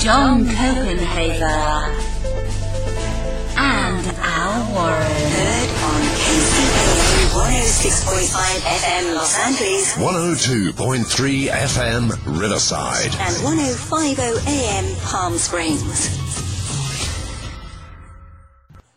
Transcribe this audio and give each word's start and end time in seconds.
John 0.00 0.44
Copenhaver, 0.46 1.94
and 3.58 4.06
Al 4.18 4.72
Warren. 4.72 5.02
Heard 5.36 5.70
on 5.84 6.00
KCAA 6.16 7.28
106.5 7.36 8.60
FM 8.64 9.14
Los 9.14 9.38
Angeles 9.38 9.92
102.3 9.96 11.48
FM 11.48 12.40
Riverside. 12.40 13.14
and 13.20 13.36
105.0 13.44 14.46
AM 14.48 14.96
Palm 15.02 15.36
Springs. 15.36 16.18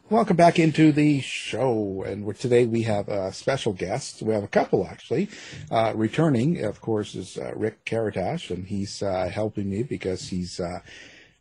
Welcome 0.10 0.38
back 0.38 0.58
into 0.58 0.92
the 0.94 1.20
show, 1.54 2.04
and 2.04 2.26
we're, 2.26 2.34
today 2.34 2.66
we 2.66 2.82
have 2.82 3.08
a 3.10 3.32
special 3.32 3.74
guest. 3.74 4.24
We 4.24 4.34
have 4.34 4.44
a 4.44 4.48
couple 4.60 4.88
actually. 4.88 5.30
Uh, 5.70 5.94
returning, 5.96 6.64
of 6.66 6.82
course, 6.82 7.14
is 7.14 7.38
uh, 7.38 7.52
Rick 7.56 7.86
Karatash, 7.86 8.50
and 8.50 8.66
he's 8.66 9.04
uh, 9.04 9.30
helping 9.32 9.70
me 9.70 9.84
because 9.84 10.30
he's 10.30 10.60
uh, 10.60 10.80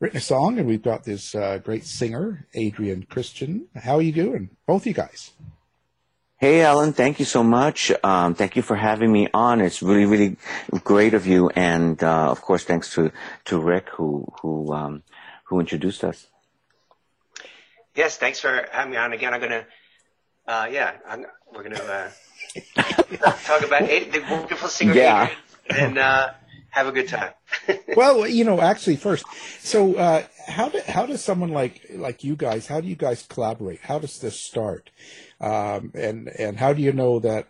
written 0.01 0.19
a 0.19 0.21
song, 0.21 0.59
and 0.59 0.69
we've 0.69 0.83
got 0.83 1.05
this 1.05 1.35
uh, 1.35 1.59
great 1.65 1.87
singer, 1.87 2.47
Adrian 2.53 3.05
Christian. 3.09 3.69
How 3.75 3.95
are 3.97 4.03
you 4.03 4.13
doing, 4.13 4.51
both 4.67 4.87
you 4.87 4.93
guys? 4.93 5.31
Hey, 6.37 6.61
Alan, 6.61 6.93
thank 6.93 7.19
you 7.19 7.25
so 7.25 7.43
much. 7.43 7.91
Um, 8.05 8.35
thank 8.35 8.57
you 8.57 8.63
for 8.63 8.77
having 8.77 9.11
me 9.11 9.29
on. 9.33 9.63
It's 9.63 9.81
really, 9.81 10.05
really 10.05 10.37
great 10.85 11.15
of 11.15 11.27
you, 11.27 11.49
and 11.57 11.97
uh, 12.03 12.31
of 12.31 12.43
course, 12.43 12.65
thanks 12.65 12.93
to 12.95 13.11
to 13.47 13.59
Rick 13.59 13.89
who 13.97 14.27
who 14.43 14.75
um, 14.75 15.05
who 15.45 15.61
introduced 15.61 16.05
us. 16.05 16.27
Yes, 17.95 18.17
thanks 18.17 18.41
for 18.41 18.67
having 18.73 18.93
me 18.93 18.97
on 18.97 19.13
again. 19.13 19.35
I'm 19.35 19.41
gonna, 19.41 19.67
uh, 20.47 20.69
yeah, 20.71 20.95
I'm, 21.07 21.27
we're 21.55 21.63
gonna 21.63 21.77
uh, 21.77 23.33
talk 23.45 23.63
about 23.63 23.83
eight, 23.83 24.13
the 24.13 24.21
wonderful 24.21 24.69
singer 24.69 24.95
Yeah. 24.95 25.29
Adrian, 25.69 25.89
and 25.89 25.99
uh, 25.99 26.31
have 26.71 26.87
a 26.87 26.93
good 26.93 27.09
time. 27.09 27.33
well, 27.97 28.27
you 28.27 28.45
know, 28.45 28.61
actually, 28.61 28.97
first, 28.97 29.25
so 29.61 29.95
uh, 29.95 30.25
how 30.47 30.69
do, 30.69 30.81
how 30.87 31.07
does 31.07 31.23
someone 31.23 31.51
like 31.51 31.87
like 31.95 32.25
you 32.25 32.35
guys? 32.35 32.67
How 32.67 32.81
do 32.81 32.89
you 32.89 32.97
guys 32.97 33.25
collaborate? 33.29 33.81
How 33.81 33.99
does 33.99 34.19
this 34.19 34.39
start? 34.39 34.91
Um, 35.41 35.93
and 35.95 36.29
and 36.29 36.59
how 36.59 36.73
do 36.73 36.83
you 36.83 36.93
know 36.93 37.19
that 37.21 37.49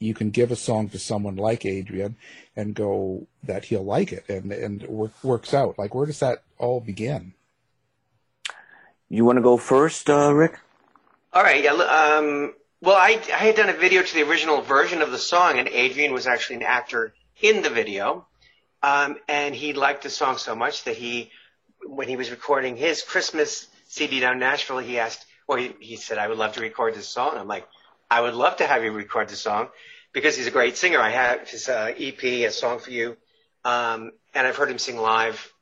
you 0.00 0.14
can 0.14 0.30
give 0.30 0.50
a 0.50 0.56
song 0.56 0.88
to 0.90 0.98
someone 0.98 1.36
like 1.36 1.64
Adrian 1.64 2.16
and 2.56 2.74
go 2.74 3.26
that 3.42 3.66
he'll 3.66 3.84
like 3.84 4.12
it 4.12 4.24
and 4.28 4.50
and 4.52 4.82
work, 4.84 5.12
works 5.22 5.54
out? 5.54 5.78
Like, 5.78 5.94
where 5.94 6.06
does 6.06 6.20
that 6.20 6.42
all 6.58 6.80
begin? 6.80 7.34
You 9.08 9.24
want 9.24 9.36
to 9.36 9.42
go 9.42 9.56
first, 9.56 10.08
uh, 10.10 10.32
Rick? 10.34 10.58
All 11.34 11.42
right, 11.42 11.64
yeah. 11.64 11.72
Um, 11.72 12.54
well, 12.80 12.94
I, 12.94 13.20
I 13.26 13.38
had 13.38 13.56
done 13.56 13.68
a 13.68 13.72
video 13.72 14.02
to 14.02 14.14
the 14.14 14.22
original 14.22 14.60
version 14.60 15.02
of 15.02 15.10
the 15.10 15.18
song, 15.18 15.58
and 15.58 15.66
Adrian 15.66 16.12
was 16.12 16.28
actually 16.28 16.56
an 16.56 16.62
actor 16.62 17.12
in 17.42 17.60
the 17.60 17.70
video. 17.70 18.24
Um, 18.84 19.16
and 19.26 19.52
he 19.52 19.72
liked 19.72 20.04
the 20.04 20.10
song 20.10 20.36
so 20.38 20.54
much 20.54 20.84
that 20.84 20.94
he, 20.94 21.32
when 21.84 22.06
he 22.06 22.14
was 22.14 22.30
recording 22.30 22.76
his 22.76 23.02
Christmas 23.02 23.66
CD 23.88 24.20
down 24.20 24.34
in 24.34 24.38
Nashville, 24.38 24.78
he 24.78 25.00
asked, 25.00 25.26
or 25.48 25.58
he, 25.58 25.74
he 25.80 25.96
said, 25.96 26.18
I 26.18 26.28
would 26.28 26.38
love 26.38 26.52
to 26.52 26.60
record 26.60 26.94
this 26.94 27.08
song. 27.08 27.36
I'm 27.36 27.48
like, 27.48 27.66
I 28.08 28.20
would 28.20 28.34
love 28.34 28.58
to 28.58 28.66
have 28.68 28.84
you 28.84 28.92
record 28.92 29.28
the 29.28 29.34
song 29.34 29.70
because 30.12 30.36
he's 30.36 30.46
a 30.46 30.52
great 30.52 30.76
singer. 30.76 31.00
I 31.00 31.10
have 31.10 31.48
his 31.48 31.68
uh, 31.68 31.92
EP, 31.98 32.22
A 32.22 32.50
Song 32.50 32.78
for 32.78 32.92
You, 32.92 33.16
um, 33.64 34.12
and 34.34 34.46
I've 34.46 34.56
heard 34.56 34.70
him 34.70 34.78
sing 34.78 34.98
live 34.98 35.52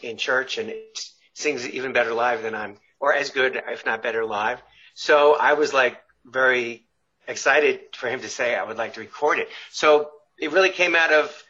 in 0.00 0.16
church, 0.16 0.56
and 0.56 0.70
it 0.70 1.04
sings 1.34 1.68
even 1.68 1.92
better 1.92 2.14
live 2.14 2.42
than 2.42 2.54
I'm, 2.54 2.76
or 3.00 3.12
as 3.12 3.28
good, 3.28 3.62
if 3.68 3.84
not 3.84 4.02
better 4.02 4.24
live. 4.24 4.62
So 4.94 5.36
I 5.36 5.54
was 5.54 5.72
like 5.72 6.00
very 6.24 6.84
excited 7.26 7.80
for 7.94 8.08
him 8.08 8.20
to 8.20 8.28
say 8.28 8.54
I 8.54 8.64
would 8.64 8.78
like 8.78 8.94
to 8.94 9.00
record 9.00 9.38
it. 9.38 9.48
So 9.70 10.10
it 10.38 10.52
really 10.52 10.70
came 10.70 10.96
out 10.96 11.12
of, 11.12 11.44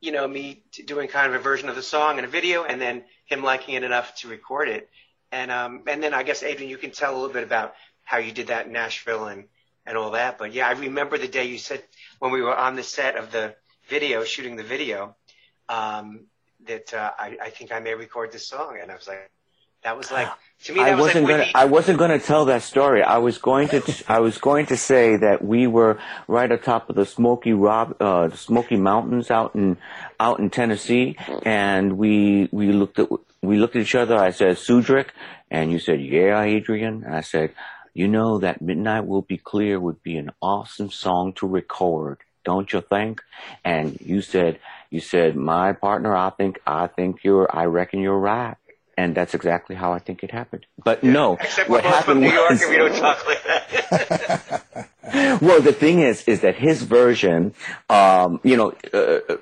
you 0.00 0.12
know, 0.12 0.26
me 0.26 0.62
doing 0.86 1.08
kind 1.08 1.32
of 1.32 1.40
a 1.40 1.42
version 1.42 1.68
of 1.68 1.76
the 1.76 1.82
song 1.82 2.18
and 2.18 2.24
a 2.24 2.30
video, 2.30 2.64
and 2.64 2.80
then 2.80 3.04
him 3.26 3.42
liking 3.42 3.74
it 3.74 3.82
enough 3.82 4.14
to 4.16 4.28
record 4.28 4.68
it. 4.68 4.88
And 5.32 5.50
um, 5.50 5.82
and 5.86 6.02
then 6.02 6.14
I 6.14 6.22
guess 6.22 6.42
Adrian, 6.42 6.70
you 6.70 6.78
can 6.78 6.90
tell 6.90 7.12
a 7.12 7.16
little 7.16 7.32
bit 7.32 7.44
about 7.44 7.74
how 8.04 8.18
you 8.18 8.32
did 8.32 8.46
that 8.46 8.66
in 8.66 8.72
Nashville 8.72 9.26
and 9.26 9.44
and 9.84 9.96
all 9.96 10.12
that. 10.12 10.38
But 10.38 10.52
yeah, 10.52 10.68
I 10.68 10.72
remember 10.72 11.18
the 11.18 11.28
day 11.28 11.46
you 11.46 11.58
said 11.58 11.82
when 12.18 12.30
we 12.30 12.40
were 12.42 12.56
on 12.56 12.76
the 12.76 12.82
set 12.82 13.16
of 13.16 13.32
the 13.32 13.54
video, 13.88 14.24
shooting 14.24 14.56
the 14.56 14.62
video, 14.62 15.16
um, 15.68 16.26
that 16.66 16.94
uh, 16.94 17.10
I, 17.18 17.36
I 17.42 17.50
think 17.50 17.72
I 17.72 17.80
may 17.80 17.94
record 17.94 18.32
this 18.32 18.46
song, 18.46 18.78
and 18.80 18.90
I 18.90 18.94
was 18.94 19.08
like, 19.08 19.30
that 19.84 19.96
was 19.96 20.10
like 20.10 20.28
to 20.64 20.72
me 20.72 20.80
that 20.80 20.88
I 20.88 20.94
was 20.94 21.02
wasn't 21.02 21.24
like 21.26 21.36
gonna. 21.38 21.50
I 21.54 21.64
wasn't 21.66 21.98
gonna 21.98 22.18
tell 22.18 22.46
that 22.46 22.62
story. 22.62 23.02
I 23.02 23.18
was 23.18 23.38
going 23.38 23.68
to. 23.68 24.04
I 24.08 24.20
was 24.20 24.38
going 24.38 24.66
to 24.66 24.76
say 24.76 25.16
that 25.16 25.44
we 25.44 25.66
were 25.66 25.98
right 26.26 26.50
atop 26.50 26.90
of 26.90 26.96
the 26.96 27.06
Smoky 27.06 27.52
Rob, 27.52 27.96
uh, 28.00 28.28
the 28.28 28.36
Smoky 28.36 28.76
Mountains 28.76 29.30
out 29.30 29.54
in 29.54 29.76
out 30.18 30.40
in 30.40 30.50
Tennessee, 30.50 31.16
and 31.42 31.98
we 31.98 32.48
we 32.52 32.72
looked 32.72 32.98
at 32.98 33.08
we 33.42 33.56
looked 33.56 33.76
at 33.76 33.82
each 33.82 33.94
other. 33.94 34.16
I 34.16 34.30
said, 34.30 34.56
Sudrick, 34.56 35.08
and 35.50 35.70
you 35.70 35.78
said, 35.78 36.00
Yeah, 36.00 36.42
Adrian. 36.42 37.04
And 37.04 37.14
I 37.14 37.20
said, 37.20 37.52
You 37.94 38.08
know 38.08 38.38
that 38.38 38.60
Midnight 38.60 39.06
Will 39.06 39.22
Be 39.22 39.38
Clear 39.38 39.78
would 39.80 40.02
be 40.02 40.16
an 40.16 40.30
awesome 40.42 40.90
song 40.90 41.32
to 41.34 41.46
record, 41.46 42.18
don't 42.44 42.72
you 42.72 42.80
think? 42.80 43.22
And 43.64 43.98
you 44.00 44.22
said, 44.22 44.58
You 44.90 45.00
said, 45.00 45.36
My 45.36 45.72
partner, 45.72 46.14
I 46.14 46.30
think, 46.30 46.60
I 46.66 46.88
think 46.88 47.24
you're, 47.24 47.48
I 47.54 47.64
reckon 47.64 48.00
you're 48.00 48.18
right. 48.18 48.56
And 48.98 49.14
that's 49.14 49.32
exactly 49.32 49.76
how 49.76 49.92
I 49.92 50.00
think 50.00 50.24
it 50.24 50.32
happened. 50.32 50.66
But 50.82 51.04
no, 51.04 51.34
Except 51.34 51.70
what 51.70 51.84
we're 51.84 51.90
from 51.90 51.92
happened 51.92 52.20
New 52.22 52.32
York 52.32 52.50
was, 52.50 52.62
and 52.62 52.70
we 52.72 52.78
don't 52.78 52.96
talk 52.96 53.24
like 53.28 53.44
that. 53.44 55.40
well, 55.40 55.60
the 55.60 55.72
thing 55.72 56.00
is, 56.00 56.24
is 56.26 56.40
that 56.40 56.56
his 56.56 56.82
version, 56.82 57.54
um, 57.88 58.40
you 58.42 58.56
know, 58.56 58.72
uh, 58.92 59.36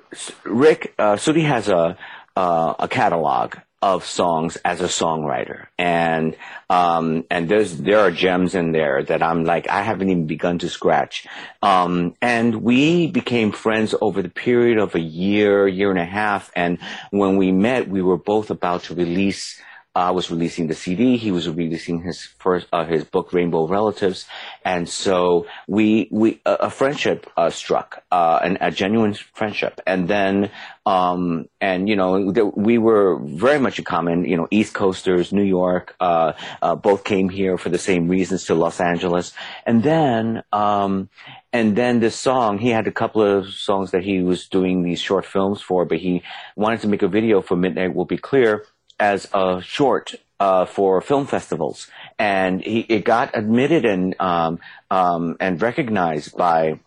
Rick 0.45 0.95
uh, 0.99 1.17
Sudi 1.17 1.43
has 1.47 1.71
a 1.71 1.97
uh, 2.37 2.75
a 2.79 2.87
catalog, 2.87 3.55
of 3.83 4.05
songs 4.05 4.57
as 4.65 4.81
a 4.81 4.87
songwriter. 4.87 5.67
And, 5.79 6.37
um, 6.71 7.25
and 7.31 7.49
there's, 7.49 7.77
there 7.77 8.01
are 8.01 8.11
gems 8.11 8.55
in 8.55 8.73
there 8.73 9.03
that 9.03 9.23
I'm 9.23 9.45
like, 9.45 9.69
I 9.69 9.83
haven't 9.83 10.09
even 10.09 10.27
begun 10.27 10.59
to 10.61 10.69
scratch. 10.69 11.27
Um, 11.63 12.15
and 12.23 12.63
we 12.63 13.07
became 13.07 13.53
friends 13.53 13.95
over 14.01 14.23
the 14.23 14.31
period 14.31 14.79
of 14.79 14.95
a 14.95 15.01
year, 15.01 15.69
year 15.69 15.91
and 15.91 16.01
a 16.01 16.07
half. 16.07 16.51
And 16.57 16.79
when 17.11 17.37
we 17.37 17.53
met, 17.53 17.89
we 17.89 18.03
were 18.03 18.17
both 18.19 18.51
about 18.51 18.85
to 18.85 18.95
release 18.95 19.61
I 19.97 20.11
was 20.11 20.31
releasing 20.31 20.67
the 20.67 20.75
CD. 20.75 21.17
He 21.17 21.33
was 21.33 21.49
releasing 21.49 22.03
his 22.03 22.23
first 22.39 22.67
uh, 22.71 22.85
his 22.85 23.05
book 23.05 23.33
Rainbow 23.33 23.67
Relatives, 23.67 24.27
and 24.63 24.87
so 24.87 25.47
we 25.67 26.09
we 26.13 26.43
a, 26.45 26.69
a 26.69 26.71
friendship 26.71 27.27
uh, 27.35 27.49
struck, 27.49 28.05
uh, 28.13 28.39
an, 28.43 28.59
a 28.61 28.71
genuine 28.71 29.15
friendship, 29.15 29.81
and 29.87 30.07
then 30.07 30.51
um, 30.85 31.49
and 31.63 31.89
you 31.89 31.97
know 31.97 32.31
we 32.55 32.77
were 32.77 33.19
very 33.21 33.59
much 33.59 33.79
in 33.79 33.87
common. 33.87 34.27
You 34.27 34.37
know, 34.37 34.49
East 34.51 34.75
Coasters, 34.75 35.33
New 35.33 35.43
York, 35.45 35.97
uh, 35.99 36.35
uh, 36.61 36.77
both 36.77 37.03
came 37.03 37.31
here 37.31 37.57
for 37.57 37.71
the 37.71 37.79
same 37.79 38.07
reasons 38.07 38.45
to 38.45 38.55
Los 38.55 38.81
Angeles, 38.81 39.33
and 39.65 39.83
then. 39.83 40.43
Um, 40.53 41.09
and 41.53 41.75
then 41.75 42.01
this 42.01 42.21
song, 42.21 42.59
he 42.59 42.69
had 42.69 42.87
a 42.87 42.93
couple 42.93 43.23
of 43.23 43.49
songs 43.49 43.93
that 43.93 44.05
he 44.05 44.21
was 44.21 44.47
doing 44.47 44.83
these 44.83 45.01
short 45.01 45.25
films 45.25 45.63
for, 45.63 45.87
but 45.87 45.97
he 45.97 46.23
wanted 46.55 46.83
to 46.83 46.89
make 46.89 47.01
a 47.01 47.09
video 47.09 47.41
for 47.41 47.57
Midnight 47.57 47.95
Will 47.95 48.05
Be 48.05 48.19
Clear 48.19 48.67
as 48.99 49.29
a 49.33 49.61
short 49.63 50.15
uh, 50.39 50.67
for 50.67 51.01
film 51.01 51.27
festivals, 51.27 51.89
and 52.19 52.61
he 52.61 52.81
it 52.81 53.05
got 53.05 53.37
admitted 53.37 53.85
and 53.85 54.15
um, 54.21 54.59
um, 54.91 55.37
and 55.41 55.61
recognized 55.61 56.37
by 56.37 56.79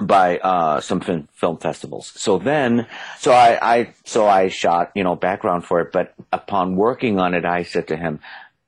by 0.00 0.38
uh, 0.38 0.80
some 0.80 1.00
film, 1.00 1.28
film 1.32 1.58
festivals. 1.58 2.12
So 2.14 2.38
then, 2.38 2.86
so 3.18 3.32
I, 3.32 3.58
I 3.60 3.94
so 4.04 4.26
I 4.26 4.48
shot 4.48 4.92
you 4.94 5.04
know 5.04 5.16
background 5.16 5.64
for 5.64 5.80
it, 5.80 5.92
but 5.92 6.14
upon 6.32 6.76
working 6.76 7.18
on 7.18 7.34
it, 7.34 7.44
I 7.44 7.62
said 7.62 7.88
to 7.88 7.96
him, 7.96 8.20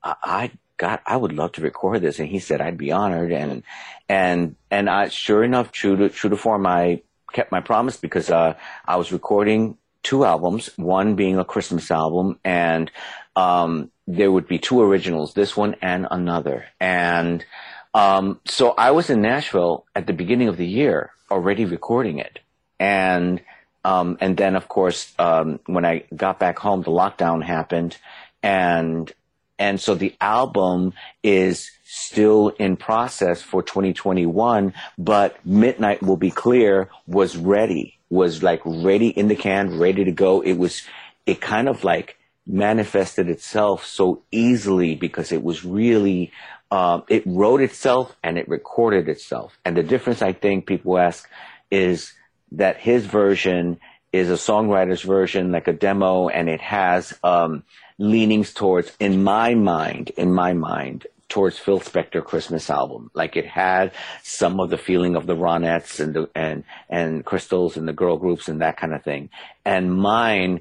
I, 0.03 0.15
I 0.23 0.51
got 0.77 1.01
I 1.05 1.17
would 1.17 1.33
love 1.33 1.53
to 1.53 1.61
record 1.61 2.01
this, 2.01 2.19
and 2.19 2.27
he 2.27 2.39
said 2.39 2.61
I'd 2.61 2.77
be 2.77 2.91
honored, 2.91 3.31
and 3.31 3.63
and 4.07 4.55
and 4.69 4.89
I 4.89 5.07
sure 5.09 5.43
enough, 5.43 5.71
true 5.71 5.95
to 5.97 6.09
true 6.09 6.29
to 6.29 6.37
form, 6.37 6.67
I 6.67 7.01
kept 7.33 7.51
my 7.51 7.61
promise 7.61 7.97
because 7.97 8.29
uh, 8.29 8.55
I 8.85 8.97
was 8.97 9.11
recording 9.11 9.77
two 10.03 10.25
albums, 10.25 10.69
one 10.77 11.15
being 11.15 11.37
a 11.37 11.45
Christmas 11.45 11.91
album, 11.91 12.39
and 12.43 12.91
um, 13.35 13.91
there 14.07 14.31
would 14.31 14.47
be 14.47 14.59
two 14.59 14.81
originals, 14.81 15.33
this 15.33 15.55
one 15.55 15.75
and 15.81 16.07
another. 16.09 16.65
And 16.79 17.45
um, 17.93 18.39
so 18.45 18.71
I 18.71 18.91
was 18.91 19.09
in 19.09 19.21
Nashville 19.21 19.85
at 19.95 20.07
the 20.07 20.13
beginning 20.13 20.47
of 20.47 20.57
the 20.57 20.67
year 20.67 21.11
already 21.29 21.65
recording 21.65 22.19
it. 22.19 22.39
And 22.79 23.41
um, 23.83 24.17
and 24.21 24.37
then, 24.37 24.55
of 24.55 24.67
course, 24.67 25.11
um, 25.17 25.59
when 25.65 25.85
I 25.85 26.03
got 26.15 26.39
back 26.39 26.59
home, 26.59 26.83
the 26.83 26.91
lockdown 26.91 27.43
happened, 27.43 27.97
and 28.43 29.11
and 29.57 29.81
so 29.81 29.95
the 29.95 30.15
album 30.21 30.93
is 31.23 31.71
still 31.83 32.49
in 32.49 32.77
process 32.77 33.41
for 33.41 33.63
2021. 33.63 34.73
But 34.99 35.43
Midnight 35.45 36.03
Will 36.03 36.17
Be 36.17 36.29
Clear 36.29 36.89
was 37.07 37.35
ready 37.35 37.97
was 38.11 38.43
like 38.43 38.61
ready 38.65 39.07
in 39.07 39.29
the 39.29 39.35
can, 39.35 39.79
ready 39.79 40.03
to 40.03 40.11
go. 40.11 40.41
It 40.41 40.53
was, 40.53 40.83
it 41.25 41.41
kind 41.41 41.67
of 41.67 41.83
like 41.83 42.17
manifested 42.45 43.29
itself 43.29 43.85
so 43.85 44.21
easily 44.31 44.95
because 44.95 45.31
it 45.31 45.41
was 45.41 45.65
really, 45.65 46.31
um, 46.69 47.03
it 47.07 47.23
wrote 47.25 47.61
itself 47.61 48.15
and 48.21 48.37
it 48.37 48.47
recorded 48.49 49.07
itself. 49.07 49.57
And 49.63 49.75
the 49.75 49.83
difference 49.83 50.21
I 50.21 50.33
think 50.33 50.67
people 50.67 50.99
ask 50.99 51.27
is 51.71 52.13
that 52.51 52.77
his 52.77 53.05
version 53.05 53.79
is 54.11 54.29
a 54.29 54.33
songwriter's 54.33 55.03
version, 55.03 55.53
like 55.53 55.69
a 55.69 55.73
demo, 55.73 56.27
and 56.27 56.49
it 56.49 56.59
has, 56.59 57.17
um, 57.23 57.63
leanings 57.97 58.53
towards, 58.53 58.91
in 58.99 59.23
my 59.23 59.53
mind, 59.55 60.09
in 60.17 60.33
my 60.33 60.53
mind, 60.53 61.07
towards 61.31 61.57
Phil 61.57 61.79
Spector 61.79 62.23
Christmas 62.23 62.69
album. 62.69 63.09
Like 63.13 63.37
it 63.37 63.47
had 63.47 63.93
some 64.21 64.59
of 64.59 64.69
the 64.69 64.77
feeling 64.77 65.15
of 65.15 65.25
the 65.25 65.35
Ronettes 65.35 66.01
and 66.01 66.13
the, 66.13 66.29
and, 66.35 66.65
and 66.89 67.23
Crystals 67.23 67.77
and 67.77 67.87
the 67.87 67.93
girl 67.93 68.17
groups 68.17 68.49
and 68.49 68.61
that 68.61 68.75
kind 68.75 68.93
of 68.93 69.01
thing. 69.01 69.29
And 69.63 69.95
mine, 69.95 70.59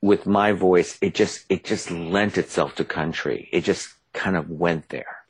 with 0.00 0.24
my 0.24 0.52
voice, 0.52 0.98
it 1.00 1.14
just, 1.14 1.44
it 1.48 1.64
just 1.64 1.90
lent 1.90 2.38
itself 2.38 2.76
to 2.76 2.84
country. 2.84 3.48
It 3.52 3.62
just 3.64 3.88
kind 4.12 4.36
of 4.36 4.48
went 4.48 4.88
there. 4.90 5.24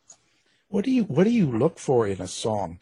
What 0.69 0.85
do 0.85 0.91
you, 0.91 1.05
what 1.05 1.25
do 1.25 1.31
you 1.31 1.47
look 1.47 1.79
for 1.79 2.07
in 2.07 2.21
a 2.21 2.29
song? 2.29 2.79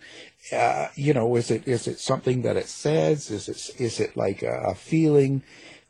Uh, 0.52 0.88
you 0.96 1.14
know, 1.14 1.36
is 1.36 1.52
it, 1.52 1.68
is 1.68 1.86
it 1.86 2.00
something 2.00 2.42
that 2.42 2.56
it 2.56 2.66
says? 2.66 3.30
Is 3.30 3.48
it, 3.48 3.80
is 3.80 4.00
it 4.00 4.16
like 4.16 4.42
a, 4.42 4.74
feeling, 4.74 5.44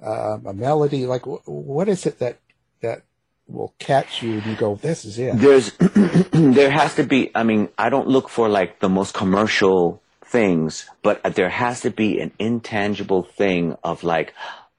um, 0.05 0.45
a 0.45 0.53
melody? 0.53 1.07
Like 1.07 1.23
what 1.25 1.89
is 1.89 2.05
it 2.05 2.19
that, 2.19 2.39
that 2.83 3.05
will 3.53 3.75
catch 3.79 4.23
you 4.23 4.35
and 4.35 4.47
you 4.47 4.57
go, 4.57 4.77
this 4.77 5.05
is 5.05 5.19
it. 5.19 5.37
There's, 5.39 5.73
there 6.33 6.71
has 6.71 6.95
to 6.97 7.05
be, 7.05 7.31
I 7.35 7.43
mean, 7.43 7.69
I 7.79 7.91
don't 7.91 8.09
look 8.09 8.29
for 8.29 8.49
like 8.49 8.81
the 8.81 8.89
most 8.89 9.15
commercial 9.15 10.03
things, 10.25 10.89
but 11.03 11.23
there 11.35 11.51
has 11.51 11.83
to 11.83 11.91
be 11.91 12.21
an 12.21 12.33
intangible 12.39 13.23
thing 13.23 13.77
of 13.85 14.03
like, 14.03 14.35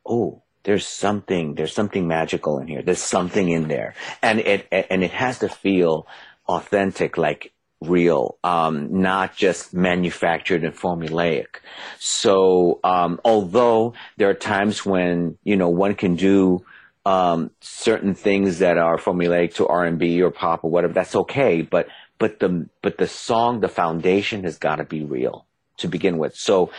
oh, 0.05 0.41
there's 0.63 0.87
something, 0.87 1.55
there's 1.55 1.73
something 1.73 2.07
magical 2.07 2.59
in 2.59 2.67
here. 2.67 2.81
There's 2.81 3.01
something 3.01 3.49
in 3.49 3.67
there. 3.67 3.95
And 4.21 4.39
it, 4.39 4.67
and 4.71 5.03
it 5.03 5.11
has 5.11 5.39
to 5.39 5.49
feel 5.49 6.07
authentic, 6.47 7.17
like 7.17 7.53
real, 7.81 8.37
um, 8.43 9.01
not 9.01 9.35
just 9.35 9.73
manufactured 9.73 10.63
and 10.63 10.75
formulaic. 10.75 11.59
So, 11.99 12.79
um, 12.83 13.19
although 13.25 13.93
there 14.17 14.29
are 14.29 14.33
times 14.33 14.85
when, 14.85 15.37
you 15.43 15.57
know, 15.57 15.69
one 15.69 15.95
can 15.95 16.15
do, 16.15 16.65
um, 17.05 17.51
certain 17.61 18.15
things 18.15 18.59
that 18.59 18.77
are 18.77 18.97
formulaic 18.97 19.55
to 19.55 19.67
R&B 19.67 20.21
or 20.21 20.31
pop 20.31 20.63
or 20.63 20.71
whatever, 20.71 20.93
that's 20.93 21.15
okay. 21.15 21.61
But, 21.61 21.87
but 22.17 22.39
the, 22.39 22.69
but 22.81 22.97
the 22.97 23.07
song, 23.07 23.59
the 23.59 23.67
foundation 23.67 24.43
has 24.43 24.57
got 24.57 24.77
to 24.77 24.85
be 24.85 25.03
real 25.03 25.45
to 25.77 25.87
begin 25.87 26.17
with. 26.17 26.35
So 26.35 26.71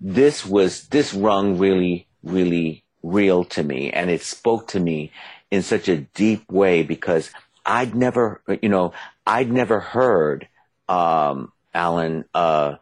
this 0.00 0.44
was, 0.44 0.88
this 0.88 1.14
rung 1.14 1.58
really, 1.58 2.06
really 2.22 2.84
real 3.02 3.44
to 3.44 3.62
me 3.62 3.90
and 3.90 4.10
it 4.10 4.22
spoke 4.22 4.68
to 4.68 4.80
me 4.80 5.12
in 5.50 5.62
such 5.62 5.88
a 5.88 5.96
deep 5.96 6.50
way 6.50 6.82
because 6.82 7.30
I'd 7.64 7.94
never, 7.94 8.42
you 8.62 8.68
know, 8.68 8.92
I'd 9.26 9.50
never 9.50 9.80
heard, 9.80 10.48
um, 10.88 11.52
Alan, 11.72 12.24
uh, 12.34 12.76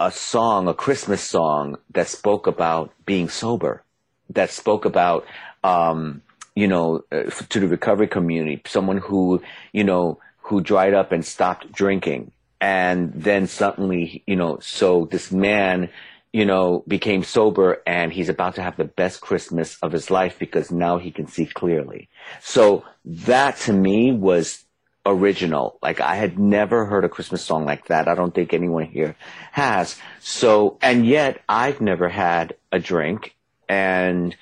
a 0.00 0.10
song, 0.10 0.68
a 0.68 0.74
Christmas 0.74 1.22
song 1.22 1.76
that 1.92 2.08
spoke 2.08 2.46
about 2.46 2.92
being 3.06 3.28
sober, 3.28 3.82
that 4.30 4.50
spoke 4.50 4.84
about 4.84 5.24
um, 5.64 6.22
you 6.54 6.68
know, 6.68 7.02
uh, 7.10 7.24
to 7.48 7.58
the 7.58 7.66
recovery 7.66 8.06
community, 8.06 8.62
someone 8.66 8.98
who, 8.98 9.42
you 9.72 9.82
know, 9.82 10.20
who 10.42 10.60
dried 10.60 10.94
up 10.94 11.10
and 11.10 11.24
stopped 11.24 11.72
drinking. 11.72 12.30
And 12.60 13.12
then 13.12 13.46
suddenly, 13.48 14.22
you 14.26 14.36
know, 14.36 14.58
so 14.60 15.08
this 15.10 15.32
man, 15.32 15.88
you 16.32 16.44
know, 16.44 16.84
became 16.86 17.24
sober 17.24 17.82
and 17.86 18.12
he's 18.12 18.28
about 18.28 18.54
to 18.56 18.62
have 18.62 18.76
the 18.76 18.84
best 18.84 19.20
Christmas 19.20 19.78
of 19.82 19.90
his 19.90 20.10
life 20.10 20.38
because 20.38 20.70
now 20.70 20.98
he 20.98 21.10
can 21.10 21.26
see 21.26 21.46
clearly. 21.46 22.08
So 22.40 22.84
that 23.04 23.56
to 23.60 23.72
me 23.72 24.12
was 24.12 24.64
original. 25.06 25.78
Like 25.82 26.00
I 26.00 26.14
had 26.14 26.38
never 26.38 26.86
heard 26.86 27.04
a 27.04 27.08
Christmas 27.08 27.42
song 27.42 27.64
like 27.64 27.88
that. 27.88 28.06
I 28.06 28.14
don't 28.14 28.34
think 28.34 28.52
anyone 28.52 28.86
here 28.86 29.16
has. 29.52 29.98
So, 30.20 30.78
and 30.80 31.06
yet 31.06 31.42
I've 31.48 31.80
never 31.80 32.08
had 32.08 32.54
a 32.70 32.78
drink 32.78 33.34
and, 33.68 34.36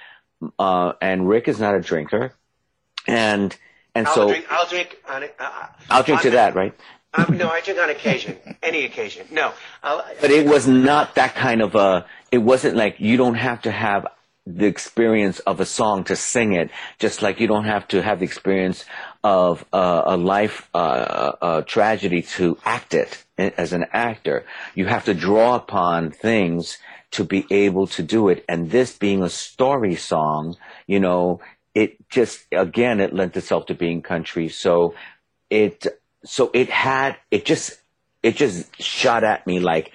uh, 0.58 0.92
and 1.00 1.28
Rick 1.28 1.48
is 1.48 1.60
not 1.60 1.74
a 1.74 1.80
drinker, 1.80 2.34
and 3.06 3.56
and 3.94 4.06
I'll 4.06 4.14
so 4.14 4.28
drink, 4.28 4.46
I'll 4.50 4.68
drink 4.68 4.98
on 5.08 5.22
it. 5.22 5.34
Uh, 5.38 5.66
I'll 5.90 6.02
drink 6.02 6.22
to 6.22 6.30
that, 6.30 6.54
right? 6.54 6.74
Um, 7.14 7.36
no, 7.36 7.48
I 7.48 7.60
drink 7.60 7.78
on 7.78 7.90
occasion, 7.90 8.38
any 8.62 8.84
occasion. 8.84 9.26
No, 9.30 9.52
I'll, 9.82 10.04
but 10.20 10.30
it 10.30 10.46
was 10.46 10.66
not 10.66 11.14
that 11.16 11.34
kind 11.34 11.60
of 11.60 11.74
a. 11.74 12.06
It 12.30 12.38
wasn't 12.38 12.76
like 12.76 13.00
you 13.00 13.16
don't 13.16 13.34
have 13.34 13.62
to 13.62 13.70
have 13.70 14.06
the 14.46 14.66
experience 14.66 15.38
of 15.40 15.60
a 15.60 15.64
song 15.64 16.04
to 16.04 16.16
sing 16.16 16.54
it, 16.54 16.70
just 16.98 17.22
like 17.22 17.38
you 17.38 17.46
don't 17.46 17.64
have 17.64 17.86
to 17.88 18.02
have 18.02 18.18
the 18.18 18.24
experience 18.24 18.84
of 19.22 19.64
uh, 19.72 20.02
a 20.06 20.16
life 20.16 20.68
uh, 20.74 21.32
a 21.42 21.62
tragedy 21.62 22.22
to 22.22 22.58
act 22.64 22.94
it 22.94 23.24
as 23.36 23.72
an 23.72 23.84
actor. 23.92 24.44
You 24.74 24.86
have 24.86 25.04
to 25.04 25.14
draw 25.14 25.54
upon 25.54 26.10
things 26.10 26.78
to 27.12 27.24
be 27.24 27.46
able 27.50 27.86
to 27.86 28.02
do 28.02 28.28
it. 28.28 28.44
And 28.48 28.70
this 28.70 28.96
being 28.96 29.22
a 29.22 29.28
story 29.28 29.94
song, 29.94 30.56
you 30.86 31.00
know, 31.00 31.40
it 31.74 32.08
just, 32.08 32.44
again, 32.52 33.00
it 33.00 33.14
lent 33.14 33.36
itself 33.36 33.66
to 33.66 33.74
being 33.74 34.02
country. 34.02 34.48
So 34.48 34.94
it, 35.48 35.86
so 36.24 36.50
it 36.52 36.68
had, 36.68 37.16
it 37.30 37.44
just, 37.44 37.80
it 38.22 38.36
just 38.36 38.80
shot 38.80 39.24
at 39.24 39.46
me 39.46 39.60
like 39.60 39.92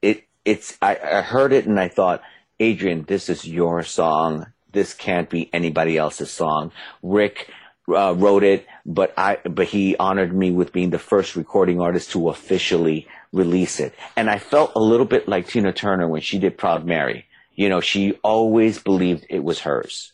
it, 0.00 0.24
it's, 0.44 0.76
I, 0.82 0.96
I 0.96 1.20
heard 1.22 1.52
it 1.52 1.66
and 1.66 1.78
I 1.78 1.88
thought, 1.88 2.22
Adrian, 2.58 3.04
this 3.04 3.28
is 3.28 3.46
your 3.46 3.82
song. 3.82 4.46
This 4.72 4.94
can't 4.94 5.28
be 5.28 5.50
anybody 5.52 5.98
else's 5.98 6.30
song. 6.30 6.72
Rick, 7.02 7.50
uh, 7.88 8.14
wrote 8.16 8.44
it, 8.44 8.66
but 8.86 9.12
I, 9.16 9.38
but 9.44 9.66
he 9.66 9.96
honored 9.96 10.34
me 10.34 10.52
with 10.52 10.72
being 10.72 10.90
the 10.90 10.98
first 10.98 11.34
recording 11.34 11.80
artist 11.80 12.12
to 12.12 12.28
officially 12.28 13.08
release 13.32 13.80
it. 13.80 13.94
And 14.16 14.30
I 14.30 14.38
felt 14.38 14.72
a 14.74 14.80
little 14.80 15.06
bit 15.06 15.28
like 15.28 15.48
Tina 15.48 15.72
Turner 15.72 16.08
when 16.08 16.20
she 16.20 16.38
did 16.38 16.58
Proud 16.58 16.84
Mary. 16.84 17.26
You 17.54 17.68
know, 17.68 17.80
she 17.80 18.12
always 18.22 18.78
believed 18.78 19.26
it 19.28 19.44
was 19.44 19.60
hers. 19.60 20.12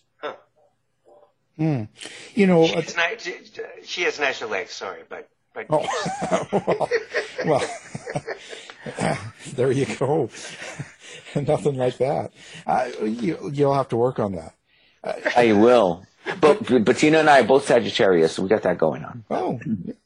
Mm. 1.59 1.89
You 2.35 2.47
know, 2.47 2.67
she, 2.67 2.75
has 2.75 2.97
ni- 3.27 3.65
she 3.85 4.03
has 4.03 4.21
nicer 4.21 4.47
legs. 4.47 4.73
Sorry, 4.73 5.03
but 5.09 5.29
but. 5.53 5.67
Oh, 5.71 5.87
well, 6.53 6.89
well 7.45 9.19
there 9.55 9.73
you 9.73 9.87
go. 9.97 10.31
Nothing 11.35 11.77
like 11.77 11.99
that. 11.99 12.33
Uh, 12.65 12.91
you, 13.03 13.51
you'll 13.53 13.75
have 13.75 13.89
to 13.89 13.97
work 13.97 14.21
on 14.21 14.37
that. 14.37 14.55
I 15.37 15.53
will. 15.53 16.05
But 16.41 16.85
Bettina 16.85 17.19
and 17.19 17.31
I 17.31 17.41
are 17.41 17.45
both 17.45 17.67
Sagittarius, 17.67 18.35
so 18.35 18.43
we 18.43 18.49
got 18.49 18.63
that 18.63 18.79
going 18.79 19.05
on. 19.05 19.25
Oh, 19.31 19.61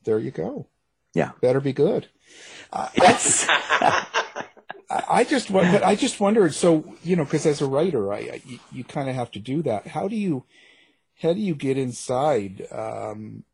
there 0.05 0.19
you 0.19 0.31
go. 0.31 0.67
Yeah. 1.15 1.33
Better 1.41 1.61
be 1.61 1.73
good. 1.73 2.09
Uh, 2.73 2.89
yes. 2.97 3.47
I 4.91 5.25
just, 5.25 5.53
but 5.53 5.83
I 5.83 5.95
just 5.95 6.21
wondered. 6.21 6.55
So 6.55 6.95
you 7.03 7.17
know, 7.17 7.25
because 7.25 7.47
as 7.47 7.63
a 7.63 7.67
writer, 7.67 8.13
I, 8.13 8.19
I 8.19 8.43
you, 8.45 8.59
you 8.71 8.85
kind 8.85 9.09
of 9.09 9.15
have 9.15 9.31
to 9.33 9.39
do 9.39 9.63
that. 9.63 9.87
How 9.87 10.09
do 10.09 10.17
you, 10.17 10.45
how 11.21 11.33
do 11.33 11.41
you 11.41 11.55
get 11.55 11.79
inside 11.79 12.67
um, 12.71 13.45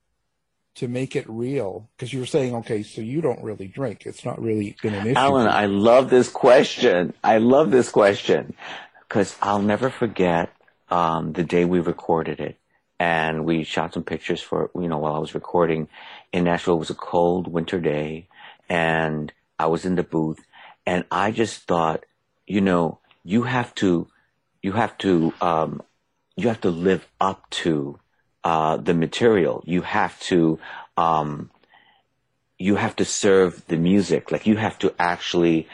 to 0.77 0.89
make 0.89 1.15
it 1.15 1.29
real? 1.29 1.89
Because 1.97 2.13
you 2.13 2.21
were 2.21 2.27
saying, 2.27 2.55
okay, 2.57 2.83
so 2.83 3.01
you 3.01 3.21
don't 3.21 3.43
really 3.43 3.69
drink. 3.69 4.05
It's 4.05 4.25
not 4.25 4.41
really 4.41 4.77
been 4.83 4.95
an 4.95 5.07
issue. 5.07 5.19
Alan, 5.19 5.47
I 5.47 5.67
love 5.67 6.11
this 6.11 6.29
question. 6.29 7.15
I 7.23 7.39
love 7.39 7.71
this 7.71 7.91
question 7.91 8.55
because 9.09 9.37
I'll 9.41 9.63
never 9.63 9.91
forget 9.91 10.51
um, 10.91 11.33
the 11.33 11.45
day 11.45 11.65
we 11.65 11.81
recorded 11.81 12.41
it. 12.41 12.57
And 13.01 13.45
we 13.45 13.63
shot 13.63 13.95
some 13.95 14.03
pictures 14.03 14.43
for, 14.43 14.73
you 14.75 14.89
know, 14.89 14.99
while 14.99 15.15
I 15.15 15.21
was 15.21 15.33
recording 15.33 15.87
in 16.33 16.45
Nashville. 16.45 16.75
It 16.75 16.79
was 16.79 16.91
a 16.91 16.97
cold 16.97 17.47
winter 17.47 17.81
day 17.81 18.27
and 18.69 19.33
I 19.59 19.67
was 19.67 19.85
in 19.85 19.97
the 19.97 20.03
booth 20.03 20.41
and 20.87 21.05
I 21.11 21.31
just 21.31 21.63
thought, 21.63 22.05
you 22.47 22.61
know, 22.61 22.99
you 23.25 23.43
have 23.43 23.75
to, 23.77 24.09
you 24.63 24.73
have 24.73 24.97
to, 24.99 25.33
um, 25.41 25.83
you 26.37 26.49
have 26.49 26.61
to 26.63 26.71
live 26.71 27.07
up 27.21 27.49
to, 27.51 27.99
uh, 28.45 28.77
the 28.77 28.95
material. 28.95 29.63
You 29.67 29.83
have 29.83 30.19
to, 30.21 30.59
um, 30.97 31.51
you 32.59 32.77
have 32.77 32.97
to 32.97 33.05
serve 33.05 33.67
the 33.67 33.77
music. 33.77 34.31
Like 34.31 34.47
you 34.47 34.57
have 34.57 34.79
to 34.81 34.95
actually, 34.99 35.69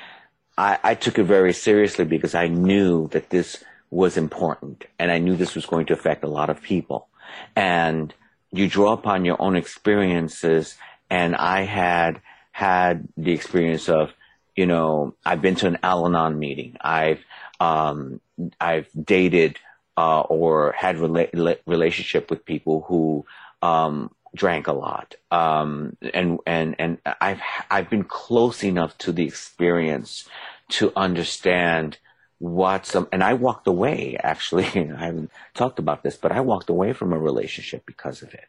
I, 0.58 0.78
I 0.82 0.94
took 0.94 1.18
it 1.18 1.24
very 1.24 1.52
seriously 1.52 2.04
because 2.04 2.34
I 2.34 2.48
knew 2.48 3.08
that 3.08 3.30
this 3.30 3.62
was 3.90 4.16
important 4.16 4.84
and 4.98 5.12
I 5.12 5.18
knew 5.18 5.36
this 5.36 5.54
was 5.54 5.66
going 5.66 5.86
to 5.86 5.92
affect 5.92 6.24
a 6.24 6.28
lot 6.28 6.50
of 6.50 6.62
people 6.62 7.08
and 7.54 8.12
you 8.52 8.68
draw 8.68 8.92
upon 8.92 9.24
your 9.24 9.40
own 9.40 9.56
experiences. 9.56 10.76
And 11.10 11.34
I 11.36 11.62
had 11.62 12.20
had 12.54 13.08
the 13.16 13.32
experience 13.32 13.88
of, 13.88 14.12
you 14.54 14.64
know, 14.64 15.12
I've 15.26 15.42
been 15.42 15.56
to 15.56 15.66
an 15.66 15.78
Al-Anon 15.82 16.38
meeting. 16.38 16.76
I've, 16.80 17.18
um, 17.58 18.20
I've 18.60 18.86
dated, 18.94 19.58
uh, 19.96 20.20
or 20.20 20.70
had 20.70 20.98
rela- 20.98 21.58
relationship 21.66 22.30
with 22.30 22.44
people 22.44 22.84
who, 22.86 23.26
um, 23.60 24.12
drank 24.36 24.68
a 24.68 24.72
lot. 24.72 25.16
Um, 25.32 25.96
and, 26.14 26.38
and, 26.46 26.76
and 26.78 26.98
I've, 27.20 27.40
I've 27.72 27.90
been 27.90 28.04
close 28.04 28.62
enough 28.62 28.96
to 28.98 29.10
the 29.10 29.24
experience 29.24 30.28
to 30.68 30.92
understand 30.94 31.98
what 32.38 32.86
some, 32.86 33.08
and 33.10 33.24
I 33.24 33.34
walked 33.34 33.66
away 33.66 34.16
actually, 34.22 34.66
I 34.76 35.06
haven't 35.06 35.32
talked 35.54 35.80
about 35.80 36.04
this, 36.04 36.16
but 36.16 36.30
I 36.30 36.40
walked 36.40 36.70
away 36.70 36.92
from 36.92 37.12
a 37.12 37.18
relationship 37.18 37.82
because 37.84 38.22
of 38.22 38.32
it. 38.32 38.46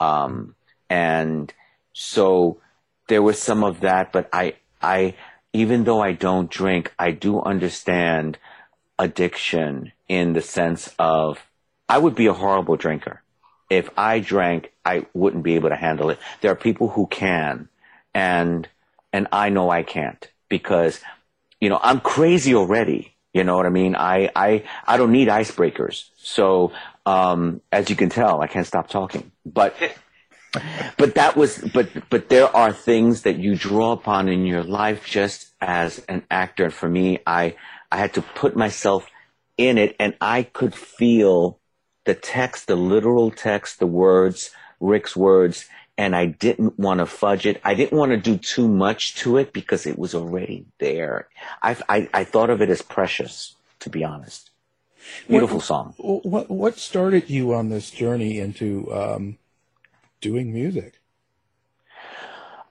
Um, 0.00 0.56
and 0.90 1.54
so 1.92 2.58
there 3.08 3.22
was 3.22 3.40
some 3.40 3.64
of 3.64 3.80
that, 3.80 4.12
but 4.12 4.28
I, 4.32 4.54
I, 4.80 5.14
even 5.52 5.84
though 5.84 6.00
I 6.00 6.12
don't 6.12 6.50
drink, 6.50 6.92
I 6.98 7.10
do 7.10 7.40
understand 7.40 8.38
addiction 8.98 9.92
in 10.08 10.32
the 10.32 10.40
sense 10.40 10.92
of 10.98 11.38
I 11.88 11.98
would 11.98 12.14
be 12.14 12.26
a 12.26 12.32
horrible 12.32 12.76
drinker. 12.76 13.22
If 13.70 13.90
I 13.96 14.20
drank, 14.20 14.72
I 14.84 15.06
wouldn't 15.14 15.42
be 15.42 15.54
able 15.54 15.70
to 15.70 15.76
handle 15.76 16.10
it. 16.10 16.18
There 16.40 16.52
are 16.52 16.56
people 16.56 16.88
who 16.88 17.06
can, 17.06 17.68
and, 18.14 18.68
and 19.12 19.26
I 19.32 19.48
know 19.48 19.70
I 19.70 19.82
can't 19.82 20.28
because, 20.48 21.00
you 21.60 21.68
know, 21.68 21.80
I'm 21.82 22.00
crazy 22.00 22.54
already. 22.54 23.14
You 23.32 23.42
know 23.42 23.56
what 23.56 23.66
I 23.66 23.70
mean? 23.70 23.96
I, 23.96 24.30
I, 24.36 24.64
I 24.86 24.96
don't 24.96 25.10
need 25.10 25.28
icebreakers. 25.28 26.08
So, 26.18 26.72
um, 27.04 27.60
as 27.72 27.90
you 27.90 27.96
can 27.96 28.08
tell, 28.08 28.40
I 28.40 28.46
can't 28.46 28.66
stop 28.66 28.88
talking, 28.88 29.32
but, 29.44 29.74
but 30.96 31.14
that 31.14 31.36
was, 31.36 31.58
but, 31.72 31.88
but 32.10 32.28
there 32.28 32.54
are 32.54 32.72
things 32.72 33.22
that 33.22 33.38
you 33.38 33.56
draw 33.56 33.92
upon 33.92 34.28
in 34.28 34.46
your 34.46 34.62
life 34.62 35.06
just 35.06 35.48
as 35.60 35.98
an 36.08 36.24
actor. 36.30 36.70
For 36.70 36.88
me, 36.88 37.20
I, 37.26 37.56
I 37.90 37.96
had 37.98 38.14
to 38.14 38.22
put 38.22 38.56
myself 38.56 39.06
in 39.56 39.78
it 39.78 39.96
and 39.98 40.14
I 40.20 40.42
could 40.42 40.74
feel 40.74 41.58
the 42.04 42.14
text, 42.14 42.66
the 42.66 42.76
literal 42.76 43.30
text, 43.30 43.78
the 43.78 43.86
words, 43.86 44.50
Rick's 44.80 45.16
words, 45.16 45.68
and 45.96 46.14
I 46.14 46.26
didn't 46.26 46.78
want 46.78 46.98
to 46.98 47.06
fudge 47.06 47.46
it. 47.46 47.60
I 47.64 47.74
didn't 47.74 47.96
want 47.96 48.10
to 48.10 48.16
do 48.16 48.36
too 48.36 48.68
much 48.68 49.14
to 49.16 49.36
it 49.38 49.52
because 49.52 49.86
it 49.86 49.98
was 49.98 50.14
already 50.14 50.66
there. 50.78 51.28
I, 51.62 51.76
I, 51.88 52.08
I 52.12 52.24
thought 52.24 52.50
of 52.50 52.60
it 52.60 52.68
as 52.68 52.82
precious, 52.82 53.54
to 53.80 53.90
be 53.90 54.04
honest. 54.04 54.50
Beautiful 55.28 55.58
what, 55.58 55.64
song. 55.64 55.94
What, 55.98 56.50
what 56.50 56.78
started 56.78 57.30
you 57.30 57.54
on 57.54 57.68
this 57.68 57.90
journey 57.90 58.38
into 58.38 58.92
um, 58.92 59.38
doing 60.24 60.54
music? 60.54 60.92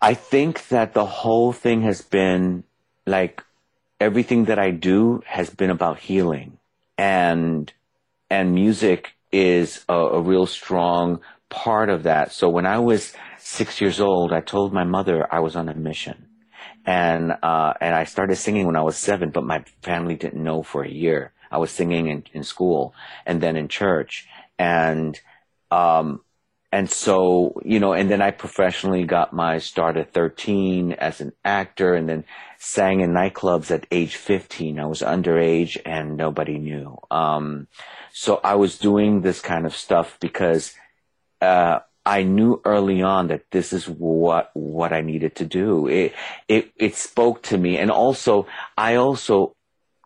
I 0.01 0.15
think 0.15 0.67
that 0.69 0.93
the 0.93 1.05
whole 1.05 1.53
thing 1.53 1.83
has 1.83 2.01
been 2.01 2.63
like 3.05 3.43
everything 3.99 4.45
that 4.45 4.57
I 4.57 4.71
do 4.71 5.21
has 5.25 5.51
been 5.51 5.69
about 5.69 5.99
healing 5.99 6.57
and, 6.97 7.71
and 8.29 8.55
music 8.55 9.13
is 9.31 9.85
a, 9.87 9.99
a 10.17 10.21
real 10.31 10.47
strong 10.47 11.21
part 11.49 11.89
of 11.89 12.03
that. 12.03 12.31
So 12.31 12.49
when 12.49 12.65
I 12.65 12.79
was 12.79 13.13
six 13.37 13.79
years 13.79 13.99
old, 13.99 14.33
I 14.33 14.41
told 14.41 14.73
my 14.73 14.83
mother 14.83 15.17
I 15.31 15.39
was 15.39 15.55
on 15.55 15.69
a 15.69 15.75
mission. 15.75 16.17
And, 16.85 17.31
uh, 17.43 17.73
and 17.79 17.93
I 17.95 18.05
started 18.05 18.35
singing 18.35 18.65
when 18.65 18.75
I 18.75 18.81
was 18.81 18.97
seven, 18.97 19.29
but 19.29 19.43
my 19.45 19.63
family 19.83 20.15
didn't 20.15 20.43
know 20.43 20.63
for 20.63 20.83
a 20.83 20.89
year. 20.89 21.31
I 21.51 21.59
was 21.59 21.71
singing 21.71 22.07
in, 22.07 22.23
in 22.33 22.43
school 22.43 22.93
and 23.27 23.39
then 23.41 23.55
in 23.55 23.67
church. 23.67 24.27
And, 24.57 25.19
um, 25.71 26.21
and 26.73 26.89
so, 26.89 27.61
you 27.63 27.79
know, 27.79 27.93
and 27.93 28.09
then 28.09 28.19
I 28.19 28.31
professionally 28.31 29.03
got 29.03 29.31
my 29.31 29.59
start 29.59 29.95
at 29.95 30.11
13 30.11 30.93
as 30.93 31.21
an 31.21 31.33
actor 31.45 31.93
and 31.93 32.09
then 32.09 32.23
sang 32.57 33.01
in 33.01 33.11
nightclubs 33.11 33.69
at 33.69 33.85
age 33.91 34.15
15. 34.15 34.79
I 34.79 34.87
was 34.87 35.01
underage 35.01 35.77
and 35.85 36.17
nobody 36.17 36.57
knew. 36.57 36.97
Um, 37.11 37.67
so 38.11 38.41
I 38.43 38.55
was 38.55 38.79
doing 38.79 39.21
this 39.21 39.39
kind 39.39 39.67
of 39.67 39.75
stuff 39.75 40.17
because 40.19 40.73
uh, 41.41 41.81
I 42.07 42.23
knew 42.23 42.59
early 42.65 43.03
on 43.03 43.27
that 43.27 43.51
this 43.51 43.71
is 43.71 43.87
what 43.87 44.49
what 44.55 44.91
I 44.93 45.01
needed 45.01 45.35
to 45.35 45.45
do. 45.45 45.87
It 45.87 46.15
it 46.47 46.71
it 46.75 46.95
spoke 46.95 47.43
to 47.43 47.57
me, 47.59 47.77
and 47.77 47.91
also 47.91 48.47
I 48.75 48.95
also 48.95 49.55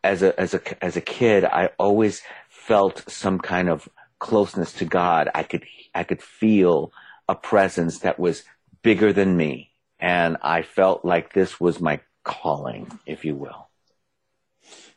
as 0.04 0.22
a 0.22 0.38
as 0.38 0.54
a 0.54 0.84
as 0.84 0.98
a 0.98 1.02
kid 1.02 1.46
I 1.46 1.70
always 1.80 2.24
felt 2.50 3.10
some 3.10 3.40
kind 3.40 3.70
of 3.70 3.88
closeness 4.20 4.74
to 4.74 4.86
God. 4.86 5.30
I 5.34 5.44
could 5.44 5.64
I 5.98 6.04
could 6.04 6.22
feel 6.22 6.92
a 7.28 7.36
presence 7.36 8.00
that 8.00 8.20
was 8.20 8.44
bigger 8.84 9.12
than 9.12 9.36
me, 9.36 9.72
and 10.00 10.38
I 10.42 10.62
felt 10.62 11.04
like 11.04 11.34
this 11.34 11.60
was 11.60 11.82
my 11.82 12.00
calling, 12.24 13.00
if 13.06 13.26
you 13.26 13.36
will. 13.36 13.68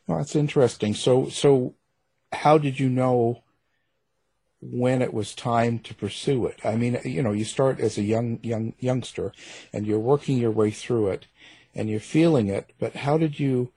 Well, 0.07 0.19
that's 0.19 0.35
interesting. 0.35 0.93
So 0.93 1.29
so 1.29 1.75
how 2.31 2.57
did 2.57 2.79
you 2.79 2.89
know? 2.89 3.43
when 4.61 5.01
it 5.01 5.11
was 5.11 5.33
time 5.33 5.79
to 5.79 5.95
pursue 5.95 6.45
it. 6.45 6.59
I 6.63 6.75
mean, 6.75 6.99
you 7.03 7.23
know, 7.23 7.31
you 7.31 7.45
start 7.45 7.79
as 7.79 7.97
a 7.97 8.03
young 8.03 8.39
young 8.43 8.73
youngster 8.79 9.33
and 9.73 9.87
you're 9.87 9.97
working 9.99 10.37
your 10.37 10.51
way 10.51 10.69
through 10.69 11.07
it 11.07 11.25
and 11.73 11.89
you're 11.89 11.99
feeling 11.99 12.47
it, 12.47 12.71
but 12.79 12.97
how 12.97 13.17
did 13.17 13.39
you 13.39 13.71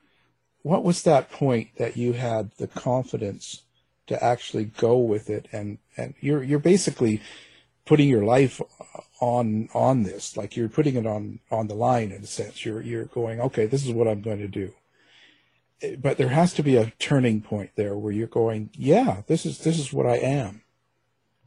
what 0.62 0.84
was 0.84 1.02
that 1.02 1.30
point 1.30 1.68
that 1.76 1.96
you 1.96 2.12
had 2.12 2.50
the 2.58 2.66
confidence 2.66 3.63
to 4.06 4.22
actually 4.22 4.66
go 4.66 4.98
with 4.98 5.30
it. 5.30 5.48
And 5.52 5.78
and 5.96 6.14
you're 6.20 6.42
you're 6.42 6.58
basically 6.58 7.20
putting 7.84 8.08
your 8.08 8.24
life 8.24 8.60
on 9.20 9.68
on 9.74 10.02
this. 10.02 10.36
Like 10.36 10.56
you're 10.56 10.68
putting 10.68 10.96
it 10.96 11.06
on 11.06 11.40
on 11.50 11.68
the 11.68 11.74
line 11.74 12.12
in 12.12 12.22
a 12.22 12.26
sense. 12.26 12.64
You're 12.64 12.82
you're 12.82 13.06
going 13.06 13.40
okay 13.40 13.66
this 13.66 13.86
is 13.86 13.92
what 13.92 14.08
I'm 14.08 14.22
going 14.22 14.40
to 14.40 14.48
do. 14.48 14.72
But 15.98 16.16
there 16.16 16.28
has 16.28 16.54
to 16.54 16.62
be 16.62 16.76
a 16.76 16.92
turning 16.98 17.42
point 17.42 17.70
there 17.76 17.94
where 17.96 18.12
you're 18.12 18.26
going 18.26 18.70
yeah 18.74 19.22
this 19.26 19.44
is 19.44 19.58
this 19.58 19.78
is 19.78 19.92
what 19.92 20.06
I 20.06 20.16
am 20.16 20.63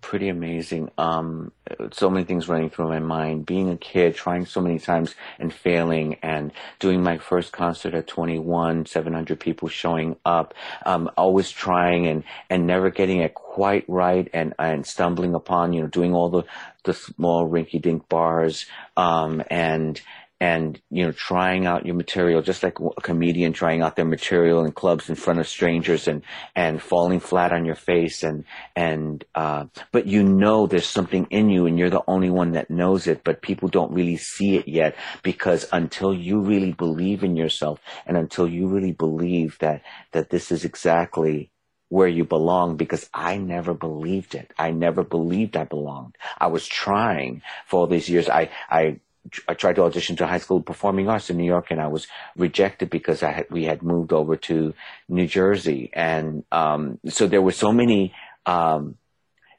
pretty 0.02 0.30
amazing. 0.30 0.90
Um, 0.98 1.52
so 1.92 2.10
many 2.10 2.26
things 2.26 2.48
running 2.48 2.70
through 2.70 2.88
my 2.88 3.00
mind. 3.00 3.46
Being 3.46 3.70
a 3.70 3.78
kid, 3.78 4.16
trying 4.16 4.46
so 4.46 4.62
many 4.62 4.80
times 4.80 5.16
and 5.40 5.54
failing, 5.54 6.16
and 6.22 6.52
doing 6.80 7.04
my 7.04 7.18
first 7.18 7.52
concert 7.52 7.94
at 7.94 8.08
21, 8.08 8.86
700 8.86 9.40
people 9.40 9.68
showing 9.68 10.16
up. 10.26 10.54
Um, 10.86 11.10
always 11.18 11.52
trying 11.52 12.08
and 12.08 12.24
and 12.50 12.68
never 12.68 12.90
getting 12.90 13.20
it 13.20 13.34
quite 13.34 13.86
right, 13.88 14.30
and 14.34 14.54
and 14.60 14.86
stumbling 14.86 15.36
upon, 15.36 15.74
you 15.74 15.82
know, 15.82 15.88
doing 15.88 16.14
all 16.14 16.30
the 16.30 16.44
the 16.84 16.94
small 16.94 17.50
rinky-dink 17.50 18.08
bars, 18.08 18.66
um, 18.96 19.44
and 19.50 20.02
and 20.40 20.80
you 20.92 21.04
know 21.04 21.12
trying 21.12 21.66
out 21.66 21.86
your 21.86 21.96
material 21.96 22.42
just 22.42 22.62
like 22.62 22.78
a 22.80 23.02
comedian 23.02 23.54
trying 23.54 23.82
out 23.82 23.96
their 23.96 24.06
material 24.06 24.64
in 24.64 24.72
clubs 24.72 25.10
in 25.10 25.16
front 25.16 25.40
of 25.40 25.48
strangers 25.48 26.08
and 26.08 26.22
and 26.56 26.82
falling 26.82 27.20
flat 27.20 27.52
on 27.52 27.66
your 27.66 27.76
face 27.76 28.24
and 28.24 28.44
and 28.76 29.26
uh 29.34 29.66
but 29.92 30.06
you 30.06 30.24
know 30.24 30.68
there's 30.68 30.86
something 30.86 31.26
in 31.32 31.50
you 31.50 31.66
and 31.66 31.80
you're 31.80 31.90
the 31.90 32.04
only 32.08 32.30
one 32.30 32.52
that 32.52 32.70
knows 32.70 33.08
it 33.08 33.24
but 33.24 33.42
people 33.42 33.68
don't 33.68 33.92
really 33.92 34.18
see 34.18 34.56
it 34.56 34.68
yet 34.68 34.96
because 35.24 35.68
until 35.72 36.14
you 36.14 36.40
really 36.40 36.72
believe 36.72 37.24
in 37.24 37.36
yourself 37.36 37.80
and 38.06 38.16
until 38.16 38.48
you 38.48 38.68
really 38.68 38.92
believe 38.92 39.58
that 39.60 39.82
that 40.12 40.30
this 40.30 40.52
is 40.52 40.64
exactly 40.64 41.52
where 41.90 42.08
you 42.08 42.26
belong 42.26 42.76
because 42.76 43.10
I 43.14 43.38
never 43.38 43.74
believed 43.74 44.36
it. 44.36 44.52
I 44.60 44.72
never 44.72 45.04
believed 45.04 45.56
I 45.56 45.64
belonged. 45.64 46.18
I 46.38 46.48
was 46.48 46.68
trying 46.68 47.42
for 47.66 47.80
all 47.80 47.88
these 47.88 48.10
years. 48.10 48.28
I, 48.28 48.50
I 48.70 49.00
I 49.48 49.54
tried 49.54 49.76
to 49.76 49.84
audition 49.84 50.16
to 50.18 50.28
high 50.28 50.38
school 50.40 50.62
performing 50.62 51.10
arts 51.10 51.30
in 51.30 51.38
New 51.38 51.46
York, 51.46 51.72
and 51.72 51.82
I 51.82 51.88
was 51.88 52.08
rejected 52.36 52.90
because 52.90 53.24
I 53.24 53.32
had 53.32 53.48
we 53.50 53.66
had 53.66 53.82
moved 53.82 54.14
over 54.14 54.36
to 54.50 54.74
New 55.10 55.28
Jersey, 55.28 55.90
and 55.94 56.44
um, 56.52 57.00
so 57.08 57.28
there 57.28 57.42
were 57.42 57.52
so 57.52 57.72
many. 57.72 58.14
Um, 58.46 58.98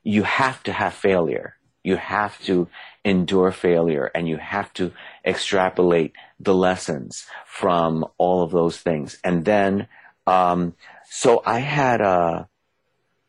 you 0.02 0.22
have 0.22 0.62
to 0.62 0.72
have 0.72 0.94
failure. 0.94 1.56
You 1.84 1.96
have 1.96 2.40
to 2.44 2.68
endure 3.04 3.52
failure, 3.52 4.10
and 4.14 4.28
you 4.28 4.36
have 4.36 4.72
to 4.74 4.92
extrapolate 5.24 6.12
the 6.40 6.54
lessons 6.54 7.26
from 7.46 8.04
all 8.18 8.42
of 8.42 8.50
those 8.50 8.78
things. 8.78 9.18
And 9.24 9.44
then, 9.44 9.88
um, 10.26 10.74
so 11.10 11.42
I 11.44 11.60
had 11.60 12.00
a 12.00 12.48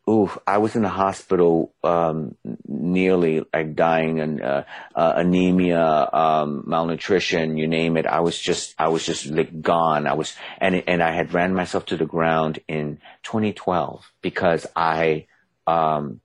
ooh, 0.09 0.31
I 0.47 0.57
was 0.57 0.75
in 0.75 0.81
the 0.81 0.89
hospital, 0.89 1.71
um, 1.83 2.35
nearly 2.67 3.45
like 3.53 3.75
dying 3.75 4.19
and, 4.19 4.41
uh, 4.41 4.63
uh, 4.95 5.13
anemia, 5.17 6.09
um, 6.11 6.63
malnutrition, 6.65 7.57
you 7.57 7.67
name 7.67 7.95
it. 7.95 8.07
I 8.07 8.21
was 8.21 8.37
just, 8.37 8.73
I 8.79 8.87
was 8.87 9.05
just 9.05 9.27
like 9.27 9.61
gone. 9.61 10.07
I 10.07 10.13
was, 10.13 10.35
and, 10.57 10.83
and 10.87 11.03
I 11.03 11.11
had 11.11 11.33
ran 11.33 11.53
myself 11.53 11.85
to 11.87 11.97
the 11.97 12.05
ground 12.05 12.59
in 12.67 12.99
2012 13.23 14.11
because 14.21 14.65
I, 14.75 15.27
um, 15.67 16.21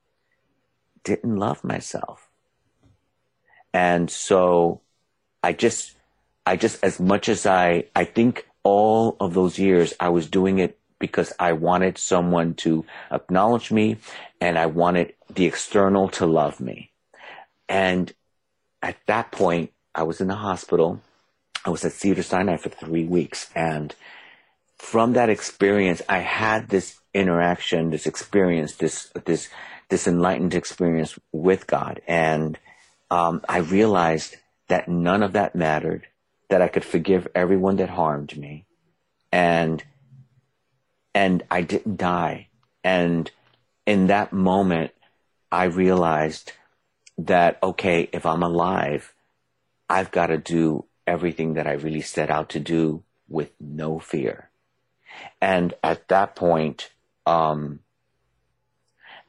didn't 1.03 1.35
love 1.35 1.63
myself. 1.63 2.27
And 3.71 4.09
so 4.09 4.81
I 5.43 5.53
just, 5.53 5.95
I 6.45 6.55
just, 6.55 6.83
as 6.83 6.99
much 6.99 7.29
as 7.29 7.45
I, 7.45 7.85
I 7.95 8.05
think 8.05 8.47
all 8.63 9.15
of 9.19 9.35
those 9.35 9.59
years 9.59 9.93
I 9.99 10.09
was 10.09 10.27
doing 10.27 10.57
it 10.57 10.79
because 10.99 11.33
I 11.39 11.53
wanted 11.53 11.97
someone 11.97 12.53
to 12.55 12.85
acknowledge 13.11 13.71
me 13.71 13.97
and 14.39 14.57
I 14.57 14.65
wanted 14.67 15.13
the 15.29 15.45
external 15.45 16.09
to 16.09 16.25
love 16.25 16.59
me. 16.59 16.91
And 17.67 18.13
at 18.81 18.97
that 19.07 19.31
point, 19.31 19.71
I 19.93 20.03
was 20.03 20.21
in 20.21 20.27
the 20.27 20.35
hospital. 20.35 21.01
I 21.65 21.69
was 21.69 21.83
at 21.83 21.93
Cedar 21.93 22.23
Sinai 22.23 22.57
for 22.57 22.69
three 22.69 23.05
weeks. 23.05 23.49
And 23.55 23.93
from 24.77 25.13
that 25.13 25.29
experience, 25.29 26.01
I 26.07 26.19
had 26.19 26.69
this 26.69 26.99
interaction, 27.13 27.89
this 27.89 28.05
experience, 28.05 28.75
this, 28.75 29.11
this, 29.25 29.49
this 29.89 30.07
enlightened 30.07 30.53
experience 30.53 31.17
with 31.31 31.65
God. 31.67 32.01
And, 32.07 32.57
um, 33.09 33.41
I 33.47 33.59
realized 33.59 34.35
that 34.67 34.87
none 34.87 35.23
of 35.23 35.33
that 35.33 35.55
mattered, 35.55 36.07
that 36.49 36.61
I 36.61 36.67
could 36.67 36.85
forgive 36.85 37.27
everyone 37.35 37.77
that 37.77 37.89
harmed 37.89 38.35
me. 38.37 38.65
And 39.31 39.83
and 41.15 41.41
I 41.49 41.61
didn't 41.61 41.95
die. 41.95 42.49
And 42.83 43.31
in 43.87 44.07
that 44.07 44.33
moment, 44.33 44.91
I 45.51 45.63
realized 45.63 46.51
that, 47.17 47.57
okay, 47.63 48.09
if 48.11 48.25
I'm 48.25 48.43
alive, 48.43 49.13
I've 49.89 50.11
got 50.11 50.27
to 50.27 50.37
do 50.37 50.85
everything 51.07 51.53
that 51.53 51.67
I 51.67 51.73
really 51.73 52.01
set 52.01 52.29
out 52.29 52.49
to 52.49 52.59
do 52.59 53.03
with 53.29 53.49
no 53.61 53.97
fear. 53.97 54.49
And 55.41 55.73
at 55.81 56.09
that 56.09 56.35
point, 56.35 56.89
um, 57.25 57.79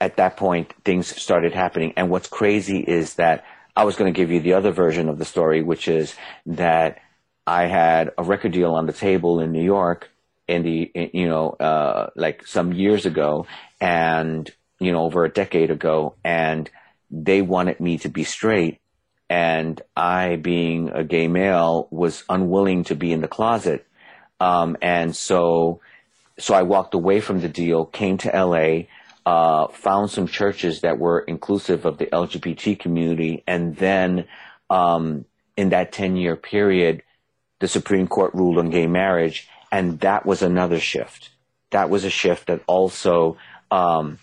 at 0.00 0.16
that 0.16 0.36
point, 0.36 0.74
things 0.84 1.06
started 1.06 1.54
happening. 1.54 1.92
And 1.96 2.10
what's 2.10 2.28
crazy 2.28 2.80
is 2.80 3.14
that 3.14 3.44
I 3.76 3.84
was 3.84 3.94
going 3.94 4.12
to 4.12 4.16
give 4.16 4.32
you 4.32 4.40
the 4.40 4.54
other 4.54 4.72
version 4.72 5.08
of 5.08 5.18
the 5.18 5.24
story, 5.24 5.62
which 5.62 5.86
is 5.86 6.16
that 6.46 6.98
I 7.46 7.66
had 7.66 8.10
a 8.18 8.24
record 8.24 8.52
deal 8.52 8.74
on 8.74 8.86
the 8.86 8.92
table 8.92 9.38
in 9.38 9.52
New 9.52 9.62
York 9.62 10.10
in 10.48 10.62
the 10.62 10.90
you 11.12 11.28
know 11.28 11.50
uh, 11.50 12.10
like 12.16 12.46
some 12.46 12.72
years 12.72 13.06
ago 13.06 13.46
and 13.80 14.50
you 14.78 14.92
know 14.92 15.04
over 15.04 15.24
a 15.24 15.32
decade 15.32 15.70
ago 15.70 16.14
and 16.24 16.70
they 17.10 17.42
wanted 17.42 17.80
me 17.80 17.98
to 17.98 18.08
be 18.08 18.24
straight. 18.24 18.80
And 19.28 19.80
I 19.96 20.36
being 20.36 20.90
a 20.90 21.02
gay 21.02 21.26
male 21.26 21.88
was 21.90 22.24
unwilling 22.28 22.84
to 22.84 22.94
be 22.94 23.12
in 23.12 23.20
the 23.20 23.28
closet. 23.28 23.86
Um, 24.38 24.76
and 24.80 25.16
so 25.16 25.80
so 26.38 26.54
I 26.54 26.62
walked 26.62 26.94
away 26.94 27.20
from 27.20 27.40
the 27.40 27.48
deal 27.48 27.86
came 27.86 28.18
to 28.18 28.28
LA 28.28 28.86
uh, 29.24 29.66
found 29.68 30.10
some 30.10 30.28
churches 30.28 30.82
that 30.82 30.98
were 30.98 31.20
inclusive 31.20 31.84
of 31.84 31.98
the 31.98 32.06
LGBT 32.06 32.78
community. 32.78 33.42
And 33.46 33.74
then 33.74 34.26
um, 34.70 35.24
in 35.56 35.70
that 35.70 35.92
10 35.92 36.16
year 36.16 36.36
period 36.36 37.02
the 37.58 37.68
Supreme 37.68 38.06
Court 38.06 38.34
ruled 38.34 38.58
on 38.58 38.70
gay 38.70 38.86
marriage 38.86 39.48
and 39.70 40.00
that 40.00 40.26
was 40.26 40.42
another 40.42 40.78
shift. 40.78 41.30
That 41.70 41.90
was 41.90 42.04
a 42.04 42.10
shift 42.10 42.46
that 42.46 42.62
also, 42.66 43.36
um, 43.70 44.18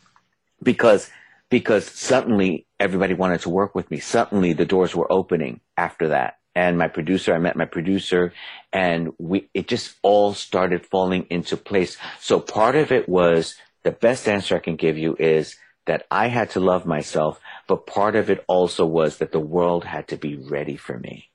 because, 0.61 1.09
because 1.49 1.85
suddenly 1.85 2.65
everybody 2.79 3.13
wanted 3.13 3.41
to 3.41 3.49
work 3.49 3.75
with 3.75 3.89
me. 3.91 3.99
Suddenly 3.99 4.53
the 4.53 4.65
doors 4.65 4.95
were 4.95 5.11
opening 5.11 5.59
after 5.77 6.09
that. 6.09 6.37
And 6.55 6.77
my 6.77 6.87
producer, 6.87 7.33
I 7.33 7.39
met 7.39 7.55
my 7.55 7.65
producer 7.65 8.33
and 8.71 9.13
we, 9.17 9.49
it 9.53 9.67
just 9.67 9.95
all 10.01 10.33
started 10.33 10.85
falling 10.85 11.25
into 11.29 11.57
place. 11.57 11.97
So 12.19 12.39
part 12.39 12.75
of 12.75 12.91
it 12.91 13.09
was 13.09 13.55
the 13.83 13.91
best 13.91 14.27
answer 14.27 14.55
I 14.55 14.59
can 14.59 14.75
give 14.75 14.97
you 14.97 15.15
is 15.19 15.57
that 15.85 16.05
I 16.09 16.27
had 16.27 16.51
to 16.51 16.59
love 16.59 16.85
myself, 16.85 17.39
but 17.67 17.87
part 17.87 18.15
of 18.15 18.29
it 18.29 18.43
also 18.47 18.85
was 18.85 19.17
that 19.17 19.31
the 19.31 19.39
world 19.39 19.83
had 19.83 20.07
to 20.09 20.17
be 20.17 20.35
ready 20.35 20.77
for 20.77 20.97
me. 20.97 21.29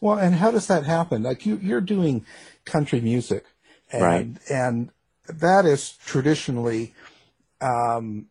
Well, 0.00 0.18
and 0.18 0.36
how 0.36 0.52
does 0.52 0.68
that 0.68 0.84
happen? 0.84 1.24
Like 1.24 1.44
you, 1.44 1.56
you're 1.56 1.80
doing 1.80 2.24
country 2.68 3.00
music, 3.00 3.44
and 3.90 4.02
right. 4.02 4.28
and 4.50 4.90
that 5.28 5.66
is 5.66 5.96
traditionally, 6.04 6.94
um, 7.60 8.26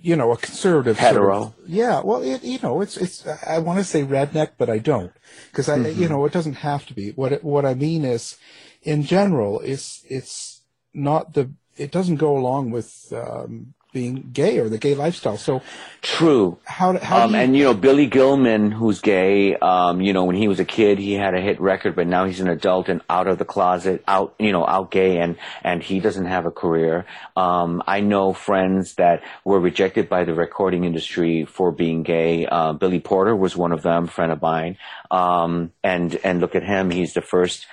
you 0.00 0.16
know, 0.16 0.32
a 0.32 0.36
conservative 0.36 0.98
hetero. 0.98 1.40
Sort 1.40 1.58
of, 1.58 1.68
yeah, 1.68 2.00
well, 2.02 2.22
it 2.22 2.42
you 2.42 2.58
know, 2.62 2.80
it's 2.80 2.96
it's 2.96 3.26
I 3.46 3.58
want 3.58 3.78
to 3.78 3.84
say 3.84 4.02
redneck, 4.02 4.52
but 4.58 4.70
I 4.70 4.78
don't 4.78 5.12
because 5.50 5.68
I 5.68 5.78
mm-hmm. 5.78 6.00
you 6.00 6.08
know 6.08 6.24
it 6.24 6.32
doesn't 6.32 6.54
have 6.54 6.86
to 6.86 6.94
be. 6.94 7.10
What 7.10 7.32
it, 7.32 7.44
what 7.44 7.64
I 7.64 7.74
mean 7.74 8.04
is, 8.04 8.36
in 8.82 9.02
general, 9.02 9.60
it's 9.60 10.04
it's 10.08 10.62
not 10.92 11.34
the 11.34 11.50
it 11.76 11.90
doesn't 11.90 12.16
go 12.16 12.36
along 12.36 12.70
with 12.70 13.12
um, 13.12 13.74
being 13.94 14.28
gay 14.34 14.58
or 14.58 14.68
the 14.68 14.76
gay 14.76 14.94
lifestyle. 14.94 15.38
So 15.38 15.62
true. 16.02 16.58
How, 16.64 16.98
how 16.98 17.24
um, 17.24 17.30
you... 17.30 17.36
and 17.36 17.56
you 17.56 17.64
know 17.64 17.72
Billy 17.72 18.06
Gilman, 18.06 18.70
who's 18.70 19.00
gay. 19.00 19.56
Um, 19.56 20.02
you 20.02 20.12
know 20.12 20.24
when 20.24 20.36
he 20.36 20.48
was 20.48 20.60
a 20.60 20.66
kid, 20.66 20.98
he 20.98 21.14
had 21.14 21.34
a 21.34 21.40
hit 21.40 21.58
record, 21.58 21.96
but 21.96 22.06
now 22.06 22.26
he's 22.26 22.40
an 22.40 22.48
adult 22.48 22.90
and 22.90 23.00
out 23.08 23.26
of 23.26 23.38
the 23.38 23.46
closet, 23.46 24.04
out 24.06 24.34
you 24.38 24.52
know 24.52 24.66
out 24.66 24.90
gay, 24.90 25.18
and 25.18 25.36
and 25.62 25.82
he 25.82 26.00
doesn't 26.00 26.26
have 26.26 26.44
a 26.44 26.50
career. 26.50 27.06
Um, 27.34 27.82
I 27.86 28.00
know 28.00 28.34
friends 28.34 28.96
that 28.96 29.22
were 29.44 29.60
rejected 29.60 30.10
by 30.10 30.24
the 30.24 30.34
recording 30.34 30.84
industry 30.84 31.46
for 31.46 31.72
being 31.72 32.02
gay. 32.02 32.44
Uh, 32.44 32.74
Billy 32.74 33.00
Porter 33.00 33.34
was 33.34 33.56
one 33.56 33.72
of 33.72 33.82
them, 33.82 34.08
friend 34.08 34.30
of 34.30 34.42
mine. 34.42 34.76
Um, 35.10 35.72
and 35.82 36.18
and 36.24 36.40
look 36.40 36.54
at 36.54 36.64
him, 36.64 36.90
he's 36.90 37.14
the 37.14 37.22
first 37.22 37.66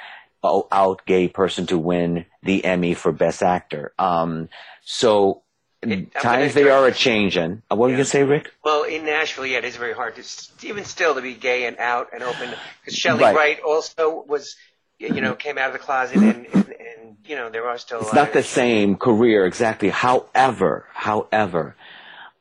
out 0.43 1.05
gay 1.05 1.27
person 1.27 1.65
to 1.67 1.77
win 1.77 2.25
the 2.43 2.63
Emmy 2.65 2.93
for 2.93 3.11
Best 3.11 3.43
Actor. 3.43 3.93
Um, 3.99 4.49
so 4.83 5.43
it, 5.81 6.13
times 6.13 6.53
they 6.53 6.69
are 6.69 6.85
a 6.85 6.93
changing. 6.93 7.63
Uh, 7.69 7.75
what 7.75 7.77
yeah. 7.77 7.77
were 7.77 7.89
you 7.89 7.95
gonna 7.95 8.05
say, 8.05 8.23
Rick? 8.23 8.51
Well, 8.63 8.83
in 8.83 9.05
Nashville, 9.05 9.45
yeah, 9.45 9.57
it 9.57 9.65
is 9.65 9.75
very 9.75 9.93
hard 9.93 10.15
to 10.15 10.67
even 10.67 10.85
still 10.85 11.15
to 11.15 11.21
be 11.21 11.33
gay 11.33 11.65
and 11.65 11.77
out 11.77 12.09
and 12.13 12.21
open. 12.23 12.53
Because 12.83 12.99
Chely 12.99 13.21
right. 13.21 13.35
Wright 13.35 13.59
also 13.61 14.23
was, 14.27 14.55
you 14.99 15.21
know, 15.21 15.33
came 15.33 15.57
out 15.57 15.67
of 15.67 15.73
the 15.73 15.79
closet 15.79 16.17
and, 16.17 16.45
and, 16.53 16.67
and 16.67 17.17
you 17.25 17.35
know 17.35 17.49
there 17.49 17.67
are 17.67 17.77
still. 17.77 18.01
It's 18.01 18.13
not 18.13 18.33
the 18.33 18.43
same 18.43 18.95
career 18.95 19.45
exactly. 19.45 19.89
However, 19.89 20.85
however, 20.93 21.75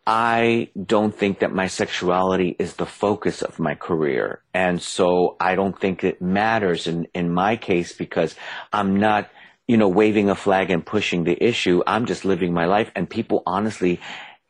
I 0.06 0.68
don't 0.82 1.14
think 1.16 1.38
that 1.38 1.52
my 1.52 1.66
sexuality 1.66 2.56
is 2.58 2.74
the 2.74 2.86
focus 2.86 3.40
of 3.40 3.58
my 3.58 3.74
career, 3.74 4.42
and 4.52 4.82
so 4.82 5.36
I 5.40 5.54
don't 5.54 5.78
think 5.78 6.04
it 6.04 6.20
matters 6.20 6.86
in 6.86 7.06
in 7.14 7.32
my 7.32 7.56
case 7.56 7.94
because 7.94 8.34
I'm 8.70 8.98
not 8.98 9.30
you 9.70 9.76
know, 9.76 9.88
waving 10.02 10.28
a 10.28 10.34
flag 10.34 10.66
and 10.74 10.82
pushing 10.94 11.20
the 11.22 11.38
issue. 11.50 11.76
I'm 11.86 12.04
just 12.12 12.24
living 12.32 12.52
my 12.52 12.66
life 12.76 12.90
and 12.96 13.04
people 13.18 13.38
honestly 13.46 13.94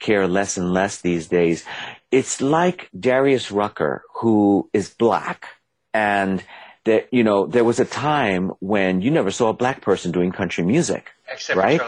care 0.07 0.27
less 0.27 0.57
and 0.57 0.69
less 0.73 0.95
these 1.03 1.29
days. 1.29 1.59
It's 2.11 2.41
like 2.41 2.89
Darius 2.99 3.47
Rucker, 3.61 3.95
who 4.21 4.71
is 4.73 4.87
black 5.07 5.41
and 5.93 6.43
that, 6.89 7.03
you 7.13 7.23
know, 7.29 7.41
there 7.55 7.65
was 7.71 7.79
a 7.81 7.85
time 7.85 8.45
when 8.61 9.03
you 9.05 9.11
never 9.11 9.31
saw 9.31 9.51
a 9.51 9.61
black 9.63 9.79
person 9.83 10.11
doing 10.11 10.33
country 10.33 10.65
music. 10.65 11.05
Except 11.35 11.59
right? 11.59 11.83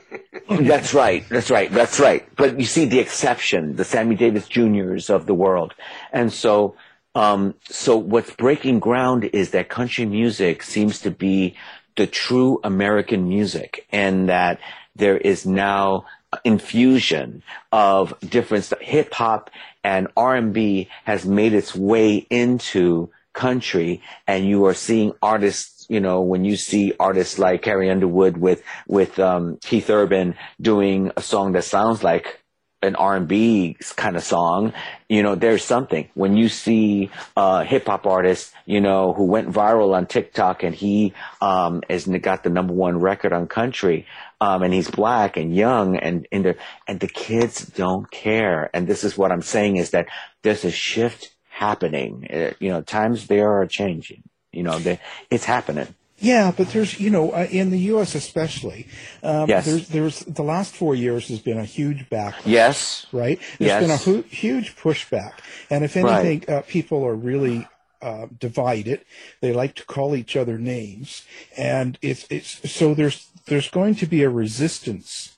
that's 0.72 0.92
right. 0.94 1.22
That's 1.28 1.50
right. 1.50 1.70
That's 1.70 2.00
right. 2.00 2.22
But 2.34 2.58
you 2.58 2.66
see 2.66 2.86
the 2.86 2.98
exception, 2.98 3.76
the 3.76 3.84
Sammy 3.84 4.16
Davis 4.16 4.48
Juniors 4.48 5.10
of 5.10 5.26
the 5.26 5.34
world. 5.44 5.74
And 6.12 6.32
so 6.32 6.74
Um, 7.14 7.54
so 7.68 7.92
what's 8.12 8.32
breaking 8.44 8.80
ground 8.80 9.22
is 9.40 9.50
that 9.50 9.68
country 9.68 10.06
music 10.06 10.62
seems 10.62 10.94
to 11.04 11.10
be 11.10 11.54
the 11.96 12.06
true 12.06 12.60
American 12.64 13.28
music 13.28 13.86
and 13.90 14.28
that 14.28 14.60
there 14.96 15.16
is 15.16 15.46
now 15.46 16.04
infusion 16.44 17.42
of 17.70 18.14
different 18.20 18.72
hip 18.80 19.12
hop 19.12 19.50
and 19.84 20.08
R&B 20.16 20.88
has 21.04 21.26
made 21.26 21.52
its 21.52 21.74
way 21.74 22.26
into 22.30 23.10
country 23.32 24.02
and 24.26 24.46
you 24.46 24.66
are 24.66 24.74
seeing 24.74 25.12
artists 25.22 25.86
you 25.88 26.00
know 26.00 26.20
when 26.20 26.44
you 26.44 26.56
see 26.56 26.92
artists 27.00 27.38
like 27.38 27.62
Carrie 27.62 27.90
Underwood 27.90 28.36
with 28.36 28.62
with 28.86 29.18
um, 29.18 29.58
Keith 29.62 29.88
Urban 29.88 30.34
doing 30.60 31.10
a 31.16 31.22
song 31.22 31.52
that 31.52 31.64
sounds 31.64 32.02
like 32.02 32.41
an 32.82 32.96
R&B 32.96 33.76
kind 33.96 34.16
of 34.16 34.22
song, 34.24 34.72
you 35.08 35.22
know, 35.22 35.34
there's 35.34 35.64
something. 35.64 36.08
When 36.14 36.36
you 36.36 36.48
see 36.48 37.10
a 37.36 37.64
hip 37.64 37.86
hop 37.86 38.06
artist, 38.06 38.52
you 38.66 38.80
know, 38.80 39.12
who 39.12 39.24
went 39.24 39.50
viral 39.50 39.94
on 39.94 40.06
TikTok 40.06 40.62
and 40.62 40.74
he 40.74 41.14
um 41.40 41.82
has 41.88 42.06
got 42.06 42.42
the 42.42 42.50
number 42.50 42.72
one 42.72 42.98
record 42.98 43.32
on 43.32 43.46
country, 43.46 44.06
um, 44.40 44.62
and 44.62 44.74
he's 44.74 44.90
black 44.90 45.36
and 45.36 45.54
young 45.54 45.96
and 45.96 46.26
in 46.30 46.42
there, 46.42 46.56
and 46.88 46.98
the 46.98 47.08
kids 47.08 47.64
don't 47.64 48.10
care. 48.10 48.70
And 48.74 48.86
this 48.86 49.04
is 49.04 49.16
what 49.16 49.30
I'm 49.30 49.42
saying 49.42 49.76
is 49.76 49.90
that 49.90 50.08
there's 50.42 50.64
a 50.64 50.70
shift 50.70 51.32
happening. 51.48 52.26
Uh, 52.32 52.52
you 52.58 52.70
know, 52.70 52.82
times 52.82 53.28
they 53.28 53.40
are 53.40 53.66
changing. 53.66 54.22
You 54.52 54.64
know, 54.64 54.78
they, 54.78 54.98
it's 55.30 55.44
happening. 55.44 55.94
Yeah, 56.22 56.52
but 56.56 56.68
there's, 56.70 57.00
you 57.00 57.10
know, 57.10 57.32
uh, 57.32 57.48
in 57.50 57.70
the 57.70 57.78
U.S. 57.92 58.14
especially, 58.14 58.86
um, 59.24 59.48
Yes. 59.48 59.66
there's, 59.66 59.88
there's 59.88 60.20
the 60.20 60.44
last 60.44 60.72
four 60.74 60.94
years 60.94 61.26
has 61.28 61.40
been 61.40 61.58
a 61.58 61.64
huge 61.64 62.08
backlash. 62.08 62.46
Yes. 62.46 63.06
Right. 63.10 63.40
There's 63.58 63.68
Yes. 63.68 63.82
been 63.82 63.90
a 63.90 63.96
hu- 63.96 64.28
huge 64.28 64.76
pushback, 64.76 65.32
and 65.68 65.84
if 65.84 65.96
Right. 65.96 66.24
anything, 66.24 66.48
uh, 66.54 66.62
people 66.62 67.04
are 67.04 67.14
really 67.16 67.66
uh, 68.00 68.26
divided. 68.38 69.00
They 69.40 69.52
like 69.52 69.74
to 69.76 69.84
call 69.84 70.16
each 70.16 70.34
other 70.36 70.58
names, 70.58 71.22
and 71.56 71.98
it's 72.02 72.26
it's 72.30 72.68
so 72.70 72.94
there's 72.94 73.28
there's 73.46 73.68
going 73.70 73.94
to 73.96 74.06
be 74.06 74.24
a 74.24 74.28
resistance 74.28 75.36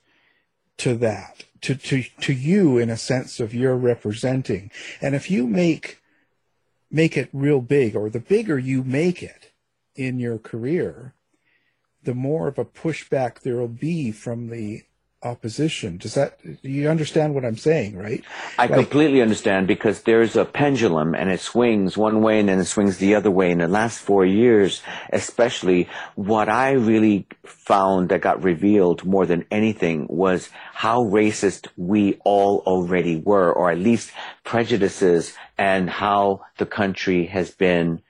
to 0.79 0.95
that 0.97 1.45
to 1.61 1.75
to 1.75 2.05
to 2.23 2.33
you 2.33 2.79
in 2.79 2.89
a 2.89 2.97
sense 2.97 3.39
of 3.39 3.53
you're 3.55 3.77
representing, 3.77 4.71
and 5.03 5.15
if 5.15 5.31
you 5.31 5.47
make 5.47 5.99
make 6.91 7.17
it 7.19 7.29
real 7.35 7.61
big, 7.61 7.95
or 7.97 8.09
the 8.09 8.21
bigger 8.21 8.59
you 8.59 8.83
make 8.83 9.23
it 9.23 9.51
in 9.97 10.19
your 10.19 10.39
career, 10.39 11.15
the 12.03 12.15
more 12.15 12.49
of 12.49 12.59
a 12.59 12.65
pushback 12.65 13.41
there 13.41 13.57
will 13.57 13.69
be 13.69 14.13
from 14.13 14.49
the 14.49 14.83
opposition. 15.23 15.97
Does 15.97 16.13
that 16.15 16.39
you 16.61 16.91
understand 16.91 17.35
what 17.35 17.47
I'm 17.47 17.57
saying, 17.57 17.97
right? 17.97 18.23
I 18.59 18.67
Like- 18.67 18.75
completely 18.75 19.23
understand 19.23 19.67
because 19.67 20.03
there's 20.03 20.37
a 20.37 20.45
pendulum 20.45 21.15
and 21.15 21.31
it 21.31 21.41
swings 21.41 21.97
one 21.97 22.21
way 22.21 22.41
and 22.41 22.49
then 22.51 22.59
it 22.61 22.67
swings 22.67 22.99
the 22.99 23.15
other 23.15 23.31
way. 23.31 23.51
In 23.51 23.57
the 23.59 23.67
last 23.67 24.01
four 24.01 24.27
years, 24.27 24.83
especially, 25.15 25.89
what 26.15 26.51
I 26.51 26.73
really 26.73 27.27
found 27.43 28.11
that 28.11 28.21
got 28.21 28.43
revealed 28.45 29.07
more 29.07 29.25
than 29.25 29.47
anything 29.51 30.07
was 30.11 30.51
how 30.75 31.05
racist 31.05 31.69
we 31.79 32.21
all 32.27 32.63
already 32.67 33.17
were, 33.17 33.51
or 33.51 33.71
at 33.71 33.79
least 33.79 34.11
prejudices 34.45 35.33
and 35.57 35.89
how 35.89 36.43
the 36.59 36.67
country 36.67 37.25
has 37.27 37.51
been 37.51 38.03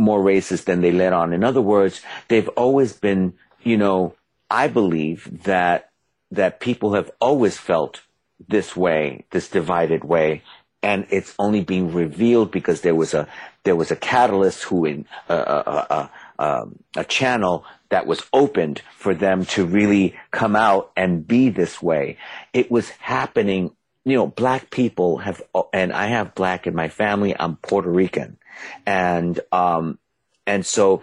more 0.00 0.20
racist 0.20 0.64
than 0.64 0.80
they 0.80 0.92
let 0.92 1.12
on. 1.12 1.32
In 1.32 1.44
other 1.44 1.60
words, 1.60 2.00
they've 2.28 2.48
always 2.48 2.92
been, 2.92 3.34
you 3.62 3.76
know, 3.76 4.14
I 4.50 4.66
believe 4.66 5.44
that 5.44 5.90
that 6.32 6.60
people 6.60 6.94
have 6.94 7.10
always 7.20 7.58
felt 7.58 8.02
this 8.48 8.76
way, 8.76 9.24
this 9.30 9.48
divided 9.48 10.04
way, 10.04 10.42
and 10.82 11.06
it's 11.10 11.34
only 11.38 11.62
being 11.62 11.92
revealed 11.92 12.50
because 12.50 12.80
there 12.80 12.94
was 12.94 13.14
a 13.14 13.28
there 13.64 13.76
was 13.76 13.90
a 13.90 13.96
catalyst 13.96 14.64
who 14.64 14.84
in 14.86 15.06
a 15.28 15.34
a, 15.34 15.86
a, 15.90 16.10
a, 16.42 16.64
a 16.96 17.04
channel 17.04 17.64
that 17.90 18.06
was 18.06 18.22
opened 18.32 18.82
for 18.96 19.14
them 19.14 19.44
to 19.44 19.66
really 19.66 20.16
come 20.30 20.56
out 20.56 20.90
and 20.96 21.26
be 21.26 21.50
this 21.50 21.82
way. 21.82 22.16
It 22.52 22.70
was 22.70 22.88
happening. 22.90 23.72
You 24.04 24.16
know, 24.16 24.26
black 24.28 24.70
people 24.70 25.18
have, 25.18 25.42
and 25.74 25.92
I 25.92 26.06
have 26.06 26.34
black 26.34 26.66
in 26.66 26.74
my 26.74 26.88
family. 26.88 27.36
I'm 27.38 27.56
Puerto 27.56 27.90
Rican, 27.90 28.38
and 28.86 29.38
um, 29.52 29.98
and 30.46 30.64
so 30.64 31.02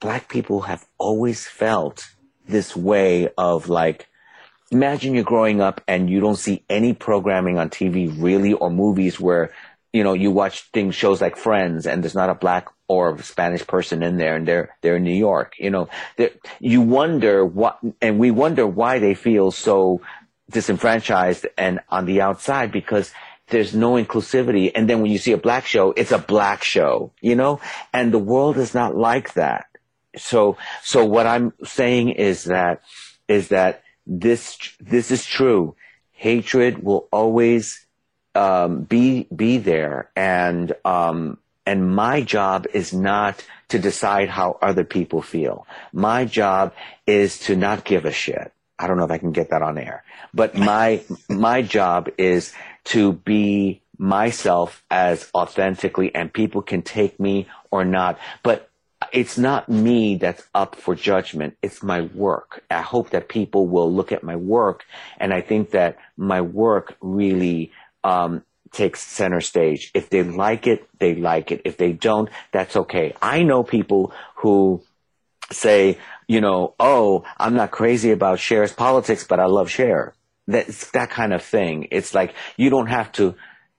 black 0.00 0.28
people 0.28 0.62
have 0.62 0.84
always 0.98 1.46
felt 1.46 2.08
this 2.48 2.76
way 2.76 3.28
of 3.38 3.68
like 3.68 4.08
imagine 4.70 5.14
you're 5.14 5.24
growing 5.24 5.60
up 5.60 5.80
and 5.86 6.10
you 6.10 6.20
don't 6.20 6.36
see 6.36 6.64
any 6.68 6.92
programming 6.92 7.58
on 7.58 7.70
TV 7.70 8.12
really 8.16 8.52
or 8.52 8.70
movies 8.70 9.20
where 9.20 9.52
you 9.92 10.02
know 10.02 10.14
you 10.14 10.30
watch 10.30 10.62
things 10.72 10.94
shows 10.94 11.20
like 11.20 11.36
Friends 11.36 11.86
and 11.86 12.02
there's 12.02 12.14
not 12.14 12.30
a 12.30 12.34
black 12.34 12.68
or 12.88 13.14
a 13.14 13.22
Spanish 13.22 13.66
person 13.66 14.02
in 14.02 14.16
there 14.16 14.34
and 14.34 14.48
they're 14.48 14.74
they're 14.80 14.96
in 14.96 15.04
New 15.04 15.14
York 15.14 15.54
you 15.58 15.70
know. 15.70 15.88
You 16.58 16.80
wonder 16.80 17.44
what 17.44 17.78
and 18.00 18.18
we 18.18 18.30
wonder 18.30 18.66
why 18.66 18.98
they 18.98 19.14
feel 19.14 19.50
so 19.50 20.00
disenfranchised 20.50 21.46
and 21.56 21.80
on 21.88 22.06
the 22.06 22.20
outside 22.20 22.72
because 22.72 23.12
there's 23.52 23.74
no 23.74 23.92
inclusivity. 23.92 24.72
And 24.74 24.90
then 24.90 25.00
when 25.00 25.12
you 25.12 25.18
see 25.18 25.32
a 25.32 25.38
black 25.38 25.64
show 25.66 25.92
it's 25.92 26.12
a 26.12 26.18
black 26.18 26.64
show 26.64 27.12
you 27.20 27.36
know? 27.36 27.60
And 27.92 28.12
the 28.12 28.18
world 28.18 28.58
is 28.58 28.74
not 28.74 28.96
like 28.96 29.34
that. 29.34 29.66
So 30.16 30.56
so 30.82 31.04
what 31.06 31.26
i'm 31.26 31.54
saying 31.64 32.10
is 32.10 32.44
that 32.44 32.82
is 33.28 33.48
that 33.48 33.82
this 34.06 34.58
this 34.80 35.10
is 35.10 35.24
true. 35.24 35.76
Hatred 36.12 36.82
will 36.82 37.08
always 37.12 37.86
um, 38.34 38.82
be 38.82 39.26
be 39.34 39.58
there. 39.58 40.10
And 40.16 40.72
um, 40.84 41.38
and 41.66 41.94
my 41.94 42.22
job 42.22 42.66
is 42.72 42.92
not 42.92 43.44
to 43.68 43.78
decide 43.78 44.28
how 44.28 44.58
other 44.60 44.84
people 44.84 45.22
feel. 45.22 45.66
My 45.92 46.24
job 46.24 46.74
is 47.06 47.38
to 47.40 47.56
not 47.56 47.84
give 47.84 48.04
a 48.04 48.12
shit 48.12 48.52
i 48.82 48.86
don't 48.86 48.96
know 48.96 49.04
if 49.04 49.10
i 49.10 49.18
can 49.18 49.32
get 49.32 49.50
that 49.50 49.62
on 49.62 49.78
air 49.78 50.04
but 50.34 50.54
my 50.54 51.02
my 51.28 51.62
job 51.62 52.08
is 52.18 52.52
to 52.84 53.12
be 53.12 53.80
myself 53.98 54.82
as 54.90 55.30
authentically 55.34 56.14
and 56.14 56.32
people 56.32 56.62
can 56.62 56.82
take 56.82 57.18
me 57.20 57.46
or 57.70 57.84
not 57.84 58.18
but 58.42 58.68
it's 59.12 59.36
not 59.36 59.68
me 59.68 60.16
that's 60.16 60.44
up 60.54 60.76
for 60.76 60.94
judgment. 60.94 61.56
It's 61.62 61.82
my 61.82 62.02
work. 62.02 62.62
I 62.70 62.82
hope 62.82 63.10
that 63.10 63.28
people 63.28 63.66
will 63.66 63.92
look 63.92 64.12
at 64.12 64.22
my 64.22 64.36
work, 64.36 64.84
and 65.18 65.34
I 65.34 65.40
think 65.40 65.70
that 65.70 65.98
my 66.16 66.40
work 66.40 66.96
really 67.00 67.72
um, 68.04 68.44
takes 68.72 69.02
center 69.02 69.40
stage. 69.40 69.90
If 69.94 70.10
they 70.10 70.22
like 70.22 70.66
it, 70.66 70.88
they 70.98 71.14
like 71.14 71.52
it. 71.52 71.62
If 71.64 71.76
they 71.76 71.92
don't, 71.92 72.28
that's 72.52 72.76
okay. 72.76 73.14
I 73.20 73.42
know 73.42 73.62
people 73.62 74.12
who 74.36 74.82
say, 75.50 75.98
you 76.32 76.40
know, 76.40 76.74
oh, 76.80 77.24
I'm 77.36 77.52
not 77.52 77.72
crazy 77.72 78.10
about 78.10 78.38
Cher's 78.38 78.72
politics, 78.72 79.26
but 79.28 79.38
I 79.38 79.44
love 79.44 79.68
Cher. 79.68 80.14
That's 80.46 80.90
that 80.92 81.10
kind 81.10 81.34
of 81.34 81.42
thing. 81.44 81.88
It's 81.90 82.14
like 82.14 82.34
you 82.56 82.70
don't 82.70 82.86
have 82.86 83.12
to, 83.12 83.34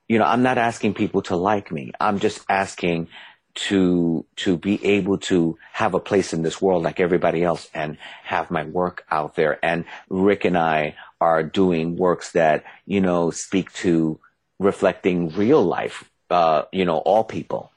you 0.06 0.20
know, 0.20 0.24
I'm 0.24 0.44
not 0.44 0.56
asking 0.56 0.94
people 0.94 1.22
to 1.22 1.34
like 1.34 1.72
me. 1.72 1.90
I'm 1.98 2.20
just 2.20 2.44
asking 2.48 3.08
to 3.66 4.24
to 4.36 4.56
be 4.56 4.84
able 4.84 5.18
to 5.18 5.58
have 5.72 5.94
a 5.94 6.00
place 6.00 6.32
in 6.32 6.42
this 6.42 6.62
world 6.62 6.84
like 6.84 7.00
everybody 7.00 7.42
else 7.42 7.68
and 7.74 7.98
have 8.22 8.52
my 8.52 8.64
work 8.64 9.04
out 9.10 9.34
there 9.34 9.58
and 9.64 9.84
Rick 10.08 10.44
and 10.44 10.58
I 10.58 10.94
are 11.20 11.42
doing 11.42 11.96
works 11.96 12.32
that 12.32 12.64
you 12.84 13.00
know 13.00 13.30
speak 13.30 13.72
to 13.84 14.18
reflecting 14.58 15.28
real 15.30 15.62
life 15.62 16.10
uh 16.30 16.62
you 16.72 16.84
know 16.84 16.98
all 16.98 17.22
people 17.22 17.70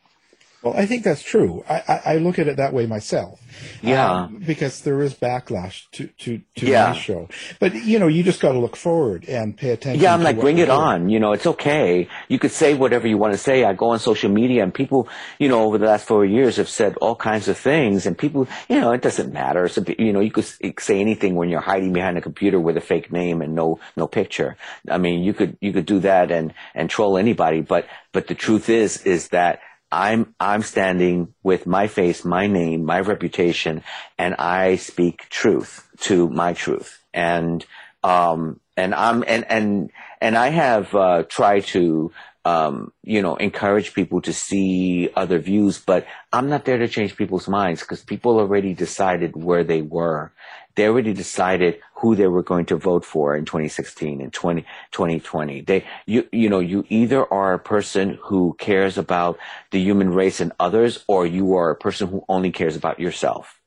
Well, 0.64 0.74
I 0.76 0.88
think 0.88 1.04
that's 1.04 1.22
true. 1.22 1.64
I, 1.70 1.76
I, 1.88 2.02
I 2.14 2.18
look 2.18 2.40
at 2.40 2.48
it 2.48 2.58
that 2.58 2.74
way 2.74 2.88
myself. 2.88 3.40
Yeah. 3.82 4.24
Um, 4.24 4.44
because 4.46 4.82
there 4.82 5.02
is 5.02 5.14
backlash 5.14 5.84
to, 5.92 6.08
to, 6.08 6.42
to 6.56 6.66
Yeah. 6.66 6.90
my 6.90 6.98
show. 6.98 7.30
But, 7.60 7.76
you 7.76 8.00
know, 8.00 8.08
you 8.08 8.24
just 8.24 8.42
got 8.42 8.54
to 8.54 8.60
look 8.60 8.76
forward 8.76 9.26
and 9.30 9.56
pay 9.56 9.70
attention. 9.70 10.02
Yeah, 10.02 10.16
I'm 10.16 10.24
like, 10.24 10.40
bring 10.40 10.58
it 10.58 10.66
doing. 10.66 10.78
on. 10.78 11.10
You 11.10 11.20
know, 11.20 11.32
it's 11.34 11.46
okay. 11.46 12.08
You 12.28 12.40
could 12.40 12.52
say 12.52 12.74
whatever 12.74 13.08
you 13.08 13.18
want 13.20 13.34
to 13.34 13.38
say. 13.38 13.64
I 13.66 13.74
go 13.74 13.90
on 13.92 14.00
social 14.00 14.32
media 14.32 14.64
and 14.64 14.74
people, 14.74 15.08
you 15.38 15.48
know, 15.48 15.64
over 15.64 15.78
the 15.78 15.86
last 15.86 16.08
four 16.08 16.26
years 16.26 16.58
have 16.58 16.70
said 16.70 16.96
all 16.98 17.16
kinds 17.16 17.48
of 17.48 17.58
things 17.58 18.08
and 18.08 18.18
people, 18.18 18.48
you 18.68 18.82
know, 18.82 18.92
it 18.94 19.02
doesn't 19.04 19.32
matter. 19.32 19.68
So, 19.68 19.84
you 20.00 20.12
know, 20.12 20.22
you 20.22 20.32
could 20.32 20.46
say 20.80 21.00
anything 21.00 21.36
when 21.36 21.50
you're 21.50 21.62
hiding 21.62 21.94
behind 21.94 22.18
a 22.18 22.22
computer 22.22 22.60
with 22.60 22.78
a 22.78 22.82
fake 22.82 23.12
name 23.12 23.42
and 23.44 23.54
no, 23.54 23.80
no 23.96 24.08
picture. 24.08 24.58
I 24.90 24.98
mean, 24.98 25.22
you 25.24 25.34
could, 25.34 25.56
you 25.62 25.72
could 25.72 25.86
do 25.86 26.00
that 26.00 26.32
and, 26.32 26.54
and 26.74 26.90
troll 26.90 27.18
anybody. 27.18 27.62
But, 27.62 27.86
but 28.12 28.26
the 28.28 28.36
truth 28.36 28.70
is, 28.70 29.04
is 29.04 29.30
that 29.30 29.60
I'm, 29.92 30.36
I'm 30.40 30.64
standing 30.64 31.34
with 31.44 31.66
my 31.66 31.88
face, 31.88 32.26
my 32.26 32.48
name, 32.48 32.86
my 32.86 33.00
reputation, 33.00 33.84
and 34.18 34.36
I 34.36 34.76
speak 34.76 35.30
truth 35.30 35.88
to 36.02 36.30
my 36.30 36.54
truth. 36.54 37.02
And, 37.14 37.66
um, 38.04 38.60
and 38.76 38.94
I'm, 38.94 39.24
and, 39.28 39.46
and, 39.50 39.92
and 40.22 40.38
I 40.38 40.50
have, 40.50 40.94
uh, 40.94 41.24
tried 41.24 41.66
to, 41.68 42.12
um, 42.44 42.94
you 43.04 43.22
know, 43.22 43.36
encourage 43.36 43.94
people 43.94 44.22
to 44.22 44.34
see 44.34 45.10
other 45.16 45.40
views, 45.40 45.80
but 45.80 46.06
I'm 46.32 46.50
not 46.50 46.66
there 46.66 46.78
to 46.78 46.88
change 46.88 47.18
people's 47.18 47.48
minds 47.48 47.82
because 47.82 48.02
people 48.02 48.40
already 48.40 48.74
decided 48.74 49.36
where 49.36 49.64
they 49.64 49.82
were. 49.82 50.32
They 50.76 50.88
already 50.88 51.14
decided 51.14 51.82
who 52.00 52.16
they 52.16 52.28
were 52.28 52.44
going 52.44 52.66
to 52.66 52.76
vote 52.76 53.04
for 53.04 53.36
in 53.36 53.46
2016 53.46 54.22
and 54.22 54.32
20, 54.32 54.62
2020. 54.92 55.62
They, 55.62 55.86
you, 56.06 56.28
you 56.32 56.50
know, 56.50 56.60
you 56.60 56.86
either 56.90 57.32
are 57.34 57.54
a 57.54 57.60
person 57.60 58.20
who 58.22 58.56
cares 58.60 58.98
about 58.98 59.40
the 59.72 59.80
human 59.80 60.14
race 60.14 60.40
and 60.40 60.52
others, 60.60 61.04
or 61.08 61.26
you 61.26 61.56
are 61.56 61.72
a 61.72 61.76
person 61.76 62.08
who 62.08 62.24
only 62.30 62.52
cares 62.52 62.76
about 62.76 63.00
yourself. 63.00 63.60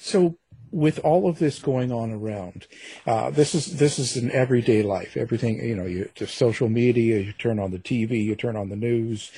So 0.00 0.36
with 0.72 0.98
all 1.00 1.28
of 1.28 1.38
this 1.38 1.60
going 1.60 1.92
on 1.92 2.10
around, 2.12 2.66
uh, 3.06 3.30
this 3.30 3.54
is 3.54 3.78
this 3.78 3.98
is 3.98 4.16
an 4.16 4.30
everyday 4.32 4.82
life. 4.82 5.16
Everything 5.16 5.64
you 5.64 5.76
know, 5.76 5.86
you 5.86 6.10
just 6.14 6.36
social 6.36 6.68
media. 6.68 7.20
You 7.20 7.32
turn 7.32 7.60
on 7.60 7.70
the 7.70 7.78
TV, 7.78 8.24
you 8.24 8.34
turn 8.34 8.56
on 8.56 8.68
the 8.68 8.76
news. 8.76 9.30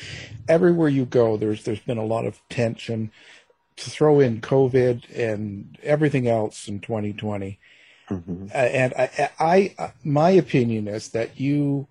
Everywhere 0.49 0.89
you 0.89 1.05
go, 1.05 1.37
there's 1.37 1.65
there's 1.65 1.81
been 1.81 1.99
a 1.99 2.05
lot 2.05 2.25
of 2.27 2.41
tension. 2.49 3.11
To 3.77 3.91
throw 3.91 4.19
in 4.19 4.41
COVID 4.41 5.05
and 5.17 5.79
everything 5.85 6.27
else 6.27 6.67
in 6.67 6.81
2020, 6.81 7.61
mm-hmm. 8.11 8.47
uh, 8.55 8.57
and 8.57 8.95
I, 8.95 9.31
I, 9.39 9.75
I, 9.79 9.93
my 10.05 10.31
opinion 10.31 10.89
is 10.89 11.11
that 11.11 11.39
you 11.39 11.89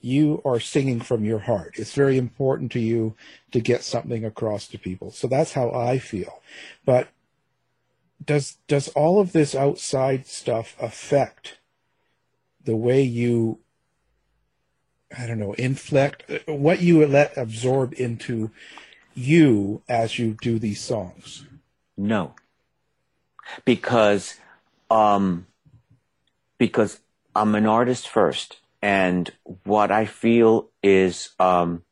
you 0.00 0.40
are 0.44 0.60
singing 0.60 1.00
from 1.00 1.24
your 1.24 1.40
heart. 1.40 1.74
It's 1.78 1.94
very 1.94 2.16
important 2.16 2.70
to 2.72 2.80
you 2.80 3.16
to 3.50 3.60
get 3.60 3.82
something 3.82 4.24
across 4.24 4.68
to 4.68 4.78
people. 4.78 5.10
So 5.10 5.26
that's 5.26 5.52
how 5.52 5.70
I 5.72 5.98
feel. 5.98 6.42
But 6.84 7.08
does 8.24 8.58
does 8.68 8.88
all 8.88 9.20
of 9.20 9.32
this 9.32 9.54
outside 9.54 10.26
stuff 10.26 10.76
affect 10.80 11.58
the 12.64 12.76
way 12.76 13.02
you 13.02 13.58
I 15.16 15.26
don't 15.26 15.38
know, 15.38 15.54
inflect 15.54 16.30
what 16.46 16.82
you 16.82 17.06
let 17.06 17.36
absorb 17.36 17.94
into 17.94 18.50
you 19.14 19.82
as 19.88 20.18
you 20.18 20.36
do 20.40 20.58
these 20.58 20.80
songs? 20.80 21.46
No. 21.96 22.34
Because 23.64 24.34
um 24.90 25.46
because 26.58 27.00
I'm 27.34 27.54
an 27.54 27.66
artist 27.66 28.08
first 28.08 28.58
and 28.82 29.30
what 29.64 29.90
I 29.90 30.06
feel 30.06 30.68
is 30.82 31.30
um 31.38 31.82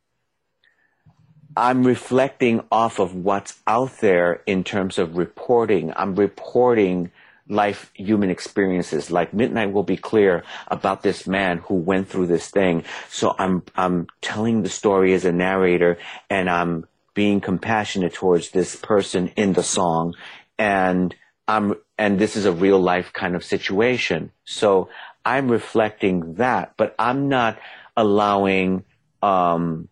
I'm 1.57 1.85
reflecting 1.85 2.61
off 2.71 2.99
of 2.99 3.15
what's 3.15 3.57
out 3.65 3.99
there 3.99 4.41
in 4.45 4.65
terms 4.65 4.97
of 4.97 5.15
reporting. 5.15 5.93
I'm 5.95 6.15
reporting 6.15 7.11
life 7.47 7.91
human 7.93 8.29
experiences. 8.29 9.09
Like 9.09 9.33
midnight 9.33 9.71
will 9.71 9.83
be 9.83 9.97
clear 9.97 10.43
about 10.67 11.01
this 11.01 11.27
man 11.27 11.59
who 11.59 11.75
went 11.75 12.09
through 12.09 12.27
this 12.27 12.49
thing. 12.49 12.83
So 13.09 13.35
i'm 13.37 13.63
i'm 13.75 14.07
telling 14.21 14.63
the 14.63 14.69
story 14.69 15.13
as 15.13 15.25
a 15.25 15.31
narrator 15.31 15.97
and 16.29 16.49
i'm 16.49 16.87
being 17.13 17.41
compassionate 17.41 18.13
towards 18.13 18.49
this 18.51 18.75
person 18.75 19.29
in 19.35 19.53
the 19.53 19.63
song. 19.63 20.13
And 20.57 21.15
i'm 21.47 21.75
and 21.97 22.19
this 22.19 22.35
is 22.35 22.45
a 22.45 22.51
real 22.51 22.79
life 22.79 23.13
kind 23.13 23.35
of 23.35 23.43
situation 23.43 24.31
so 24.45 24.89
i'm 25.23 25.49
reflecting 25.49 26.35
that 26.35 26.73
but 26.77 26.95
i'm 26.99 27.29
not 27.29 27.57
allowing 27.95 28.83
um 29.21 29.87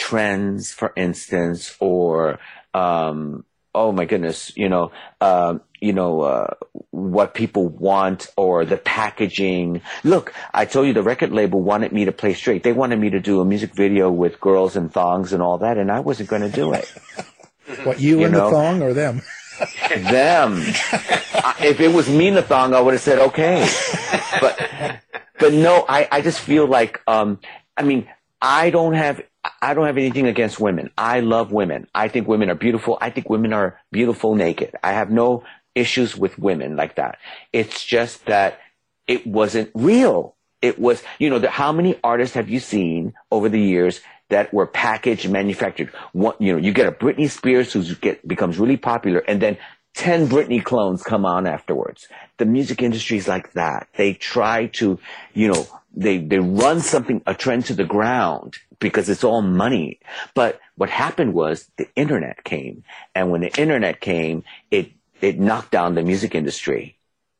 trends, 0.00 0.72
for 0.72 0.92
instance, 0.96 1.76
or 1.78 2.40
um, 2.72 3.44
oh 3.74 3.92
my 3.92 4.06
goodness, 4.06 4.50
you 4.56 4.68
know, 4.68 4.90
uh, 5.20 5.58
you 5.78 5.92
know, 5.92 6.22
uh, 6.22 6.54
what 6.90 7.34
people 7.34 7.68
want 7.68 8.26
or 8.36 8.64
the 8.64 8.78
packaging. 8.78 9.82
Look, 10.02 10.32
I 10.52 10.64
told 10.64 10.86
you 10.86 10.94
the 10.94 11.02
record 11.02 11.32
label 11.32 11.60
wanted 11.60 11.92
me 11.92 12.06
to 12.06 12.12
play 12.12 12.32
straight. 12.32 12.62
They 12.62 12.72
wanted 12.72 12.98
me 12.98 13.10
to 13.10 13.20
do 13.20 13.40
a 13.40 13.44
music 13.44 13.74
video 13.74 14.10
with 14.10 14.40
girls 14.40 14.74
and 14.74 14.90
thongs 14.92 15.32
and 15.34 15.42
all 15.42 15.58
that, 15.58 15.76
and 15.76 15.92
I 15.92 16.00
wasn't 16.00 16.30
going 16.30 16.42
to 16.42 16.50
do 16.50 16.72
it. 16.72 16.88
what 17.84 18.00
you, 18.00 18.20
you 18.20 18.26
in 18.26 18.32
know? 18.32 18.46
the 18.46 18.56
thong 18.56 18.82
or 18.82 18.94
them? 18.94 19.22
them. 20.10 20.58
if 21.60 21.80
it 21.80 21.92
was 21.92 22.08
me 22.08 22.30
thong, 22.42 22.74
I 22.74 22.80
would 22.80 22.94
have 22.94 23.02
said 23.02 23.18
okay. 23.18 23.68
But 24.40 25.00
but 25.38 25.52
no, 25.52 25.84
I 25.88 26.08
I 26.10 26.20
just 26.20 26.40
feel 26.40 26.66
like 26.66 27.00
um, 27.06 27.40
I 27.76 27.82
mean 27.82 28.08
I 28.40 28.70
don't 28.70 28.94
have 28.94 29.22
I 29.62 29.74
don't 29.74 29.86
have 29.86 29.96
anything 29.96 30.26
against 30.26 30.60
women. 30.60 30.90
I 30.96 31.20
love 31.20 31.52
women. 31.52 31.86
I 31.94 32.08
think 32.08 32.28
women 32.28 32.50
are 32.50 32.54
beautiful. 32.54 32.98
I 33.00 33.10
think 33.10 33.30
women 33.30 33.52
are 33.52 33.78
beautiful 33.90 34.34
naked. 34.34 34.74
I 34.82 34.92
have 34.92 35.10
no 35.10 35.44
issues 35.74 36.16
with 36.16 36.38
women 36.38 36.76
like 36.76 36.96
that. 36.96 37.18
It's 37.52 37.84
just 37.84 38.26
that 38.26 38.60
it 39.06 39.26
wasn't 39.26 39.70
real. 39.74 40.36
It 40.60 40.78
was, 40.78 41.02
you 41.18 41.30
know, 41.30 41.38
the, 41.38 41.48
how 41.48 41.72
many 41.72 41.98
artists 42.04 42.34
have 42.34 42.50
you 42.50 42.60
seen 42.60 43.14
over 43.30 43.48
the 43.48 43.60
years 43.60 44.00
that 44.30 44.52
were 44.52 44.66
packaged 44.66 45.24
and 45.24 45.32
manufactured? 45.32 45.92
One, 46.12 46.34
you 46.38 46.52
know, 46.52 46.58
you 46.58 46.72
get 46.72 46.86
a 46.86 46.92
Britney 46.92 47.28
Spears 47.30 47.72
who 47.72 47.84
becomes 48.26 48.58
really 48.58 48.76
popular 48.76 49.18
and 49.20 49.40
then 49.40 49.58
10 49.94 50.28
Britney 50.28 50.62
clones 50.62 51.02
come 51.02 51.26
on 51.26 51.46
afterwards. 51.46 52.08
The 52.38 52.46
music 52.46 52.82
industry 52.82 53.18
is 53.18 53.28
like 53.28 53.52
that. 53.52 53.88
They 53.96 54.14
try 54.14 54.66
to, 54.66 54.98
you 55.34 55.48
know, 55.48 55.66
they, 55.94 56.18
they 56.18 56.38
run 56.38 56.80
something, 56.80 57.22
a 57.26 57.34
trend 57.34 57.66
to 57.66 57.74
the 57.74 57.84
ground 57.84 58.56
because 58.78 59.08
it's 59.08 59.24
all 59.24 59.42
money. 59.42 60.00
But 60.34 60.60
what 60.76 60.90
happened 60.90 61.34
was 61.34 61.68
the 61.76 61.88
internet 61.96 62.44
came. 62.44 62.84
And 63.14 63.30
when 63.30 63.40
the 63.40 63.60
internet 63.60 64.00
came, 64.00 64.44
it, 64.70 64.92
it 65.20 65.38
knocked 65.38 65.72
down 65.72 65.94
the 65.94 66.02
music 66.02 66.34
industry 66.34 66.96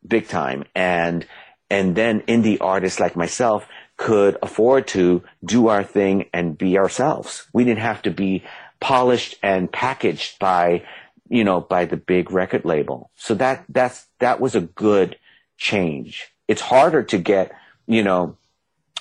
big 0.07 0.29
time. 0.29 0.65
And, 0.75 1.27
and 1.69 1.95
then 1.95 2.23
indie 2.23 2.59
artists 2.61 3.01
like 3.01 3.17
myself 3.17 3.67
could 4.01 4.39
afford 4.43 4.89
to 4.89 5.23
do 5.45 5.69
our 5.69 5.85
thing 5.85 6.25
and 6.33 6.57
be 6.57 6.79
ourselves. 6.79 7.47
We 7.53 7.65
didn't 7.65 7.81
have 7.81 8.01
to 8.03 8.11
be 8.11 8.43
polished 8.81 9.35
and 9.43 9.71
packaged 9.71 10.39
by, 10.39 10.85
you 11.29 11.45
know, 11.45 11.61
by 11.61 11.85
the 11.85 11.99
big 11.99 12.31
record 12.31 12.65
label. 12.65 13.11
So 13.17 13.35
that, 13.35 13.67
that's, 13.69 14.07
that 14.19 14.41
was 14.41 14.55
a 14.55 14.63
good 14.63 15.19
change. 15.59 16.33
It's 16.49 16.63
harder 16.63 17.03
to 17.03 17.19
get, 17.19 17.53
you 17.87 18.03
know, 18.03 18.39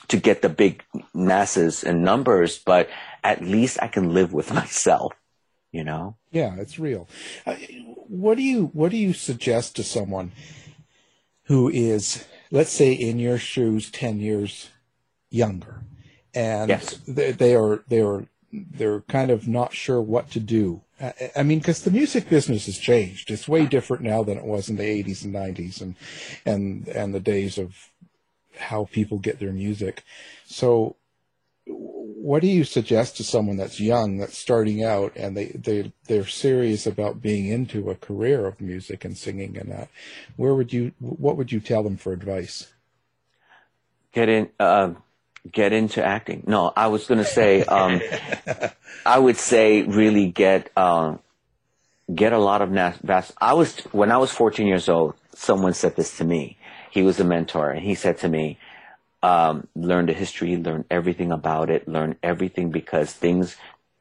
to 0.09 0.17
get 0.17 0.41
the 0.41 0.49
big 0.49 0.83
masses 1.13 1.85
and 1.85 2.03
numbers, 2.03 2.59
but 2.59 2.89
at 3.23 3.41
least 3.41 3.79
I 3.81 3.87
can 3.87 4.13
live 4.13 4.33
with 4.33 4.53
myself, 4.53 5.13
you 5.71 5.85
know? 5.85 6.17
Yeah, 6.29 6.55
it's 6.57 6.77
real. 6.77 7.07
Uh, 7.45 7.55
what 8.09 8.35
do 8.35 8.43
you, 8.43 8.65
what 8.73 8.91
do 8.91 8.97
you 8.97 9.13
suggest 9.13 9.77
to 9.77 9.83
someone 9.83 10.33
who 11.43 11.69
is, 11.69 12.25
let's 12.51 12.73
say 12.73 12.91
in 12.91 13.17
your 13.17 13.37
shoes 13.37 13.89
10 13.91 14.19
years 14.19 14.67
younger 15.29 15.83
and 16.33 16.69
yes. 16.69 16.99
they, 17.07 17.31
they 17.31 17.55
are, 17.55 17.83
they 17.87 18.01
are, 18.01 18.25
they're 18.51 19.01
kind 19.01 19.31
of 19.31 19.47
not 19.47 19.73
sure 19.73 20.01
what 20.01 20.29
to 20.31 20.39
do. 20.39 20.81
I 21.35 21.43
mean, 21.43 21.59
because 21.59 21.83
the 21.83 21.91
music 21.91 22.29
business 22.29 22.65
has 22.65 22.77
changed. 22.77 23.31
It's 23.31 23.47
way 23.47 23.65
different 23.65 24.03
now 24.03 24.21
than 24.21 24.37
it 24.37 24.43
was 24.43 24.69
in 24.69 24.75
the 24.75 24.83
80s 24.83 25.23
and 25.23 25.33
90s 25.33 25.81
and, 25.81 25.95
and, 26.45 26.87
and 26.89 27.13
the 27.13 27.21
days 27.21 27.57
of 27.57 27.89
how 28.57 28.89
people 28.91 29.17
get 29.17 29.39
their 29.39 29.53
music. 29.53 30.03
So 30.45 30.97
what 31.65 32.41
do 32.41 32.47
you 32.47 32.65
suggest 32.65 33.15
to 33.17 33.23
someone 33.23 33.55
that's 33.55 33.79
young, 33.79 34.17
that's 34.17 34.37
starting 34.37 34.83
out, 34.83 35.15
and 35.15 35.37
they 35.37 35.45
they 35.45 35.93
they're 36.05 36.25
serious 36.25 36.85
about 36.85 37.21
being 37.21 37.47
into 37.47 37.89
a 37.89 37.95
career 37.95 38.45
of 38.45 38.59
music 38.59 39.05
and 39.05 39.17
singing 39.17 39.57
and 39.57 39.71
that? 39.71 39.89
Where 40.35 40.53
would 40.53 40.73
you 40.73 40.91
what 40.99 41.37
would 41.37 41.51
you 41.51 41.59
tell 41.59 41.83
them 41.83 41.95
for 41.95 42.11
advice? 42.11 42.67
Get 44.11 44.27
in, 44.27 44.49
uh, 44.59 44.95
get 45.51 45.73
into 45.73 46.03
acting. 46.03 46.43
No, 46.47 46.71
I 46.75 46.87
was 46.87 47.07
going 47.07 47.19
to 47.19 47.25
say, 47.25 47.63
um, 47.63 48.01
I 49.05 49.19
would 49.19 49.37
say 49.37 49.83
really 49.83 50.27
get 50.27 50.71
uh, 50.75 51.17
get 52.13 52.33
a 52.33 52.39
lot 52.39 52.61
of 52.61 52.69
vast. 52.69 53.33
I 53.39 53.53
was 53.53 53.77
when 53.91 54.11
I 54.11 54.17
was 54.17 54.31
14 54.31 54.67
years 54.67 54.89
old. 54.89 55.15
Someone 55.35 55.73
said 55.73 55.95
this 55.95 56.17
to 56.17 56.25
me 56.25 56.57
he 56.89 57.03
was 57.03 57.19
a 57.19 57.23
mentor, 57.23 57.69
and 57.71 57.85
he 57.85 57.95
said 57.95 58.17
to 58.19 58.29
me, 58.29 58.57
um, 59.21 59.67
"Learn 59.75 60.05
the 60.05 60.13
history, 60.13 60.57
learn 60.57 60.85
everything 60.89 61.31
about 61.31 61.69
it, 61.69 61.87
learn 61.87 62.15
everything 62.23 62.71
because 62.71 63.11
things 63.13 63.55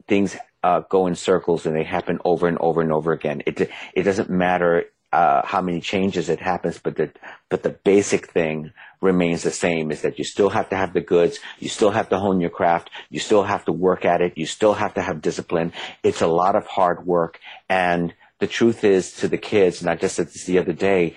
things 0.07 0.35
uh, 0.63 0.81
go 0.81 1.07
in 1.07 1.15
circles 1.15 1.65
and 1.65 1.75
they 1.75 1.83
happen 1.83 2.19
over 2.25 2.47
and 2.47 2.57
over 2.59 2.81
and 2.81 2.91
over 2.91 3.11
again. 3.11 3.43
It 3.45 3.69
it 3.93 4.03
doesn't 4.03 4.29
matter 4.29 4.85
uh, 5.11 5.41
how 5.45 5.61
many 5.61 5.81
changes 5.81 6.29
it 6.29 6.39
happens, 6.39 6.79
but 6.79 6.95
the 6.95 7.11
but 7.49 7.63
the 7.63 7.69
basic 7.69 8.27
thing 8.31 8.71
remains 9.01 9.43
the 9.43 9.51
same: 9.51 9.91
is 9.91 10.01
that 10.01 10.17
you 10.17 10.23
still 10.23 10.49
have 10.49 10.69
to 10.69 10.75
have 10.75 10.93
the 10.93 11.01
goods, 11.01 11.39
you 11.59 11.69
still 11.69 11.91
have 11.91 12.09
to 12.09 12.19
hone 12.19 12.39
your 12.39 12.49
craft, 12.49 12.89
you 13.09 13.19
still 13.19 13.43
have 13.43 13.65
to 13.65 13.71
work 13.71 14.05
at 14.05 14.21
it, 14.21 14.37
you 14.37 14.45
still 14.45 14.73
have 14.73 14.93
to 14.93 15.01
have 15.01 15.21
discipline. 15.21 15.73
It's 16.03 16.21
a 16.21 16.27
lot 16.27 16.55
of 16.55 16.67
hard 16.67 17.05
work, 17.05 17.39
and 17.67 18.13
the 18.39 18.47
truth 18.47 18.83
is 18.83 19.13
to 19.17 19.27
the 19.27 19.37
kids, 19.37 19.81
and 19.81 19.89
I 19.89 19.95
just 19.95 20.15
said 20.15 20.27
this 20.27 20.45
the 20.45 20.59
other 20.59 20.73
day, 20.73 21.15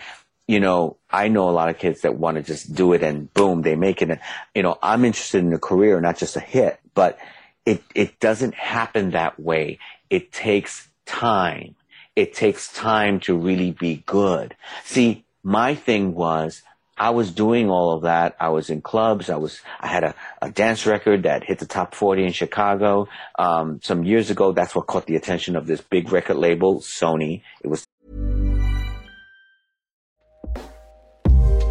you 0.49 0.61
know, 0.61 0.97
I 1.11 1.29
know 1.29 1.49
a 1.49 1.53
lot 1.53 1.69
of 1.69 1.79
kids 1.79 2.01
that 2.01 2.17
want 2.17 2.37
to 2.37 2.43
just 2.43 2.75
do 2.75 2.93
it 2.93 3.03
and 3.03 3.33
boom, 3.33 3.63
they 3.63 3.77
make 3.77 4.03
it. 4.03 4.19
You 4.55 4.63
know, 4.63 4.79
I'm 4.83 5.05
interested 5.05 5.45
in 5.45 5.53
a 5.53 5.59
career, 5.59 6.01
not 6.01 6.19
just 6.19 6.37
a 6.37 6.41
hit, 6.41 6.81
but 6.95 7.19
it, 7.65 7.83
it 7.95 8.19
doesn't 8.21 8.55
happen 8.55 9.13
that 9.13 9.39
way. 9.39 9.79
It 10.11 10.33
takes 10.33 10.89
time. 11.07 11.77
It 12.15 12.35
takes 12.35 12.71
time 12.71 13.21
to 13.21 13.35
really 13.35 13.71
be 13.71 14.03
good. 14.05 14.55
See, 14.85 15.25
my 15.43 15.75
thing 15.75 16.15
was 16.15 16.63
I 16.99 17.09
was 17.11 17.33
doing 17.33 17.71
all 17.71 17.93
of 17.93 18.03
that. 18.03 18.37
I 18.39 18.51
was 18.51 18.69
in 18.69 18.83
clubs. 18.83 19.31
I 19.31 19.37
was, 19.37 19.63
I 19.81 19.87
had 19.87 20.05
a, 20.05 20.15
a 20.43 20.51
dance 20.51 20.85
record 20.85 21.23
that 21.23 21.43
hit 21.43 21.59
the 21.59 21.67
top 21.67 21.95
40 21.95 22.25
in 22.25 22.33
Chicago. 22.33 23.09
Um, 23.39 23.81
some 23.83 24.05
years 24.05 24.29
ago, 24.29 24.53
that's 24.53 24.75
what 24.75 24.87
caught 24.87 25.07
the 25.07 25.17
attention 25.17 25.57
of 25.57 25.67
this 25.67 25.81
big 25.81 26.13
record 26.13 26.37
label, 26.37 26.81
Sony. 26.81 27.41
It 27.65 27.69
was. 27.69 27.87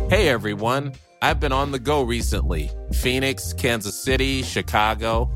Hey 0.09 0.27
everyone. 0.27 0.93
I've 1.21 1.39
been 1.39 1.51
on 1.51 1.71
the 1.71 1.77
go 1.77 2.01
recently 2.01 2.71
Phoenix, 2.93 3.53
Kansas 3.53 4.03
City, 4.03 4.41
Chicago. 4.41 5.29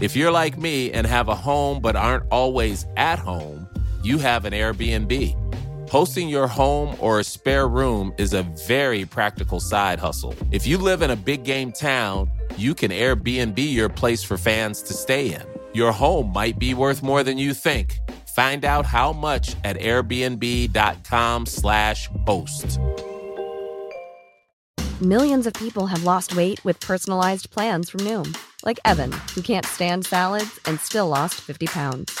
If 0.00 0.16
you're 0.16 0.32
like 0.32 0.58
me 0.58 0.90
and 0.90 1.06
have 1.06 1.28
a 1.28 1.36
home 1.36 1.80
but 1.80 1.94
aren't 1.94 2.24
always 2.32 2.84
at 2.96 3.20
home, 3.20 3.69
you 4.02 4.18
have 4.18 4.44
an 4.44 4.52
Airbnb. 4.52 5.36
Hosting 5.90 6.28
your 6.28 6.46
home 6.46 6.94
or 7.00 7.18
a 7.18 7.24
spare 7.24 7.66
room 7.66 8.14
is 8.16 8.32
a 8.32 8.44
very 8.66 9.04
practical 9.04 9.58
side 9.58 9.98
hustle. 9.98 10.32
If 10.52 10.64
you 10.66 10.78
live 10.78 11.02
in 11.02 11.10
a 11.10 11.16
big 11.16 11.42
game 11.42 11.72
town, 11.72 12.30
you 12.56 12.74
can 12.74 12.92
Airbnb 12.92 13.58
your 13.58 13.88
place 13.88 14.22
for 14.22 14.38
fans 14.38 14.82
to 14.82 14.94
stay 14.94 15.34
in. 15.34 15.42
Your 15.72 15.90
home 15.92 16.32
might 16.32 16.58
be 16.58 16.74
worth 16.74 17.02
more 17.02 17.22
than 17.24 17.38
you 17.38 17.54
think. 17.54 17.98
Find 18.36 18.64
out 18.64 18.86
how 18.86 19.12
much 19.12 19.56
at 19.64 19.76
airbnb.com/slash 19.78 22.08
host. 22.26 22.78
Millions 25.00 25.46
of 25.46 25.54
people 25.54 25.86
have 25.86 26.04
lost 26.04 26.36
weight 26.36 26.62
with 26.64 26.78
personalized 26.78 27.50
plans 27.50 27.90
from 27.90 28.00
Noom, 28.00 28.36
like 28.64 28.78
Evan, 28.84 29.10
who 29.34 29.42
can't 29.42 29.66
stand 29.66 30.04
salads 30.04 30.60
and 30.66 30.78
still 30.78 31.08
lost 31.08 31.40
50 31.40 31.66
pounds. 31.66 32.20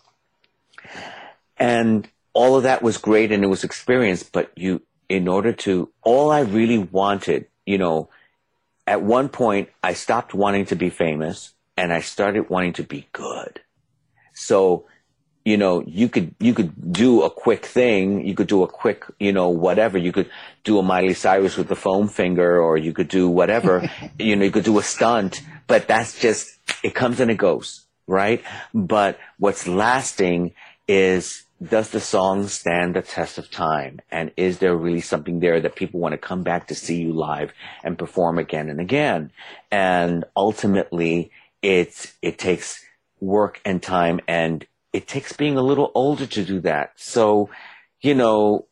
and 1.61 2.09
all 2.33 2.57
of 2.57 2.63
that 2.63 2.81
was 2.81 2.97
great 2.97 3.31
and 3.31 3.43
it 3.43 3.47
was 3.47 3.63
experience, 3.63 4.23
but 4.23 4.51
you, 4.55 4.81
in 5.07 5.27
order 5.27 5.53
to, 5.53 5.91
all 6.01 6.31
I 6.31 6.39
really 6.39 6.79
wanted, 6.79 7.45
you 7.67 7.77
know, 7.77 8.09
at 8.87 9.03
one 9.03 9.29
point 9.29 9.69
I 9.83 9.93
stopped 9.93 10.33
wanting 10.33 10.65
to 10.65 10.75
be 10.75 10.89
famous 10.89 11.53
and 11.77 11.93
I 11.93 12.01
started 12.01 12.49
wanting 12.49 12.73
to 12.73 12.83
be 12.83 13.07
good. 13.11 13.61
So, 14.33 14.85
you 15.45 15.55
know, 15.55 15.83
you 15.85 16.09
could, 16.09 16.33
you 16.39 16.55
could 16.55 16.91
do 16.91 17.21
a 17.21 17.29
quick 17.29 17.63
thing. 17.63 18.25
You 18.25 18.33
could 18.33 18.47
do 18.47 18.63
a 18.63 18.67
quick, 18.67 19.05
you 19.19 19.31
know, 19.31 19.49
whatever. 19.49 19.99
You 19.99 20.11
could 20.11 20.31
do 20.63 20.79
a 20.79 20.83
Miley 20.83 21.13
Cyrus 21.13 21.57
with 21.57 21.67
the 21.67 21.75
foam 21.75 22.07
finger 22.07 22.59
or 22.59 22.75
you 22.75 22.91
could 22.91 23.07
do 23.07 23.29
whatever. 23.29 23.87
you 24.19 24.35
know, 24.35 24.45
you 24.45 24.51
could 24.51 24.63
do 24.63 24.79
a 24.79 24.83
stunt, 24.83 25.41
but 25.67 25.87
that's 25.87 26.19
just, 26.19 26.57
it 26.81 26.95
comes 26.95 27.19
and 27.19 27.29
it 27.29 27.37
goes, 27.37 27.85
right? 28.07 28.43
But 28.73 29.19
what's 29.37 29.67
lasting 29.67 30.53
is 30.87 31.45
does 31.61 31.89
the 31.89 31.99
song 31.99 32.47
stand 32.47 32.95
the 32.95 33.01
test 33.01 33.37
of 33.37 33.51
time? 33.51 34.01
And 34.09 34.31
is 34.35 34.57
there 34.57 34.75
really 34.75 35.01
something 35.01 35.39
there 35.39 35.61
that 35.61 35.75
people 35.75 35.99
want 35.99 36.13
to 36.13 36.17
come 36.17 36.43
back 36.43 36.67
to 36.67 36.75
see 36.75 37.01
you 37.01 37.13
live 37.13 37.53
and 37.83 37.99
perform 37.99 38.39
again 38.39 38.69
and 38.69 38.79
again? 38.79 39.31
And 39.69 40.25
ultimately, 40.35 41.31
it's, 41.61 42.13
it 42.21 42.39
takes 42.39 42.83
work 43.19 43.61
and 43.63 43.81
time 43.81 44.19
and 44.27 44.65
it 44.91 45.07
takes 45.07 45.33
being 45.33 45.57
a 45.57 45.61
little 45.61 45.91
older 45.93 46.25
to 46.25 46.43
do 46.43 46.59
that. 46.61 46.93
So, 46.95 47.49
you 48.01 48.15
know, 48.15 48.65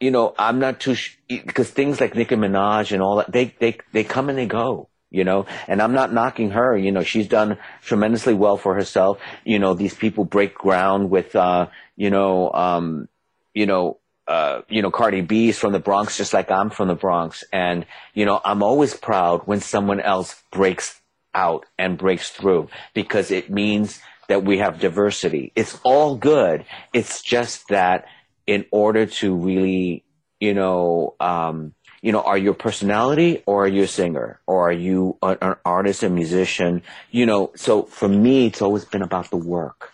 you 0.00 0.10
know, 0.10 0.34
I'm 0.38 0.58
not 0.58 0.80
too, 0.80 0.96
sh- 0.96 1.16
because 1.28 1.70
things 1.70 2.00
like 2.00 2.14
Nicki 2.14 2.34
Minaj 2.34 2.92
and 2.92 3.02
all 3.02 3.16
that, 3.16 3.32
they, 3.32 3.54
they, 3.60 3.78
they 3.92 4.04
come 4.04 4.28
and 4.28 4.36
they 4.36 4.46
go 4.46 4.88
you 5.16 5.24
know, 5.24 5.46
and 5.66 5.80
I'm 5.80 5.94
not 5.94 6.12
knocking 6.12 6.50
her, 6.50 6.76
you 6.76 6.92
know, 6.92 7.02
she's 7.02 7.26
done 7.26 7.56
tremendously 7.80 8.34
well 8.34 8.58
for 8.58 8.74
herself. 8.74 9.18
You 9.44 9.58
know, 9.58 9.72
these 9.72 9.94
people 9.94 10.26
break 10.26 10.54
ground 10.54 11.08
with, 11.08 11.34
uh, 11.34 11.68
you 11.96 12.10
know, 12.10 12.52
um, 12.52 13.08
you 13.54 13.64
know, 13.64 13.98
uh, 14.28 14.60
you 14.68 14.82
know, 14.82 14.90
Cardi 14.90 15.22
B 15.22 15.48
is 15.48 15.58
from 15.58 15.72
the 15.72 15.78
Bronx, 15.78 16.18
just 16.18 16.34
like 16.34 16.50
I'm 16.50 16.68
from 16.68 16.88
the 16.88 16.94
Bronx. 16.94 17.44
And, 17.50 17.86
you 18.12 18.26
know, 18.26 18.42
I'm 18.44 18.62
always 18.62 18.92
proud 18.92 19.46
when 19.46 19.62
someone 19.62 20.00
else 20.00 20.42
breaks 20.52 21.00
out 21.32 21.64
and 21.78 21.96
breaks 21.96 22.28
through 22.28 22.68
because 22.92 23.30
it 23.30 23.48
means 23.48 24.00
that 24.28 24.44
we 24.44 24.58
have 24.58 24.80
diversity. 24.80 25.50
It's 25.56 25.80
all 25.82 26.16
good. 26.16 26.66
It's 26.92 27.22
just 27.22 27.68
that 27.68 28.04
in 28.46 28.66
order 28.70 29.06
to 29.06 29.34
really, 29.34 30.04
you 30.40 30.52
know, 30.52 31.14
um, 31.20 31.72
you 32.06 32.12
know, 32.12 32.22
are 32.22 32.38
you 32.38 32.52
a 32.52 32.54
personality 32.54 33.42
or 33.46 33.64
are 33.64 33.68
you 33.76 33.82
a 33.82 33.88
singer 33.88 34.38
or 34.46 34.68
are 34.68 34.78
you 34.88 35.18
an, 35.22 35.38
an 35.42 35.56
artist, 35.64 36.04
a 36.04 36.08
musician? 36.08 36.82
You 37.10 37.26
know, 37.26 37.50
so 37.56 37.82
for 37.82 38.08
me, 38.08 38.46
it's 38.46 38.62
always 38.62 38.84
been 38.84 39.02
about 39.02 39.30
the 39.30 39.36
work. 39.36 39.90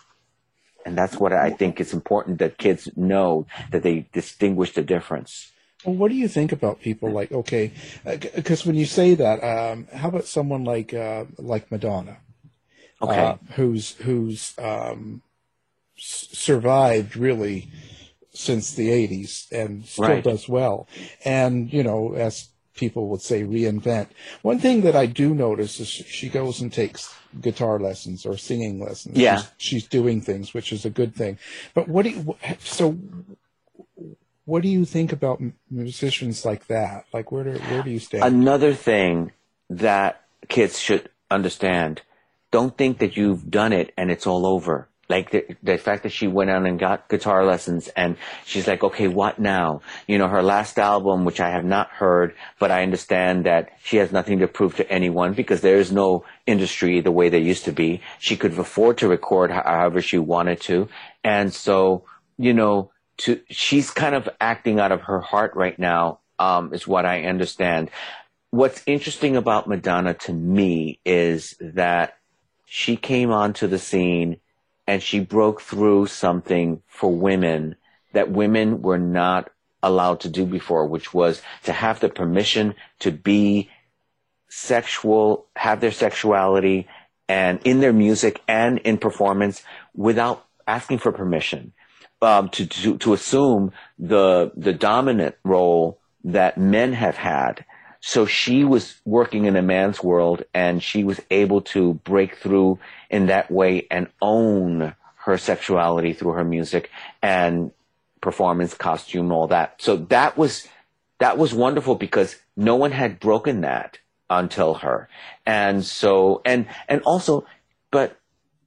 And 0.84 0.98
that's 0.98 1.16
what 1.16 1.32
I 1.32 1.48
think 1.48 1.80
it's 1.80 1.94
important 1.94 2.38
that 2.40 2.58
kids 2.58 2.86
know 2.96 3.46
that 3.70 3.82
they 3.82 4.08
distinguish 4.12 4.74
the 4.74 4.82
difference. 4.82 5.52
Well, 5.86 5.94
what 5.94 6.10
do 6.10 6.14
you 6.14 6.28
think 6.28 6.52
about 6.52 6.82
people 6.82 7.10
like 7.12 7.32
okay, 7.32 7.72
because 8.04 8.66
when 8.66 8.76
you 8.76 8.84
say 8.84 9.14
that, 9.14 9.42
um, 9.42 9.86
how 9.94 10.08
about 10.08 10.26
someone 10.26 10.64
like 10.64 10.92
uh, 10.92 11.24
like 11.38 11.70
Madonna, 11.72 12.18
okay, 13.00 13.24
uh, 13.24 13.36
who's 13.54 13.92
who's 14.04 14.52
um, 14.58 15.22
s- 15.96 16.28
survived 16.32 17.16
really 17.16 17.68
since 18.32 18.74
the 18.74 18.88
'80s 18.88 19.50
and 19.52 19.84
still 19.84 20.08
Right. 20.08 20.24
does 20.24 20.48
well, 20.48 20.88
and 21.24 21.72
you 21.72 21.82
know, 21.82 22.14
as 22.14 22.48
people 22.74 23.08
would 23.08 23.20
say, 23.20 23.42
reinvent. 23.42 24.08
One 24.40 24.58
thing 24.58 24.80
that 24.82 24.96
I 24.96 25.06
do 25.06 25.34
notice 25.34 25.78
is 25.80 25.88
she 25.88 26.28
goes 26.28 26.60
and 26.60 26.72
takes 26.72 27.14
guitar 27.40 27.78
lessons 27.78 28.24
or 28.24 28.36
singing 28.38 28.80
lessons. 28.80 29.16
Yeah. 29.18 29.36
she's, 29.36 29.50
she's 29.58 29.86
doing 29.86 30.20
things, 30.22 30.54
which 30.54 30.72
is 30.72 30.84
a 30.84 30.90
good 30.90 31.14
thing. 31.14 31.38
But 31.74 31.88
what 31.88 32.04
do 32.04 32.10
you, 32.10 32.36
so 32.60 32.96
what 34.44 34.62
do 34.62 34.68
you 34.68 34.84
think 34.84 35.12
about 35.12 35.40
musicians 35.70 36.44
like 36.44 36.66
that? 36.68 37.04
Like, 37.12 37.30
where 37.30 37.44
do 37.44 37.52
where 37.52 37.82
do 37.82 37.90
you 37.90 37.98
stand? 37.98 38.24
Another 38.24 38.74
thing 38.74 39.32
that 39.70 40.22
kids 40.48 40.78
should 40.78 41.10
understand: 41.30 42.02
don't 42.50 42.76
think 42.76 42.98
that 42.98 43.16
you've 43.16 43.50
done 43.50 43.72
it 43.72 43.92
and 43.96 44.10
it's 44.10 44.26
all 44.26 44.46
over. 44.46 44.88
Like 45.12 45.30
the, 45.30 45.44
the 45.62 45.76
fact 45.76 46.04
that 46.04 46.12
she 46.12 46.26
went 46.26 46.48
out 46.48 46.64
and 46.64 46.78
got 46.78 47.06
guitar 47.10 47.44
lessons 47.44 47.88
and 47.88 48.16
she's 48.46 48.66
like, 48.66 48.82
okay, 48.82 49.08
what 49.08 49.38
now? 49.38 49.82
You 50.06 50.16
know, 50.16 50.26
her 50.26 50.42
last 50.42 50.78
album, 50.78 51.26
which 51.26 51.38
I 51.38 51.50
have 51.50 51.66
not 51.66 51.90
heard, 51.90 52.34
but 52.58 52.70
I 52.70 52.82
understand 52.82 53.44
that 53.44 53.72
she 53.84 53.98
has 53.98 54.10
nothing 54.10 54.38
to 54.38 54.48
prove 54.48 54.76
to 54.76 54.90
anyone 54.90 55.34
because 55.34 55.60
there 55.60 55.76
is 55.76 55.92
no 55.92 56.24
industry 56.46 57.02
the 57.02 57.10
way 57.10 57.28
there 57.28 57.38
used 57.40 57.66
to 57.66 57.72
be. 57.72 58.00
She 58.20 58.38
could 58.38 58.58
afford 58.58 58.96
to 58.98 59.08
record 59.08 59.50
however 59.50 60.00
she 60.00 60.16
wanted 60.16 60.62
to. 60.62 60.88
And 61.22 61.52
so, 61.52 62.04
you 62.38 62.54
know, 62.54 62.90
to, 63.18 63.38
she's 63.50 63.90
kind 63.90 64.14
of 64.14 64.30
acting 64.40 64.80
out 64.80 64.92
of 64.92 65.02
her 65.02 65.20
heart 65.20 65.54
right 65.54 65.78
now, 65.78 66.20
um, 66.38 66.72
is 66.72 66.88
what 66.88 67.04
I 67.04 67.24
understand. 67.24 67.90
What's 68.48 68.82
interesting 68.86 69.36
about 69.36 69.68
Madonna 69.68 70.14
to 70.14 70.32
me 70.32 71.00
is 71.04 71.54
that 71.60 72.16
she 72.64 72.96
came 72.96 73.30
onto 73.30 73.66
the 73.66 73.78
scene 73.78 74.38
and 74.92 75.02
she 75.02 75.20
broke 75.20 75.62
through 75.62 76.04
something 76.04 76.82
for 76.86 77.10
women 77.10 77.76
that 78.12 78.30
women 78.30 78.82
were 78.82 78.98
not 78.98 79.48
allowed 79.82 80.20
to 80.20 80.28
do 80.28 80.44
before, 80.44 80.86
which 80.86 81.14
was 81.14 81.40
to 81.62 81.72
have 81.72 81.98
the 82.00 82.10
permission 82.10 82.74
to 82.98 83.10
be 83.10 83.70
sexual, 84.50 85.46
have 85.56 85.80
their 85.80 85.92
sexuality 85.92 86.86
and 87.26 87.58
in 87.64 87.80
their 87.80 87.94
music 87.94 88.42
and 88.46 88.80
in 88.80 88.98
performance 88.98 89.62
without 89.94 90.44
asking 90.66 90.98
for 90.98 91.10
permission. 91.10 91.72
Um, 92.20 92.50
to, 92.50 92.66
to, 92.66 92.98
to 92.98 93.14
assume 93.14 93.72
the, 93.98 94.52
the 94.54 94.74
dominant 94.74 95.36
role 95.42 96.00
that 96.24 96.58
men 96.58 96.92
have 96.92 97.16
had. 97.16 97.64
So 98.04 98.26
she 98.26 98.64
was 98.64 99.00
working 99.04 99.44
in 99.44 99.54
a 99.54 99.62
man's 99.62 100.02
world 100.02 100.42
and 100.52 100.82
she 100.82 101.04
was 101.04 101.20
able 101.30 101.60
to 101.62 101.94
break 101.94 102.36
through 102.36 102.80
in 103.08 103.26
that 103.26 103.48
way 103.48 103.86
and 103.92 104.08
own 104.20 104.96
her 105.24 105.38
sexuality 105.38 106.12
through 106.12 106.32
her 106.32 106.42
music 106.42 106.90
and 107.22 107.70
performance, 108.20 108.74
costume, 108.74 109.30
all 109.30 109.46
that. 109.46 109.80
So 109.80 109.96
that 109.96 110.36
was, 110.36 110.66
that 111.20 111.38
was 111.38 111.54
wonderful 111.54 111.94
because 111.94 112.34
no 112.56 112.74
one 112.74 112.90
had 112.90 113.20
broken 113.20 113.60
that 113.60 113.98
until 114.28 114.74
her. 114.74 115.08
And 115.46 115.84
so, 115.84 116.42
and, 116.44 116.66
and 116.88 117.02
also, 117.02 117.46
but 117.92 118.18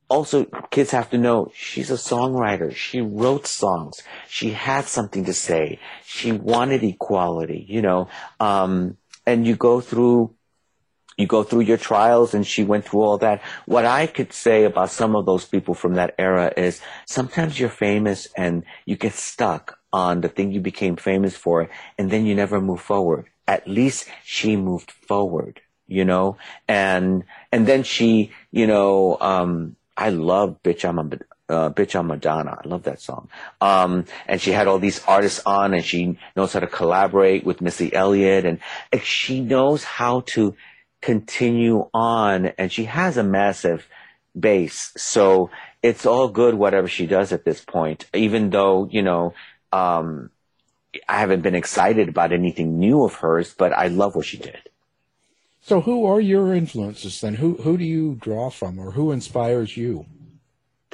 also 0.07 0.45
kids 0.69 0.91
have 0.91 1.09
to 1.09 1.17
know 1.17 1.51
she's 1.53 1.91
a 1.91 1.95
songwriter. 1.95 2.73
She 2.73 3.01
wrote 3.01 3.47
songs. 3.47 4.01
She 4.29 4.51
had 4.51 4.85
something 4.85 5.25
to 5.25 5.33
say. 5.33 5.79
She 6.05 6.31
wanted 6.31 6.83
equality, 6.83 7.65
you 7.67 7.81
know, 7.81 8.07
um, 8.39 8.97
and 9.25 9.45
you 9.45 9.55
go 9.55 9.81
through, 9.81 10.33
you 11.17 11.27
go 11.27 11.43
through 11.43 11.61
your 11.61 11.77
trials 11.77 12.33
and 12.33 12.45
she 12.45 12.63
went 12.63 12.85
through 12.85 13.01
all 13.01 13.17
that. 13.19 13.41
What 13.65 13.85
I 13.85 14.07
could 14.07 14.33
say 14.33 14.65
about 14.65 14.91
some 14.91 15.15
of 15.15 15.25
those 15.25 15.45
people 15.45 15.73
from 15.73 15.95
that 15.95 16.15
era 16.17 16.53
is 16.55 16.81
sometimes 17.05 17.59
you're 17.59 17.69
famous 17.69 18.27
and 18.35 18.63
you 18.85 18.95
get 18.95 19.13
stuck 19.13 19.79
on 19.93 20.21
the 20.21 20.29
thing 20.29 20.51
you 20.51 20.59
became 20.61 20.95
famous 20.95 21.35
for 21.37 21.69
and 21.97 22.11
then 22.11 22.25
you 22.25 22.35
never 22.35 22.59
move 22.59 22.81
forward. 22.81 23.27
At 23.47 23.67
least 23.67 24.09
she 24.23 24.55
moved 24.55 24.91
forward, 24.91 25.61
you 25.87 26.03
know, 26.03 26.37
and, 26.67 27.23
and 27.51 27.67
then 27.67 27.83
she, 27.83 28.31
you 28.51 28.67
know, 28.67 29.17
um, 29.21 29.75
I 29.95 30.09
love 30.09 30.61
Bitch 30.63 30.83
I'm 30.87 30.99
a 30.99 31.17
uh, 31.49 31.69
Bitch 31.69 31.97
I'm 31.97 32.07
Madonna. 32.07 32.59
I 32.63 32.67
love 32.67 32.83
that 32.83 33.01
song. 33.01 33.29
Um, 33.61 34.05
and 34.27 34.41
she 34.41 34.51
had 34.51 34.67
all 34.67 34.79
these 34.79 35.03
artists 35.05 35.41
on 35.45 35.73
and 35.73 35.85
she 35.85 36.17
knows 36.35 36.53
how 36.53 36.59
to 36.59 36.67
collaborate 36.67 37.43
with 37.43 37.61
Missy 37.61 37.93
Elliott 37.93 38.45
and, 38.45 38.59
and 38.91 39.01
she 39.01 39.41
knows 39.41 39.83
how 39.83 40.21
to 40.27 40.55
continue 41.01 41.87
on 41.93 42.47
and 42.57 42.71
she 42.71 42.85
has 42.85 43.17
a 43.17 43.23
massive 43.23 43.87
base. 44.37 44.91
So 44.97 45.51
it's 45.83 46.05
all 46.05 46.29
good 46.29 46.55
whatever 46.55 46.87
she 46.87 47.05
does 47.05 47.31
at 47.31 47.45
this 47.45 47.61
point, 47.63 48.05
even 48.13 48.49
though, 48.49 48.87
you 48.89 49.03
know, 49.03 49.33
um, 49.71 50.31
I 51.07 51.19
haven't 51.19 51.41
been 51.41 51.55
excited 51.55 52.09
about 52.09 52.31
anything 52.31 52.79
new 52.79 53.03
of 53.03 53.15
hers, 53.15 53.53
but 53.53 53.73
I 53.73 53.87
love 53.87 54.15
what 54.15 54.25
she 54.25 54.37
did. 54.37 54.69
So, 55.61 55.81
who 55.81 56.05
are 56.05 56.21
your 56.21 56.53
influences 56.53 57.19
then? 57.19 57.33
Who 57.35 57.55
who 57.55 57.75
do 57.75 57.83
you 57.83 58.15
draw 58.21 58.51
from, 58.51 58.77
or 58.77 58.91
who 58.91 59.11
inspires 59.11 59.75
you? 59.75 60.05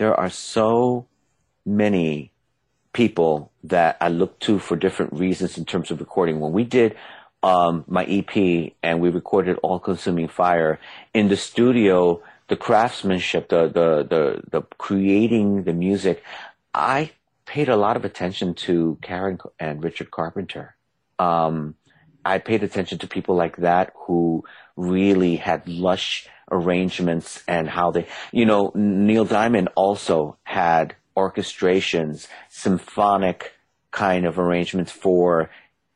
There 0.02 0.20
are 0.20 0.32
so 0.32 1.06
many 1.64 2.32
people 2.92 3.52
that 3.66 3.98
I 4.02 4.10
look 4.10 4.40
to 4.40 4.58
for 4.58 4.76
different 4.76 5.14
reasons 5.14 5.60
in 5.60 5.66
terms 5.66 5.92
of 5.92 6.00
recording. 6.00 6.40
When 6.40 6.54
we 6.54 6.64
did 6.64 6.96
um, 7.44 7.86
my 7.88 8.06
EP 8.06 8.74
and 8.82 9.00
we 9.00 9.10
recorded 9.10 9.60
All 9.62 9.78
Consuming 9.78 10.28
Fire 10.28 10.80
in 11.14 11.28
the 11.28 11.38
studio, 11.38 12.20
the 12.48 12.56
craftsmanship, 12.56 13.50
the 13.50 13.68
the 13.68 13.88
the 14.10 14.42
the 14.50 14.62
creating 14.80 15.66
the 15.66 15.74
music, 15.74 16.24
I 16.74 17.12
paid 17.46 17.70
a 17.70 17.76
lot 17.76 17.96
of 17.96 18.04
attention 18.04 18.56
to 18.66 18.98
Karen 19.04 19.38
and 19.60 19.84
Richard 19.84 20.10
Carpenter. 20.10 20.74
Um, 21.20 21.76
I 22.26 22.38
paid 22.38 22.64
attention 22.64 23.00
to 23.00 23.08
people 23.08 23.36
like 23.36 23.58
that 23.58 23.94
who 23.96 24.44
really 24.76 25.36
had 25.36 25.68
lush 25.68 26.28
arrangements 26.52 27.44
and 27.48 27.70
how 27.70 27.92
they, 27.92 28.08
you 28.32 28.46
know, 28.46 28.72
Neil 28.76 29.26
Diamond 29.26 29.70
also 29.76 30.38
had 30.44 30.96
orchestrations, 31.16 32.28
symphonic 32.50 33.54
kind 33.92 34.26
of 34.26 34.40
arrangements 34.40 34.92
for, 34.92 35.50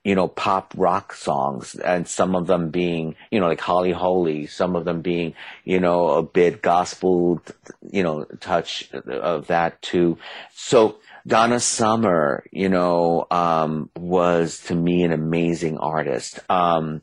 you 0.04 0.16
know, 0.16 0.28
pop 0.28 0.74
rock 0.78 1.14
songs 1.14 1.76
and 1.76 2.08
some 2.08 2.36
of 2.36 2.48
them 2.48 2.70
being, 2.70 3.16
you 3.32 3.40
know, 3.40 3.48
like 3.48 3.60
Holly 3.62 3.92
Holy, 3.92 4.46
some 4.46 4.76
of 4.76 4.86
them 4.86 5.02
being, 5.02 5.34
you 5.64 5.80
know, 5.80 6.10
a 6.10 6.24
bit 6.24 6.62
gospel, 6.62 7.42
you 7.82 8.04
know, 8.04 8.24
touch 8.40 8.92
of 8.94 9.48
that 9.48 9.82
too. 9.82 10.18
So 10.54 10.98
Donna 11.28 11.60
Summer, 11.60 12.44
you 12.52 12.70
know, 12.70 13.26
um, 13.32 13.90
was 13.98 14.60
to 14.66 14.76
me 14.76 15.02
an 15.04 15.12
amazing 15.12 15.80
artist. 15.80 16.40
Um, 16.50 17.02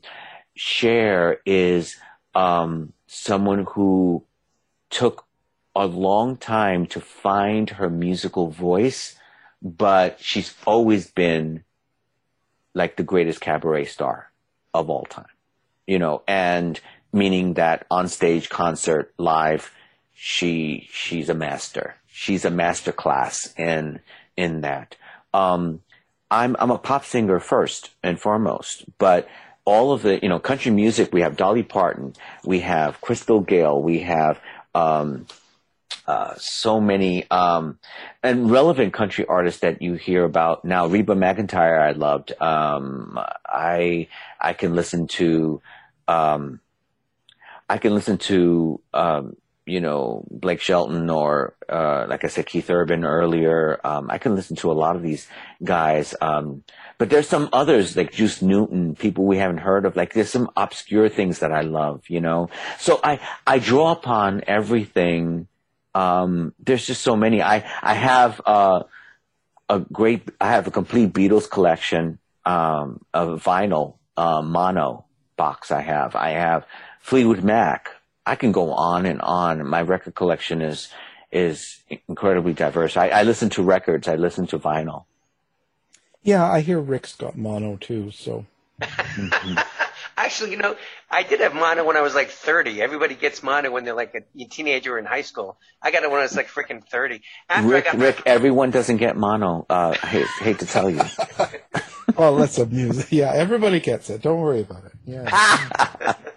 Cher 0.55 1.39
is 1.45 1.97
um, 2.33 2.93
someone 3.05 3.65
who 3.69 4.23
took 4.89 5.25
a 5.75 5.85
long 5.85 6.37
time 6.37 6.85
to 6.87 7.01
find 7.01 7.69
her 7.71 7.89
musical 7.89 8.49
voice, 8.49 9.15
but 9.61 10.21
she's 10.21 10.53
always 10.65 11.11
been 11.11 11.63
like 12.73 12.95
the 12.95 13.03
greatest 13.03 13.41
cabaret 13.41 13.85
star 13.85 14.31
of 14.73 14.89
all 14.89 15.03
time, 15.03 15.25
you 15.85 15.99
know, 15.99 16.23
and 16.27 16.79
meaning 17.11 17.55
that 17.55 17.85
on 17.91 18.07
stage, 18.07 18.49
concert, 18.49 19.13
live, 19.17 19.71
she 20.13 20.87
she's 20.91 21.27
a 21.27 21.33
master. 21.33 21.95
She's 22.15 22.45
a 22.45 22.51
master 22.51 22.91
class 22.91 23.51
in 23.57 23.99
in 24.37 24.61
that. 24.61 24.95
Um, 25.33 25.81
I'm 26.29 26.55
I'm 26.59 26.69
a 26.69 26.77
pop 26.77 27.05
singer 27.05 27.39
first 27.39 27.89
and 28.03 28.19
foremost, 28.19 28.85
but 28.99 29.27
all 29.65 29.91
of 29.91 30.03
the 30.03 30.19
you 30.21 30.29
know 30.29 30.37
country 30.37 30.71
music 30.71 31.11
we 31.11 31.21
have 31.21 31.35
Dolly 31.35 31.63
Parton, 31.63 32.13
we 32.45 32.59
have 32.59 33.01
Crystal 33.01 33.39
Gayle, 33.39 33.81
we 33.81 34.01
have 34.01 34.39
um, 34.75 35.25
uh, 36.05 36.35
so 36.37 36.79
many 36.79 37.29
um, 37.31 37.79
and 38.21 38.51
relevant 38.51 38.93
country 38.93 39.25
artists 39.25 39.61
that 39.61 39.81
you 39.81 39.95
hear 39.95 40.23
about 40.23 40.63
now. 40.63 40.85
Reba 40.85 41.15
McEntire, 41.15 41.81
I 41.81 41.93
loved. 41.93 42.31
Um, 42.39 43.19
I 43.43 44.07
I 44.39 44.53
can 44.53 44.75
listen 44.75 45.07
to 45.07 45.63
um, 46.07 46.59
I 47.67 47.79
can 47.79 47.95
listen 47.95 48.19
to 48.19 48.81
um, 48.93 49.35
you 49.65 49.79
know, 49.79 50.25
Blake 50.29 50.59
Shelton 50.59 51.09
or, 51.09 51.55
uh, 51.69 52.05
like 52.09 52.25
I 52.25 52.27
said, 52.27 52.45
Keith 52.45 52.69
Urban 52.69 53.05
earlier. 53.05 53.79
Um, 53.83 54.07
I 54.09 54.17
can 54.17 54.35
listen 54.35 54.55
to 54.57 54.71
a 54.71 54.73
lot 54.73 54.95
of 54.95 55.01
these 55.01 55.27
guys. 55.63 56.13
Um, 56.21 56.63
but 56.97 57.09
there's 57.09 57.29
some 57.29 57.49
others 57.53 57.95
like 57.95 58.11
Juice 58.11 58.41
Newton, 58.41 58.95
people 58.95 59.25
we 59.25 59.37
haven't 59.37 59.59
heard 59.59 59.85
of. 59.85 59.95
Like 59.95 60.13
there's 60.13 60.29
some 60.29 60.49
obscure 60.57 61.07
things 61.07 61.39
that 61.39 61.51
I 61.51 61.61
love, 61.61 62.03
you 62.09 62.19
know? 62.19 62.49
So 62.77 62.99
I, 63.03 63.19
I 63.47 63.59
draw 63.59 63.91
upon 63.91 64.43
everything. 64.47 65.47
Um, 65.95 66.53
there's 66.59 66.85
just 66.85 67.01
so 67.01 67.15
many. 67.15 67.41
I, 67.41 67.63
I 67.81 67.93
have, 67.93 68.41
uh, 68.45 68.83
a 69.69 69.79
great, 69.79 70.29
I 70.41 70.51
have 70.51 70.67
a 70.67 70.71
complete 70.71 71.13
Beatles 71.13 71.49
collection, 71.49 72.19
um, 72.45 72.99
of 73.13 73.41
vinyl, 73.43 73.95
uh, 74.17 74.41
mono 74.41 75.05
box 75.37 75.71
I 75.71 75.81
have. 75.81 76.15
I 76.15 76.31
have 76.31 76.65
Fleetwood 76.99 77.43
Mac. 77.43 77.89
I 78.25 78.35
can 78.35 78.51
go 78.51 78.71
on 78.71 79.05
and 79.05 79.21
on. 79.21 79.67
My 79.67 79.81
record 79.81 80.15
collection 80.15 80.61
is 80.61 80.89
is 81.31 81.79
incredibly 82.07 82.53
diverse. 82.53 82.95
I, 82.95 83.09
I 83.09 83.23
listen 83.23 83.49
to 83.51 83.63
records. 83.63 84.07
I 84.07 84.15
listen 84.15 84.47
to 84.47 84.59
vinyl. 84.59 85.05
Yeah, 86.21 86.49
I 86.49 86.61
hear 86.61 86.79
Rick's 86.79 87.15
got 87.15 87.35
mono 87.37 87.75
too. 87.75 88.11
So 88.11 88.45
Actually, 90.15 90.51
you 90.51 90.57
know, 90.57 90.75
I 91.09 91.23
did 91.23 91.39
have 91.39 91.55
mono 91.55 91.83
when 91.83 91.97
I 91.97 92.01
was 92.01 92.13
like 92.13 92.29
30. 92.29 92.81
Everybody 92.81 93.15
gets 93.15 93.41
mono 93.41 93.71
when 93.71 93.83
they're 93.83 93.95
like 93.95 94.13
a 94.15 94.45
teenager 94.45 94.95
or 94.95 94.99
in 94.99 95.05
high 95.05 95.21
school. 95.21 95.57
I 95.81 95.91
got 95.91 96.03
it 96.03 96.11
when 96.11 96.19
I 96.19 96.23
was 96.23 96.35
like 96.35 96.47
freaking 96.47 96.83
30. 96.87 97.21
After 97.49 97.67
Rick, 97.67 97.87
I 97.87 97.91
got 97.91 98.01
Rick, 98.01 98.21
everyone 98.25 98.71
doesn't 98.71 98.97
get 98.97 99.17
mono. 99.17 99.65
Uh, 99.69 99.95
I 100.01 100.05
hate, 100.05 100.27
hate 100.39 100.59
to 100.59 100.65
tell 100.65 100.89
you. 100.89 101.01
well, 102.17 102.33
let's 102.33 102.57
amuse. 102.59 103.11
Yeah, 103.11 103.31
everybody 103.33 103.79
gets 103.79 104.09
it. 104.09 104.21
Don't 104.21 104.39
worry 104.39 104.61
about 104.61 104.85
it. 104.85 104.93
Yeah. 105.05 106.13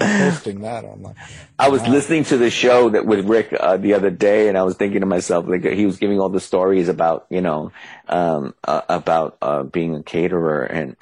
I'm 0.00 0.30
posting 0.30 0.60
that 0.62 0.84
online. 0.84 1.14
I 1.58 1.68
was 1.68 1.86
listening 1.86 2.24
to 2.24 2.36
the 2.36 2.50
show 2.50 2.90
that 2.90 3.06
with 3.06 3.26
Rick 3.26 3.54
uh, 3.58 3.76
the 3.76 3.94
other 3.94 4.10
day, 4.10 4.48
and 4.48 4.58
I 4.58 4.62
was 4.62 4.76
thinking 4.76 5.00
to 5.00 5.06
myself, 5.06 5.46
like 5.46 5.64
he 5.64 5.86
was 5.86 5.98
giving 5.98 6.20
all 6.20 6.28
the 6.28 6.40
stories 6.40 6.88
about, 6.88 7.26
you 7.30 7.40
know, 7.40 7.70
um, 8.08 8.54
uh, 8.64 8.82
about 8.88 9.36
uh, 9.40 9.62
being 9.62 9.94
a 9.94 10.02
caterer, 10.02 10.64
and, 10.64 10.96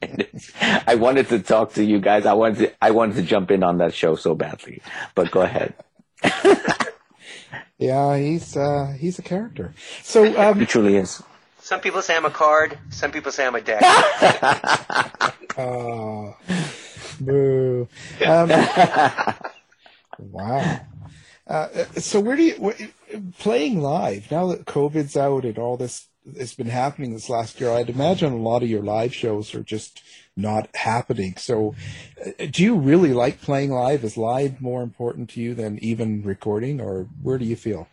and 0.00 0.26
I 0.86 0.94
wanted 0.94 1.28
to 1.28 1.40
talk 1.40 1.74
to 1.74 1.84
you 1.84 1.98
guys. 2.00 2.24
I 2.26 2.34
wanted 2.34 2.58
to, 2.58 2.84
I 2.84 2.92
wanted 2.92 3.16
to 3.16 3.22
jump 3.22 3.50
in 3.50 3.62
on 3.62 3.78
that 3.78 3.94
show 3.94 4.14
so 4.14 4.34
badly, 4.34 4.80
but 5.14 5.30
go 5.30 5.42
ahead. 5.42 5.74
Yeah, 7.82 8.16
he's 8.16 8.56
uh, 8.56 8.94
he's 8.96 9.18
a 9.18 9.22
character. 9.22 9.74
So 10.02 10.22
um, 10.40 10.60
He 10.60 10.66
truly 10.66 10.94
is. 10.94 11.20
Some 11.58 11.80
people 11.80 12.00
say 12.00 12.14
I'm 12.16 12.24
a 12.24 12.30
card. 12.30 12.78
Some 12.90 13.10
people 13.10 13.32
say 13.32 13.44
I'm 13.44 13.56
a 13.56 13.60
deck. 13.60 13.82
Oh, 15.58 16.36
boo. 17.20 17.88
Um, 18.24 18.48
wow. 20.18 20.80
Uh, 21.46 21.68
so 21.96 22.20
where 22.20 22.36
do 22.36 22.42
you 22.42 22.74
playing 23.38 23.80
live 23.80 24.30
now 24.30 24.46
that 24.48 24.64
COVID's 24.64 25.16
out 25.16 25.44
and 25.44 25.58
all 25.58 25.76
this 25.76 26.06
has 26.38 26.54
been 26.54 26.68
happening 26.68 27.12
this 27.12 27.28
last 27.28 27.60
year? 27.60 27.70
I'd 27.70 27.90
imagine 27.90 28.32
a 28.32 28.36
lot 28.36 28.62
of 28.62 28.70
your 28.70 28.82
live 28.82 29.14
shows 29.14 29.54
are 29.54 29.62
just 29.62 30.02
not 30.36 30.68
happening. 30.74 31.34
So, 31.36 31.74
uh, 32.24 32.46
do 32.50 32.62
you 32.62 32.76
really 32.76 33.12
like 33.12 33.40
playing 33.40 33.70
live? 33.70 34.04
Is 34.04 34.16
live 34.16 34.60
more 34.60 34.82
important 34.82 35.30
to 35.30 35.40
you 35.40 35.54
than 35.54 35.78
even 35.82 36.22
recording, 36.22 36.80
or 36.80 37.06
where 37.22 37.38
do 37.38 37.44
you 37.44 37.56
feel? 37.56 37.88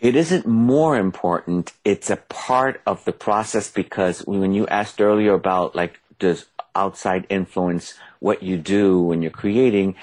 It 0.00 0.14
isn't 0.14 0.46
more 0.46 0.96
important. 0.96 1.72
It's 1.84 2.08
a 2.08 2.16
part 2.16 2.80
of 2.86 3.04
the 3.04 3.12
process 3.12 3.70
because 3.70 4.24
when 4.26 4.54
you 4.54 4.66
asked 4.68 5.00
earlier 5.00 5.34
about 5.34 5.74
like, 5.74 6.00
does 6.18 6.46
outside 6.78 7.26
influence 7.28 7.94
what 8.20 8.42
you 8.42 8.56
do 8.56 9.00
when 9.08 9.22
you're 9.22 9.40
creating? 9.44 9.96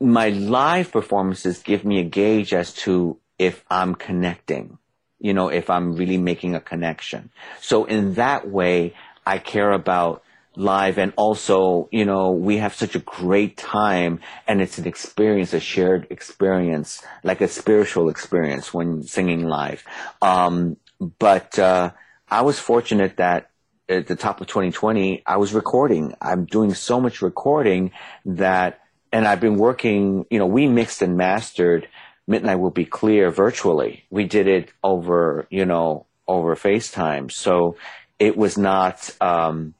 My 0.00 0.28
live 0.28 0.90
performances 0.92 1.62
give 1.70 1.84
me 1.84 2.00
a 2.00 2.04
gauge 2.04 2.52
as 2.52 2.74
to 2.84 3.18
if 3.38 3.64
I'm 3.70 3.94
connecting, 3.94 4.78
you 5.18 5.32
know, 5.34 5.48
if 5.48 5.70
I'm 5.70 5.94
really 6.00 6.18
making 6.18 6.54
a 6.54 6.60
connection. 6.60 7.30
So 7.60 7.84
in 7.84 8.14
that 8.14 8.42
way, 8.58 8.94
I 9.24 9.38
care 9.38 9.72
about 9.72 10.22
live 10.56 10.98
and 10.98 11.12
also, 11.16 11.88
you 11.90 12.04
know, 12.04 12.30
we 12.30 12.58
have 12.58 12.74
such 12.74 12.94
a 12.94 13.00
great 13.00 13.56
time 13.56 14.20
and 14.46 14.60
it's 14.60 14.78
an 14.78 14.86
experience, 14.86 15.52
a 15.52 15.60
shared 15.60 16.06
experience, 16.10 17.02
like 17.22 17.40
a 17.40 17.48
spiritual 17.48 18.08
experience 18.08 18.72
when 18.72 19.02
singing 19.02 19.42
live. 19.48 19.82
Um, 20.22 20.76
but, 21.18 21.58
uh, 21.58 21.90
I 22.28 22.42
was 22.42 22.58
fortunate 22.58 23.16
that 23.18 23.50
at 23.88 24.06
the 24.06 24.16
top 24.16 24.40
of 24.40 24.46
2020, 24.46 25.22
I 25.26 25.36
was 25.36 25.52
recording. 25.52 26.14
I'm 26.20 26.46
doing 26.46 26.74
so 26.74 27.00
much 27.00 27.22
recording 27.22 27.92
that, 28.24 28.80
and 29.12 29.26
I've 29.26 29.40
been 29.40 29.56
working, 29.56 30.26
you 30.30 30.38
know, 30.38 30.46
we 30.46 30.66
mixed 30.66 31.02
and 31.02 31.16
mastered 31.16 31.88
Midnight 32.26 32.56
Will 32.56 32.70
Be 32.70 32.86
Clear 32.86 33.30
virtually. 33.30 34.04
We 34.10 34.24
did 34.24 34.48
it 34.48 34.70
over, 34.82 35.46
you 35.50 35.66
know, 35.66 36.06
over 36.26 36.56
FaceTime. 36.56 37.30
So 37.30 37.76
it 38.18 38.36
was 38.36 38.56
not, 38.56 39.10
um, 39.20 39.74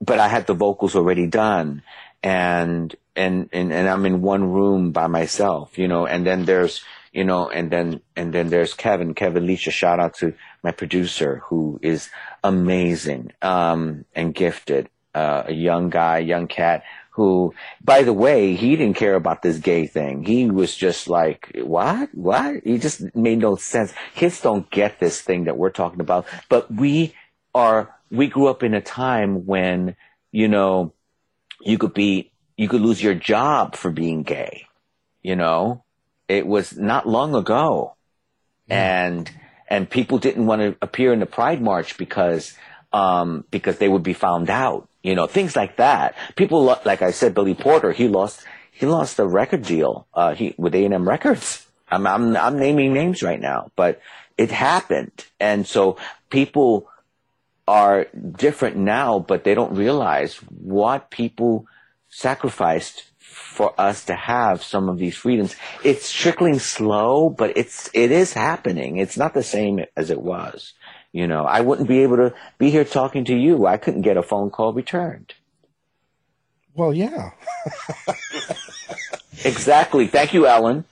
but 0.00 0.18
I 0.18 0.28
had 0.28 0.46
the 0.46 0.54
vocals 0.54 0.94
already 0.94 1.26
done 1.26 1.82
and, 2.22 2.94
and, 3.16 3.48
and, 3.52 3.72
and 3.72 3.88
I'm 3.88 4.06
in 4.06 4.22
one 4.22 4.44
room 4.44 4.92
by 4.92 5.08
myself, 5.08 5.76
you 5.76 5.88
know, 5.88 6.06
and 6.06 6.24
then 6.24 6.44
there's, 6.44 6.84
you 7.12 7.24
know, 7.24 7.50
and 7.50 7.70
then, 7.70 8.00
and 8.16 8.32
then 8.32 8.48
there's 8.48 8.72
Kevin, 8.72 9.14
Kevin 9.14 9.46
Leach, 9.46 9.66
a 9.66 9.70
shout 9.70 10.00
out 10.00 10.14
to 10.14 10.34
my 10.62 10.70
producer 10.70 11.42
who 11.46 11.78
is 11.82 12.08
amazing, 12.42 13.32
um, 13.42 14.04
and 14.14 14.34
gifted, 14.34 14.88
uh, 15.14 15.44
a 15.46 15.52
young 15.52 15.90
guy, 15.90 16.18
young 16.18 16.48
cat 16.48 16.82
who, 17.12 17.52
by 17.84 18.02
the 18.02 18.12
way, 18.12 18.54
he 18.54 18.74
didn't 18.74 18.96
care 18.96 19.14
about 19.14 19.42
this 19.42 19.58
gay 19.58 19.86
thing. 19.86 20.24
He 20.24 20.50
was 20.50 20.74
just 20.74 21.08
like, 21.08 21.52
what? 21.62 22.08
What? 22.14 22.62
He 22.64 22.78
just 22.78 23.14
made 23.14 23.38
no 23.38 23.56
sense. 23.56 23.92
Kids 24.14 24.40
don't 24.40 24.70
get 24.70 24.98
this 24.98 25.20
thing 25.20 25.44
that 25.44 25.58
we're 25.58 25.70
talking 25.70 26.00
about, 26.00 26.26
but 26.48 26.72
we 26.72 27.14
are, 27.54 27.94
we 28.10 28.28
grew 28.28 28.48
up 28.48 28.62
in 28.62 28.72
a 28.72 28.80
time 28.80 29.44
when, 29.44 29.94
you 30.30 30.48
know, 30.48 30.94
you 31.60 31.76
could 31.76 31.92
be, 31.92 32.32
you 32.56 32.68
could 32.68 32.80
lose 32.80 33.02
your 33.02 33.14
job 33.14 33.76
for 33.76 33.90
being 33.90 34.22
gay. 34.22 34.66
You 35.22 35.36
know, 35.36 35.84
it 36.28 36.46
was 36.46 36.76
not 36.78 37.06
long 37.06 37.34
ago. 37.34 37.94
And, 38.70 39.30
and 39.72 39.88
people 39.88 40.18
didn't 40.18 40.44
want 40.44 40.60
to 40.60 40.76
appear 40.82 41.14
in 41.14 41.20
the 41.20 41.24
Pride 41.24 41.62
March 41.62 41.96
because, 41.96 42.54
um, 42.92 43.46
because 43.50 43.78
they 43.78 43.88
would 43.88 44.02
be 44.02 44.12
found 44.12 44.50
out. 44.50 44.86
You 45.02 45.14
know, 45.14 45.26
things 45.26 45.56
like 45.56 45.76
that. 45.76 46.14
People, 46.36 46.64
lo- 46.64 46.78
like 46.84 47.00
I 47.00 47.10
said, 47.10 47.32
Billy 47.32 47.54
Porter, 47.54 47.90
he 47.90 48.06
lost, 48.06 48.44
he 48.70 48.84
lost 48.84 49.18
a 49.18 49.26
record 49.26 49.62
deal, 49.62 50.06
uh, 50.12 50.34
he, 50.34 50.54
with 50.58 50.74
A&M 50.74 51.08
Records. 51.08 51.66
I'm, 51.88 52.06
I'm, 52.06 52.36
I'm 52.36 52.58
naming 52.58 52.92
names 52.92 53.22
right 53.22 53.40
now, 53.40 53.70
but 53.74 54.02
it 54.36 54.50
happened. 54.50 55.24
And 55.40 55.66
so 55.66 55.96
people 56.28 56.90
are 57.66 58.08
different 58.30 58.76
now, 58.76 59.20
but 59.20 59.42
they 59.42 59.54
don't 59.54 59.74
realize 59.74 60.36
what 60.36 61.10
people 61.10 61.64
sacrificed 62.10 63.04
for 63.32 63.72
us 63.80 64.04
to 64.06 64.14
have 64.14 64.62
some 64.62 64.88
of 64.88 64.98
these 64.98 65.16
freedoms. 65.16 65.56
It's 65.82 66.12
trickling 66.12 66.58
slow, 66.58 67.30
but 67.30 67.56
it's, 67.56 67.90
it 67.94 68.12
is 68.12 68.32
happening. 68.32 68.98
It's 68.98 69.16
not 69.16 69.34
the 69.34 69.42
same 69.42 69.80
as 69.96 70.10
it 70.10 70.20
was. 70.20 70.74
You 71.12 71.26
know, 71.26 71.44
I 71.44 71.60
wouldn't 71.60 71.88
be 71.88 72.00
able 72.02 72.16
to 72.16 72.34
be 72.58 72.70
here 72.70 72.84
talking 72.84 73.24
to 73.26 73.34
you. 73.36 73.66
I 73.66 73.76
couldn't 73.76 74.02
get 74.02 74.16
a 74.16 74.22
phone 74.22 74.50
call 74.50 74.72
returned. 74.72 75.34
Well, 76.74 76.92
yeah. 76.94 77.30
Exactly. 79.44 80.06
Thank 80.06 80.34
you, 80.34 80.46
Ellen. 80.46 80.84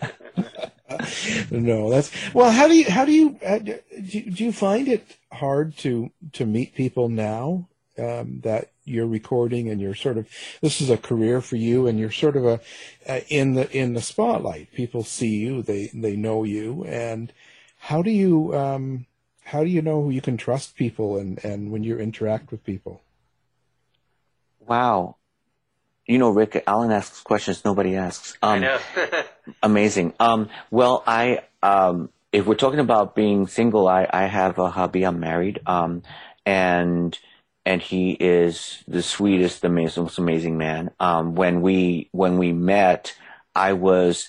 no, 1.50 1.90
that's 1.90 2.10
well. 2.32 2.50
How 2.52 2.68
do 2.68 2.76
you 2.76 2.88
how 2.90 3.04
do 3.04 3.12
you 3.12 3.36
uh, 3.44 3.58
do, 3.58 3.80
you- 3.94 4.30
do 4.30 4.44
you 4.44 4.52
find 4.52 4.86
it 4.86 5.16
hard 5.32 5.76
to 5.78 6.10
to 6.34 6.46
meet 6.46 6.74
people 6.74 7.08
now 7.08 7.68
um, 7.98 8.40
that 8.44 8.70
you're 8.84 9.06
recording 9.06 9.70
and 9.70 9.80
you're 9.80 9.94
sort 9.94 10.18
of 10.18 10.28
this 10.60 10.80
is 10.80 10.90
a 10.90 10.96
career 10.96 11.40
for 11.40 11.56
you 11.56 11.86
and 11.86 11.98
you're 11.98 12.10
sort 12.10 12.36
of 12.36 12.44
a 12.44 12.60
uh, 13.08 13.20
in 13.28 13.54
the 13.54 13.70
in 13.76 13.94
the 13.94 14.02
spotlight. 14.02 14.72
People 14.72 15.02
see 15.04 15.36
you, 15.36 15.62
they 15.62 15.90
they 15.94 16.16
know 16.16 16.44
you, 16.44 16.84
and 16.84 17.32
how 17.78 18.02
do 18.02 18.10
you 18.10 18.54
um, 18.54 19.06
how 19.44 19.62
do 19.62 19.70
you 19.70 19.82
know 19.82 20.02
who 20.02 20.10
you 20.10 20.20
can 20.20 20.36
trust 20.36 20.76
people 20.76 21.16
and 21.16 21.42
and 21.44 21.70
when 21.70 21.84
you 21.84 21.98
interact 21.98 22.50
with 22.50 22.64
people? 22.64 23.02
Wow. 24.66 25.16
You 26.06 26.18
know, 26.18 26.30
Rick, 26.30 26.62
Alan 26.66 26.92
asks 26.92 27.22
questions 27.22 27.64
nobody 27.64 27.96
asks. 27.96 28.36
Um, 28.42 28.50
I 28.50 28.58
know. 28.58 28.78
Amazing. 29.62 30.12
Um, 30.20 30.50
well, 30.70 31.02
I, 31.06 31.40
um, 31.62 32.10
if 32.30 32.44
we're 32.44 32.56
talking 32.56 32.80
about 32.80 33.14
being 33.14 33.46
single, 33.46 33.88
I, 33.88 34.06
I 34.10 34.26
have 34.26 34.58
a 34.58 34.68
hubby. 34.68 35.04
I'm 35.04 35.18
married. 35.18 35.60
Um, 35.64 36.02
and, 36.44 37.18
and 37.66 37.80
he 37.80 38.12
is 38.12 38.82
the 38.86 39.02
sweetest, 39.02 39.62
the 39.62 39.68
most, 39.68 39.96
most 39.96 40.18
amazing 40.18 40.58
man. 40.58 40.90
Um, 41.00 41.34
when 41.34 41.62
we, 41.62 42.08
when 42.12 42.38
we 42.38 42.52
met, 42.52 43.16
I 43.54 43.72
was, 43.72 44.28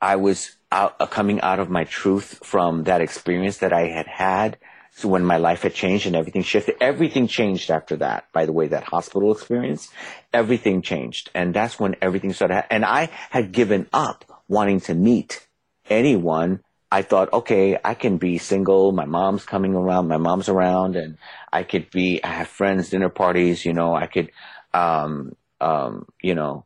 I 0.00 0.16
was 0.16 0.56
out, 0.72 0.96
uh, 0.98 1.06
coming 1.06 1.40
out 1.40 1.60
of 1.60 1.70
my 1.70 1.84
truth 1.84 2.40
from 2.42 2.84
that 2.84 3.00
experience 3.00 3.58
that 3.58 3.72
I 3.72 3.88
had 3.88 4.06
had. 4.06 4.58
So 4.92 5.08
when 5.08 5.24
my 5.24 5.36
life 5.36 5.62
had 5.62 5.74
changed 5.74 6.06
and 6.06 6.16
everything 6.16 6.42
shifted, 6.42 6.76
everything 6.80 7.28
changed 7.28 7.70
after 7.70 7.96
that. 7.98 8.26
By 8.32 8.46
the 8.46 8.52
way, 8.52 8.68
that 8.68 8.84
hospital 8.84 9.32
experience, 9.32 9.88
everything 10.32 10.82
changed. 10.82 11.30
And 11.34 11.54
that's 11.54 11.78
when 11.78 11.96
everything 12.02 12.32
started. 12.32 12.64
And 12.70 12.84
I 12.84 13.10
had 13.30 13.52
given 13.52 13.88
up 13.92 14.24
wanting 14.48 14.80
to 14.82 14.94
meet 14.94 15.46
anyone. 15.88 16.60
I 16.92 17.02
thought, 17.02 17.32
okay, 17.32 17.78
I 17.84 17.94
can 17.94 18.16
be 18.16 18.38
single. 18.38 18.92
My 18.92 19.04
mom's 19.04 19.44
coming 19.44 19.74
around. 19.74 20.08
My 20.08 20.16
mom's 20.16 20.48
around 20.48 20.96
and 20.96 21.18
I 21.52 21.62
could 21.62 21.90
be, 21.90 22.22
I 22.22 22.28
have 22.28 22.48
friends, 22.48 22.90
dinner 22.90 23.08
parties, 23.08 23.64
you 23.64 23.72
know, 23.72 23.94
I 23.94 24.06
could, 24.06 24.30
um, 24.74 25.36
um, 25.60 26.06
you 26.20 26.34
know, 26.34 26.64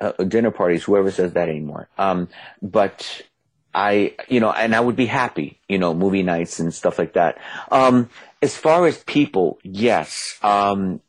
uh, 0.00 0.12
dinner 0.24 0.50
parties, 0.50 0.84
whoever 0.84 1.10
says 1.10 1.32
that 1.34 1.48
anymore. 1.48 1.88
Um, 1.96 2.28
but 2.60 3.22
I, 3.74 4.14
you 4.28 4.40
know, 4.40 4.52
and 4.52 4.74
I 4.74 4.80
would 4.80 4.96
be 4.96 5.06
happy, 5.06 5.60
you 5.68 5.78
know, 5.78 5.94
movie 5.94 6.22
nights 6.22 6.60
and 6.60 6.72
stuff 6.72 6.98
like 6.98 7.14
that. 7.14 7.38
Um, 7.70 8.10
as 8.42 8.56
far 8.56 8.86
as 8.86 9.02
people, 9.04 9.58
yes, 9.62 10.38
um, 10.42 11.00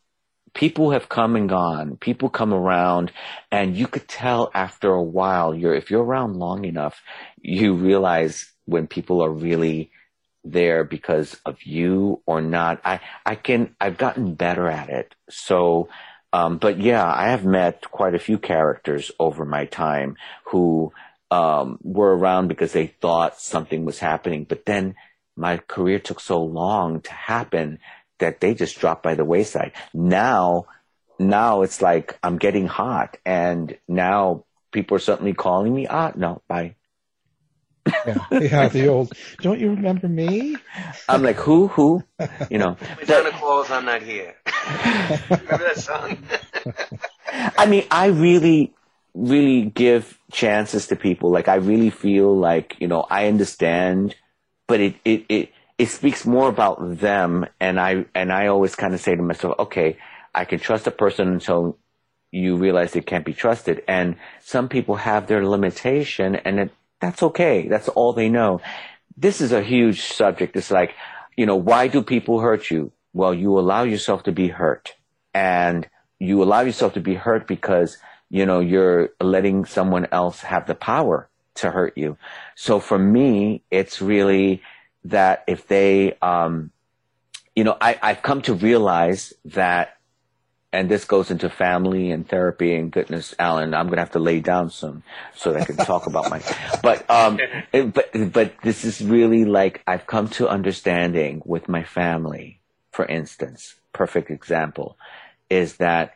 people 0.53 0.91
have 0.91 1.07
come 1.07 1.35
and 1.35 1.47
gone. 1.47 1.97
People 1.97 2.29
come 2.29 2.53
around 2.53 3.11
and 3.51 3.77
you 3.77 3.87
could 3.87 4.07
tell 4.07 4.51
after 4.53 4.91
a 4.91 5.03
while, 5.03 5.53
you're, 5.53 5.75
if 5.75 5.91
you're 5.91 6.03
around 6.03 6.35
long 6.35 6.65
enough, 6.65 7.01
you 7.47 7.73
realize 7.73 8.51
when 8.65 8.85
people 8.87 9.23
are 9.23 9.31
really, 9.31 9.91
there 10.51 10.83
because 10.83 11.39
of 11.45 11.63
you 11.63 12.21
or 12.25 12.41
not. 12.41 12.81
I, 12.83 12.99
I 13.25 13.35
can, 13.35 13.75
I've 13.79 13.97
gotten 13.97 14.35
better 14.35 14.67
at 14.67 14.89
it. 14.89 15.15
So, 15.29 15.89
um, 16.33 16.57
but 16.57 16.79
yeah, 16.79 17.05
I 17.05 17.29
have 17.29 17.45
met 17.45 17.89
quite 17.89 18.15
a 18.15 18.19
few 18.19 18.37
characters 18.37 19.11
over 19.19 19.45
my 19.45 19.65
time 19.65 20.17
who, 20.45 20.93
um, 21.29 21.79
were 21.81 22.15
around 22.15 22.47
because 22.47 22.73
they 22.73 22.87
thought 22.87 23.39
something 23.39 23.85
was 23.85 23.99
happening, 23.99 24.45
but 24.45 24.65
then 24.65 24.95
my 25.35 25.57
career 25.57 25.99
took 25.99 26.19
so 26.19 26.41
long 26.41 27.01
to 27.01 27.11
happen 27.11 27.79
that 28.19 28.39
they 28.39 28.53
just 28.53 28.79
dropped 28.79 29.03
by 29.03 29.15
the 29.15 29.25
wayside. 29.25 29.73
Now, 29.93 30.65
now 31.19 31.61
it's 31.63 31.81
like 31.81 32.17
I'm 32.23 32.37
getting 32.37 32.67
hot 32.67 33.17
and 33.25 33.77
now 33.87 34.45
people 34.71 34.95
are 34.95 35.01
suddenly 35.01 35.33
calling 35.33 35.75
me. 35.75 35.87
Ah, 35.87 36.13
no, 36.15 36.41
bye. 36.47 36.75
Yeah, 38.05 38.39
yeah, 38.39 38.67
the 38.69 38.87
old. 38.87 39.13
Don't 39.41 39.59
you 39.59 39.69
remember 39.71 40.07
me? 40.07 40.57
I'm 41.07 41.23
like, 41.23 41.37
who, 41.37 41.67
who? 41.67 42.03
You 42.49 42.57
know. 42.57 42.77
Madonna 42.99 43.31
calls, 43.31 43.71
I'm 43.71 43.85
not 43.85 44.01
here. 44.01 44.35
remember 45.29 45.57
that 45.57 45.77
song? 45.77 46.17
I 47.57 47.65
mean, 47.65 47.85
I 47.91 48.07
really, 48.07 48.73
really 49.13 49.65
give 49.65 50.19
chances 50.31 50.87
to 50.87 50.95
people. 50.95 51.31
Like, 51.31 51.47
I 51.47 51.55
really 51.55 51.89
feel 51.89 52.37
like, 52.37 52.75
you 52.79 52.87
know, 52.87 53.05
I 53.09 53.27
understand, 53.27 54.15
but 54.67 54.79
it, 54.79 54.95
it, 55.05 55.25
it, 55.29 55.49
it 55.77 55.87
speaks 55.87 56.25
more 56.25 56.49
about 56.49 56.99
them. 56.99 57.45
And 57.59 57.79
I, 57.79 58.05
and 58.15 58.31
I 58.31 58.47
always 58.47 58.75
kind 58.75 58.93
of 58.93 58.99
say 58.99 59.15
to 59.15 59.21
myself, 59.21 59.55
okay, 59.59 59.97
I 60.33 60.45
can 60.45 60.59
trust 60.59 60.87
a 60.87 60.91
person 60.91 61.27
until 61.29 61.77
you 62.31 62.57
realize 62.57 62.95
it 62.95 63.05
can't 63.05 63.25
be 63.25 63.33
trusted. 63.33 63.83
And 63.87 64.17
some 64.41 64.69
people 64.69 64.95
have 64.95 65.27
their 65.27 65.45
limitation 65.45 66.35
and 66.35 66.59
it, 66.59 66.71
that's 66.99 67.23
okay. 67.23 67.67
That's 67.67 67.89
all 67.89 68.13
they 68.13 68.29
know. 68.29 68.61
This 69.15 69.41
is 69.41 69.51
a 69.51 69.63
huge 69.63 70.01
subject. 70.01 70.55
It's 70.55 70.71
like, 70.71 70.93
you 71.35 71.45
know, 71.45 71.55
why 71.55 71.87
do 71.87 72.01
people 72.01 72.39
hurt 72.39 72.69
you? 72.71 72.91
Well, 73.13 73.33
you 73.33 73.57
allow 73.57 73.83
yourself 73.83 74.23
to 74.23 74.31
be 74.31 74.47
hurt 74.47 74.95
and 75.33 75.87
you 76.19 76.41
allow 76.41 76.61
yourself 76.61 76.93
to 76.93 76.99
be 76.99 77.15
hurt 77.15 77.47
because, 77.47 77.97
you 78.29 78.45
know, 78.45 78.59
you're 78.59 79.09
letting 79.21 79.65
someone 79.65 80.07
else 80.11 80.41
have 80.41 80.67
the 80.67 80.75
power 80.75 81.29
to 81.55 81.71
hurt 81.71 81.97
you. 81.97 82.17
So 82.55 82.79
for 82.79 82.97
me, 82.97 83.63
it's 83.71 84.01
really 84.01 84.61
that 85.05 85.43
if 85.47 85.67
they, 85.67 86.17
um, 86.21 86.71
you 87.55 87.63
know, 87.63 87.77
I, 87.79 87.97
I've 88.01 88.21
come 88.21 88.41
to 88.43 88.53
realize 88.53 89.33
that 89.45 89.96
and 90.73 90.89
this 90.89 91.05
goes 91.05 91.31
into 91.31 91.49
family 91.49 92.11
and 92.11 92.27
therapy 92.27 92.75
and 92.75 92.91
goodness, 92.91 93.33
Alan, 93.39 93.73
I'm 93.73 93.87
going 93.87 93.97
to 93.97 94.01
have 94.01 94.11
to 94.11 94.19
lay 94.19 94.39
down 94.41 94.69
soon 94.69 95.03
so 95.35 95.53
that 95.53 95.61
I 95.61 95.65
can 95.65 95.77
talk 95.77 96.07
about 96.07 96.29
my, 96.29 96.41
but, 96.83 97.09
um, 97.09 97.39
but, 97.71 98.33
but 98.33 98.53
this 98.63 98.83
is 98.83 99.01
really 99.01 99.45
like 99.45 99.81
I've 99.87 100.07
come 100.07 100.27
to 100.29 100.49
understanding 100.49 101.41
with 101.45 101.69
my 101.69 101.83
family, 101.83 102.59
for 102.91 103.05
instance, 103.05 103.75
perfect 103.93 104.29
example 104.29 104.97
is 105.49 105.77
that 105.77 106.13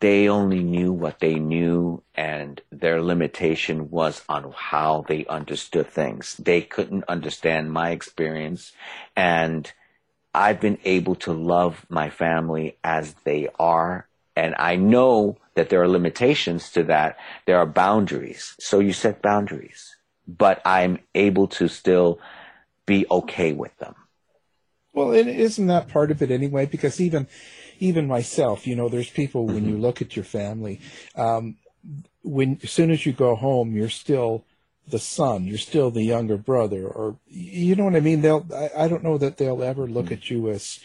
they 0.00 0.28
only 0.28 0.64
knew 0.64 0.92
what 0.92 1.20
they 1.20 1.34
knew 1.34 2.02
and 2.14 2.60
their 2.72 3.00
limitation 3.00 3.88
was 3.90 4.24
on 4.28 4.52
how 4.56 5.04
they 5.06 5.24
understood 5.26 5.86
things. 5.86 6.34
They 6.38 6.60
couldn't 6.62 7.04
understand 7.06 7.70
my 7.70 7.90
experience 7.90 8.72
and 9.14 9.70
I've 10.34 10.60
been 10.60 10.78
able 10.84 11.14
to 11.16 11.32
love 11.32 11.84
my 11.88 12.10
family 12.10 12.76
as 12.82 13.14
they 13.24 13.48
are. 13.58 14.06
And 14.34 14.54
I 14.58 14.76
know 14.76 15.36
that 15.54 15.68
there 15.68 15.82
are 15.82 15.88
limitations 15.88 16.70
to 16.72 16.84
that. 16.84 17.18
There 17.46 17.58
are 17.58 17.66
boundaries. 17.66 18.54
So 18.58 18.78
you 18.78 18.92
set 18.92 19.20
boundaries, 19.20 19.94
but 20.26 20.62
I'm 20.64 21.00
able 21.14 21.48
to 21.48 21.68
still 21.68 22.18
be 22.86 23.04
okay 23.10 23.52
with 23.52 23.76
them. 23.78 23.94
Well, 24.94 25.12
is 25.12 25.26
isn't 25.26 25.66
that 25.68 25.88
part 25.88 26.10
of 26.10 26.22
it 26.22 26.30
anyway? 26.30 26.66
Because 26.66 27.00
even, 27.00 27.26
even 27.78 28.06
myself, 28.06 28.66
you 28.66 28.76
know, 28.76 28.88
there's 28.88 29.10
people 29.10 29.46
when 29.46 29.66
you 29.66 29.78
look 29.78 30.02
at 30.02 30.16
your 30.16 30.24
family, 30.24 30.80
um, 31.16 31.56
when 32.22 32.58
as 32.62 32.70
soon 32.70 32.90
as 32.90 33.04
you 33.06 33.12
go 33.12 33.34
home, 33.34 33.74
you're 33.74 33.88
still 33.88 34.44
the 34.88 34.98
son, 34.98 35.44
you're 35.44 35.58
still 35.58 35.90
the 35.90 36.02
younger 36.02 36.36
brother, 36.36 36.86
or 36.86 37.16
you 37.26 37.74
know 37.74 37.84
what 37.84 37.96
I 37.96 38.00
mean. 38.00 38.20
They'll, 38.20 38.46
I, 38.54 38.84
I 38.84 38.88
don't 38.88 39.04
know 39.04 39.18
that 39.18 39.36
they'll 39.36 39.62
ever 39.62 39.86
look 39.86 40.10
at 40.12 40.30
you 40.30 40.50
as 40.50 40.80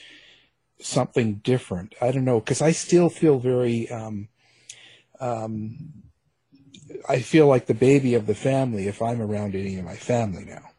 something 0.80 1.36
different. 1.36 1.96
I 2.02 2.12
don't 2.12 2.26
know 2.26 2.40
because 2.40 2.62
I 2.62 2.72
still 2.72 3.10
feel 3.10 3.40
very, 3.40 3.90
um, 3.90 4.28
um, 5.20 5.78
I 7.10 7.20
feel 7.20 7.48
like 7.48 7.66
the 7.66 7.74
baby 7.74 8.14
of 8.14 8.28
the 8.28 8.36
family 8.36 8.88
if 8.88 9.02
I'm 9.02 9.22
around 9.22 9.56
any 9.56 9.78
of 9.78 9.86
my 9.86 9.96
family 9.96 10.46
now. 10.46 10.70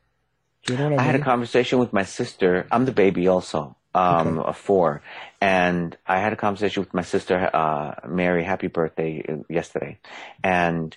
Do 0.64 0.72
you 0.74 0.78
know 0.78 0.84
what 0.84 0.92
I, 0.92 0.96
I 0.96 0.98
mean? 0.98 1.06
had 1.06 1.14
a 1.16 1.24
conversation 1.24 1.78
with 1.78 1.92
my 1.92 2.04
sister. 2.04 2.66
I'm 2.70 2.84
the 2.84 2.92
baby 2.92 3.28
also, 3.28 3.76
um, 3.94 4.38
Okay. 4.38 4.48
of 4.48 4.56
four. 4.56 5.02
And 5.40 5.96
I 6.06 6.18
had 6.18 6.32
a 6.32 6.36
conversation 6.36 6.82
with 6.82 6.94
my 6.94 7.02
sister, 7.02 7.50
uh, 7.54 7.94
Mary, 8.06 8.44
happy 8.44 8.68
birthday 8.68 9.24
uh, 9.28 9.36
yesterday. 9.48 9.98
And 10.42 10.96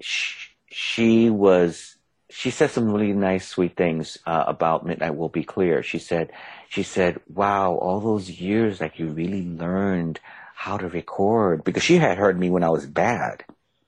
she, 0.00 0.47
she 0.70 1.30
was, 1.30 1.96
she 2.30 2.50
said 2.50 2.70
some 2.70 2.92
really 2.92 3.12
nice, 3.12 3.48
sweet 3.48 3.76
things, 3.76 4.18
uh, 4.26 4.44
about 4.46 4.86
Midnight 4.86 5.16
Will 5.16 5.28
Be 5.28 5.44
Clear. 5.44 5.82
She 5.82 5.98
said, 5.98 6.30
she 6.68 6.82
said, 6.82 7.20
wow, 7.28 7.74
all 7.74 8.00
those 8.00 8.28
years, 8.30 8.80
like 8.80 8.98
you 8.98 9.08
really 9.08 9.44
learned 9.44 10.20
how 10.54 10.76
to 10.76 10.88
record 10.88 11.64
because 11.64 11.82
she 11.82 11.96
had 11.96 12.18
heard 12.18 12.38
me 12.38 12.50
when 12.50 12.64
I 12.64 12.68
was 12.68 12.86
bad. 12.86 13.44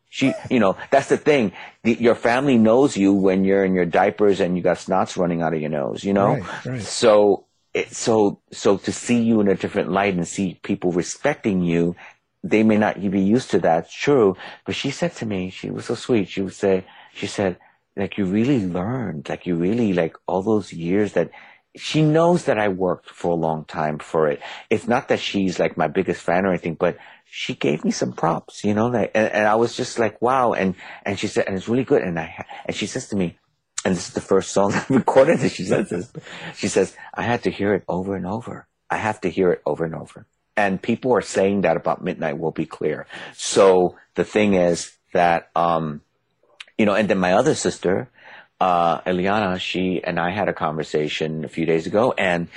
She, 0.08 0.34
you 0.50 0.58
know, 0.58 0.76
that's 0.90 1.08
the 1.08 1.16
thing. 1.16 1.52
The, 1.84 1.94
your 1.94 2.16
family 2.16 2.58
knows 2.58 2.96
you 2.96 3.12
when 3.12 3.44
you're 3.44 3.64
in 3.64 3.74
your 3.74 3.86
diapers 3.86 4.40
and 4.40 4.56
you 4.56 4.62
got 4.62 4.78
snots 4.78 5.16
running 5.16 5.42
out 5.42 5.54
of 5.54 5.60
your 5.60 5.70
nose, 5.70 6.02
you 6.02 6.12
know? 6.12 6.34
Right, 6.34 6.66
right. 6.66 6.82
So, 6.82 7.46
it, 7.74 7.92
so, 7.94 8.40
so 8.50 8.78
to 8.78 8.92
see 8.92 9.22
you 9.22 9.40
in 9.40 9.48
a 9.48 9.54
different 9.54 9.92
light 9.92 10.14
and 10.14 10.26
see 10.26 10.58
people 10.62 10.90
respecting 10.90 11.62
you, 11.62 11.94
they 12.42 12.62
may 12.62 12.76
not 12.76 13.00
be 13.00 13.20
used 13.20 13.50
to 13.50 13.58
that. 13.60 13.90
True. 13.90 14.36
But 14.64 14.74
she 14.74 14.90
said 14.90 15.14
to 15.16 15.26
me, 15.26 15.50
she 15.50 15.70
was 15.70 15.86
so 15.86 15.94
sweet. 15.94 16.28
She 16.28 16.42
would 16.42 16.54
say, 16.54 16.84
she 17.14 17.26
said, 17.26 17.58
like 17.96 18.16
you 18.18 18.24
really 18.24 18.64
learned, 18.64 19.28
like 19.28 19.46
you 19.46 19.56
really, 19.56 19.92
like 19.92 20.16
all 20.26 20.42
those 20.42 20.72
years 20.72 21.12
that 21.12 21.30
she 21.76 22.02
knows 22.02 22.44
that 22.44 22.58
I 22.58 22.68
worked 22.68 23.10
for 23.10 23.30
a 23.30 23.36
long 23.36 23.64
time 23.64 23.98
for 23.98 24.28
it. 24.28 24.40
It's 24.70 24.88
not 24.88 25.08
that 25.08 25.20
she's 25.20 25.58
like 25.58 25.76
my 25.76 25.88
biggest 25.88 26.20
fan 26.20 26.44
or 26.44 26.48
anything, 26.48 26.74
but 26.74 26.98
she 27.24 27.54
gave 27.54 27.84
me 27.84 27.92
some 27.92 28.12
props, 28.12 28.64
you 28.64 28.74
know, 28.74 28.88
like, 28.88 29.12
and, 29.14 29.30
and 29.30 29.46
I 29.46 29.54
was 29.54 29.76
just 29.76 29.98
like, 29.98 30.20
wow. 30.20 30.52
And, 30.52 30.74
and 31.04 31.18
she 31.18 31.28
said, 31.28 31.46
and 31.46 31.56
it's 31.56 31.68
really 31.68 31.84
good. 31.84 32.02
And 32.02 32.18
I, 32.18 32.44
and 32.66 32.74
she 32.74 32.86
says 32.86 33.08
to 33.08 33.16
me, 33.16 33.38
and 33.84 33.94
this 33.94 34.08
is 34.08 34.14
the 34.14 34.20
first 34.20 34.50
song 34.50 34.72
I 34.74 34.84
recorded 34.88 35.38
that 35.40 35.52
she 35.52 35.64
says 35.64 35.90
this. 35.90 36.12
She 36.56 36.68
says, 36.68 36.96
I 37.14 37.22
had 37.22 37.44
to 37.44 37.50
hear 37.50 37.74
it 37.74 37.84
over 37.88 38.16
and 38.16 38.26
over. 38.26 38.66
I 38.90 38.96
have 38.96 39.20
to 39.20 39.28
hear 39.28 39.52
it 39.52 39.62
over 39.64 39.84
and 39.84 39.94
over. 39.94 40.26
And 40.60 40.82
people 40.82 41.14
are 41.14 41.22
saying 41.22 41.62
that 41.62 41.78
about 41.78 42.04
Midnight 42.04 42.38
will 42.38 42.50
be 42.50 42.66
clear. 42.66 43.06
So 43.32 43.96
the 44.14 44.24
thing 44.24 44.52
is 44.52 44.92
that, 45.14 45.50
um, 45.56 46.02
you 46.76 46.84
know, 46.84 46.94
and 46.94 47.08
then 47.08 47.16
my 47.16 47.32
other 47.32 47.54
sister, 47.54 48.10
uh, 48.60 49.00
Eliana, 49.00 49.58
she 49.58 50.02
and 50.04 50.20
I 50.20 50.30
had 50.30 50.48
a 50.50 50.52
conversation 50.52 51.46
a 51.46 51.48
few 51.48 51.64
days 51.64 51.86
ago 51.86 52.12
and, 52.12 52.48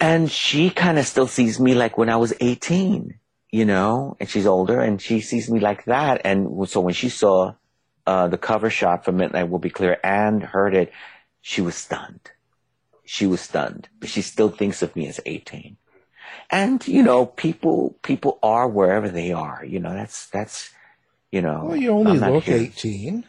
and 0.00 0.28
she 0.28 0.70
kind 0.70 0.98
of 0.98 1.06
still 1.06 1.28
sees 1.28 1.60
me 1.60 1.74
like 1.74 1.96
when 1.96 2.08
I 2.08 2.16
was 2.16 2.34
18, 2.40 3.14
you 3.52 3.64
know, 3.64 4.16
and 4.18 4.28
she's 4.28 4.46
older 4.46 4.80
and 4.80 5.00
she 5.00 5.20
sees 5.20 5.48
me 5.48 5.60
like 5.60 5.84
that. 5.84 6.22
And 6.24 6.68
so 6.68 6.80
when 6.80 6.94
she 6.94 7.08
saw, 7.08 7.54
uh, 8.04 8.26
the 8.26 8.38
cover 8.38 8.70
shot 8.70 9.04
for 9.04 9.12
Midnight 9.12 9.48
Will 9.48 9.60
Be 9.60 9.70
Clear 9.70 9.98
and 10.02 10.42
heard 10.42 10.74
it, 10.74 10.90
she 11.40 11.60
was 11.60 11.76
stunned. 11.76 12.32
She 13.04 13.26
was 13.26 13.40
stunned, 13.40 13.88
but 14.00 14.08
she 14.08 14.22
still 14.22 14.48
thinks 14.48 14.82
of 14.82 14.96
me 14.96 15.06
as 15.06 15.20
18. 15.24 15.76
And, 16.50 16.86
you 16.86 17.02
know, 17.02 17.26
people, 17.26 17.96
people 18.02 18.38
are 18.42 18.68
wherever 18.68 19.08
they 19.08 19.32
are, 19.32 19.64
you 19.64 19.78
know, 19.80 19.92
that's, 19.92 20.26
that's, 20.30 20.70
you 21.30 21.42
know. 21.42 21.66
Well, 21.66 21.76
you 21.76 21.90
only 21.90 22.18
look 22.18 22.44
here- 22.44 22.56
18. 22.56 23.24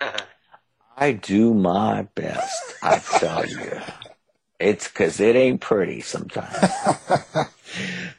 I 0.96 1.12
do 1.12 1.52
my 1.54 2.02
best, 2.14 2.74
I 2.82 2.98
tell 3.00 3.44
you. 3.46 3.80
It's 4.60 4.86
cause 4.86 5.18
it 5.18 5.34
ain't 5.34 5.60
pretty 5.60 6.00
sometimes. 6.00 6.56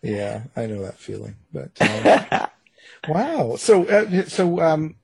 Yeah, 0.01 0.43
I 0.55 0.65
know 0.65 0.81
that 0.83 0.97
feeling. 0.97 1.35
But 1.53 1.71
um, 1.81 2.49
wow. 3.07 3.55
So 3.55 3.85
uh, 3.85 4.25
so 4.25 4.59
um, 4.59 4.95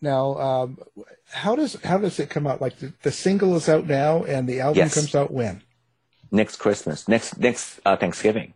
now 0.00 0.38
um, 0.38 0.78
how 1.30 1.56
does 1.56 1.76
how 1.82 1.98
does 1.98 2.18
it 2.20 2.30
come 2.30 2.46
out? 2.46 2.60
Like 2.60 2.78
the, 2.78 2.92
the 3.02 3.10
single 3.10 3.56
is 3.56 3.68
out 3.68 3.86
now, 3.86 4.22
and 4.24 4.48
the 4.48 4.60
album 4.60 4.78
Yes. 4.78 4.94
comes 4.94 5.14
out 5.14 5.30
when? 5.32 5.62
next 6.30 6.56
Christmas, 6.56 7.06
next, 7.08 7.38
next, 7.38 7.80
uh, 7.86 7.96
Thanksgiving. 7.96 8.52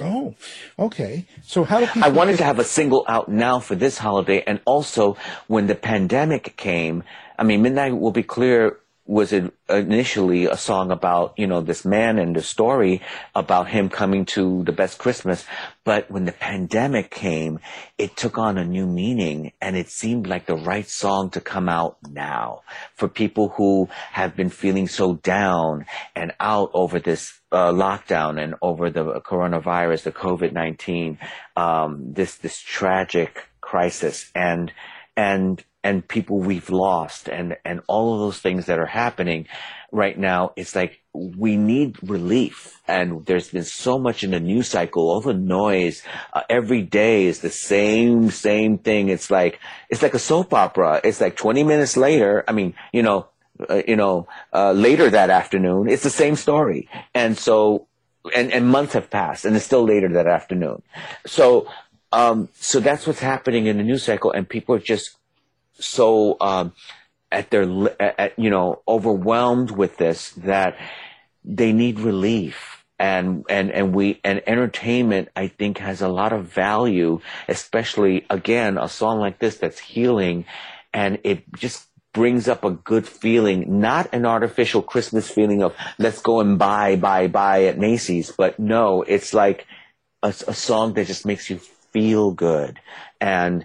Oh, 0.00 0.34
okay. 0.78 1.26
So 1.42 1.64
how 1.64 1.80
do 1.80 1.86
people? 1.86 2.04
I 2.04 2.08
wanted 2.08 2.38
to 2.38 2.44
have 2.44 2.58
a 2.58 2.64
single 2.64 3.04
out 3.08 3.28
now 3.28 3.60
for 3.60 3.74
this 3.74 3.98
holiday, 3.98 4.42
and 4.46 4.60
also 4.64 5.16
when 5.48 5.66
the 5.66 5.74
pandemic 5.74 6.56
came. 6.56 7.04
I 7.38 7.44
mean, 7.44 7.62
Midnight 7.62 7.98
will 7.98 8.12
be 8.12 8.22
clear. 8.22 8.78
was 9.04 9.32
it 9.32 9.52
initially 9.68 10.46
a 10.46 10.56
song 10.56 10.90
about 10.92 11.34
you 11.36 11.46
know 11.46 11.60
this 11.60 11.84
man 11.84 12.18
and 12.18 12.36
the 12.36 12.42
story 12.42 13.02
about 13.34 13.68
him 13.68 13.88
coming 13.88 14.24
to 14.24 14.62
the 14.64 14.72
best 14.72 14.98
Christmas, 14.98 15.44
but 15.84 16.10
when 16.10 16.24
the 16.24 16.32
pandemic 16.32 17.10
came, 17.10 17.58
it 17.98 18.16
took 18.16 18.38
on 18.38 18.56
a 18.56 18.64
new 18.64 18.86
meaning, 18.86 19.52
and 19.60 19.76
it 19.76 19.88
seemed 19.90 20.26
like 20.26 20.46
the 20.46 20.56
right 20.56 20.88
song 20.88 21.30
to 21.30 21.40
come 21.40 21.68
out 21.68 21.98
now 22.08 22.62
for 22.94 23.08
people 23.08 23.48
who 23.50 23.88
have 24.12 24.36
been 24.36 24.50
feeling 24.50 24.86
so 24.86 25.14
down 25.14 25.84
and 26.14 26.32
out 26.38 26.70
over 26.72 26.98
this 27.00 27.41
uh, 27.52 27.72
lockdown 27.72 28.42
and 28.42 28.54
over 28.62 28.90
the 28.90 29.20
coronavirus, 29.20 30.04
the 30.04 30.12
COVID 30.12 30.52
nineteen, 30.52 31.18
um, 31.56 32.12
this 32.12 32.36
this 32.36 32.58
tragic 32.58 33.48
crisis, 33.60 34.30
and 34.34 34.72
and 35.16 35.62
and 35.84 36.06
people 36.06 36.38
we've 36.38 36.70
lost 36.70 37.28
and, 37.28 37.56
and 37.64 37.80
all 37.88 38.14
of 38.14 38.20
those 38.20 38.38
things 38.38 38.66
that 38.66 38.78
are 38.78 38.86
happening 38.86 39.46
right 39.90 40.16
now, 40.16 40.52
it's 40.56 40.76
like 40.76 41.00
we 41.12 41.56
need 41.56 41.96
relief. 42.08 42.80
And 42.86 43.26
there's 43.26 43.50
been 43.50 43.64
so 43.64 43.98
much 43.98 44.22
in 44.22 44.30
the 44.30 44.40
news 44.40 44.68
cycle, 44.68 45.10
all 45.10 45.20
the 45.20 45.34
noise, 45.34 46.02
uh, 46.32 46.42
every 46.48 46.82
day 46.82 47.26
is 47.26 47.40
the 47.40 47.50
same, 47.50 48.30
same 48.30 48.78
thing. 48.78 49.08
It's 49.08 49.30
like, 49.30 49.58
it's 49.90 50.02
like 50.02 50.14
a 50.14 50.20
soap 50.20 50.54
opera. 50.54 51.00
It's 51.02 51.20
like 51.20 51.36
20 51.36 51.64
minutes 51.64 51.96
later. 51.96 52.44
I 52.46 52.52
mean, 52.52 52.74
you 52.92 53.02
know, 53.02 53.26
uh, 53.68 53.82
you 53.86 53.96
know, 53.96 54.26
uh, 54.52 54.72
later 54.72 55.10
that 55.10 55.30
afternoon, 55.30 55.88
it's 55.88 56.02
the 56.02 56.10
same 56.10 56.36
story. 56.36 56.88
And 57.14 57.36
so, 57.36 57.86
and, 58.34 58.52
and 58.52 58.66
months 58.68 58.94
have 58.94 59.10
passed 59.10 59.44
and 59.44 59.56
it's 59.56 59.64
still 59.64 59.84
later 59.84 60.08
that 60.08 60.26
afternoon. 60.26 60.82
So, 61.26 61.68
um, 62.12 62.48
so 62.54 62.80
that's 62.80 63.06
what's 63.06 63.20
happening 63.20 63.66
in 63.66 63.78
the 63.78 63.82
news 63.82 64.02
cycle 64.02 64.32
and 64.32 64.48
people 64.48 64.74
are 64.74 64.80
just 64.80 65.16
so 65.74 66.36
um, 66.40 66.72
at 67.30 67.50
their 67.50 67.66
at, 68.00 68.38
you 68.38 68.50
know 68.50 68.82
overwhelmed 68.86 69.70
with 69.70 69.96
this 69.96 70.30
that 70.32 70.76
they 71.44 71.72
need 71.72 71.98
relief 71.98 72.84
and 72.98 73.44
and 73.48 73.70
and 73.72 73.94
we 73.94 74.20
and 74.22 74.42
entertainment 74.46 75.28
I 75.34 75.48
think 75.48 75.78
has 75.78 76.02
a 76.02 76.08
lot 76.08 76.32
of 76.32 76.44
value 76.44 77.20
especially 77.48 78.26
again 78.28 78.78
a 78.78 78.88
song 78.88 79.18
like 79.18 79.38
this 79.38 79.56
that's 79.56 79.78
healing 79.78 80.44
and 80.92 81.18
it 81.24 81.50
just 81.54 81.88
brings 82.14 82.48
up 82.48 82.64
a 82.64 82.70
good 82.70 83.06
feeling 83.06 83.80
not 83.80 84.08
an 84.12 84.26
artificial 84.26 84.82
christmas 84.82 85.30
feeling 85.30 85.62
of 85.62 85.74
let's 85.98 86.20
go 86.20 86.40
and 86.40 86.58
buy 86.58 86.94
buy 86.96 87.26
buy 87.26 87.64
at 87.64 87.78
Macy's 87.78 88.30
but 88.30 88.58
no 88.58 89.02
it's 89.02 89.32
like 89.32 89.66
a, 90.22 90.28
a 90.28 90.54
song 90.54 90.94
that 90.94 91.06
just 91.06 91.24
makes 91.24 91.48
you 91.48 91.58
feel 91.58 92.32
good 92.32 92.78
and 93.20 93.64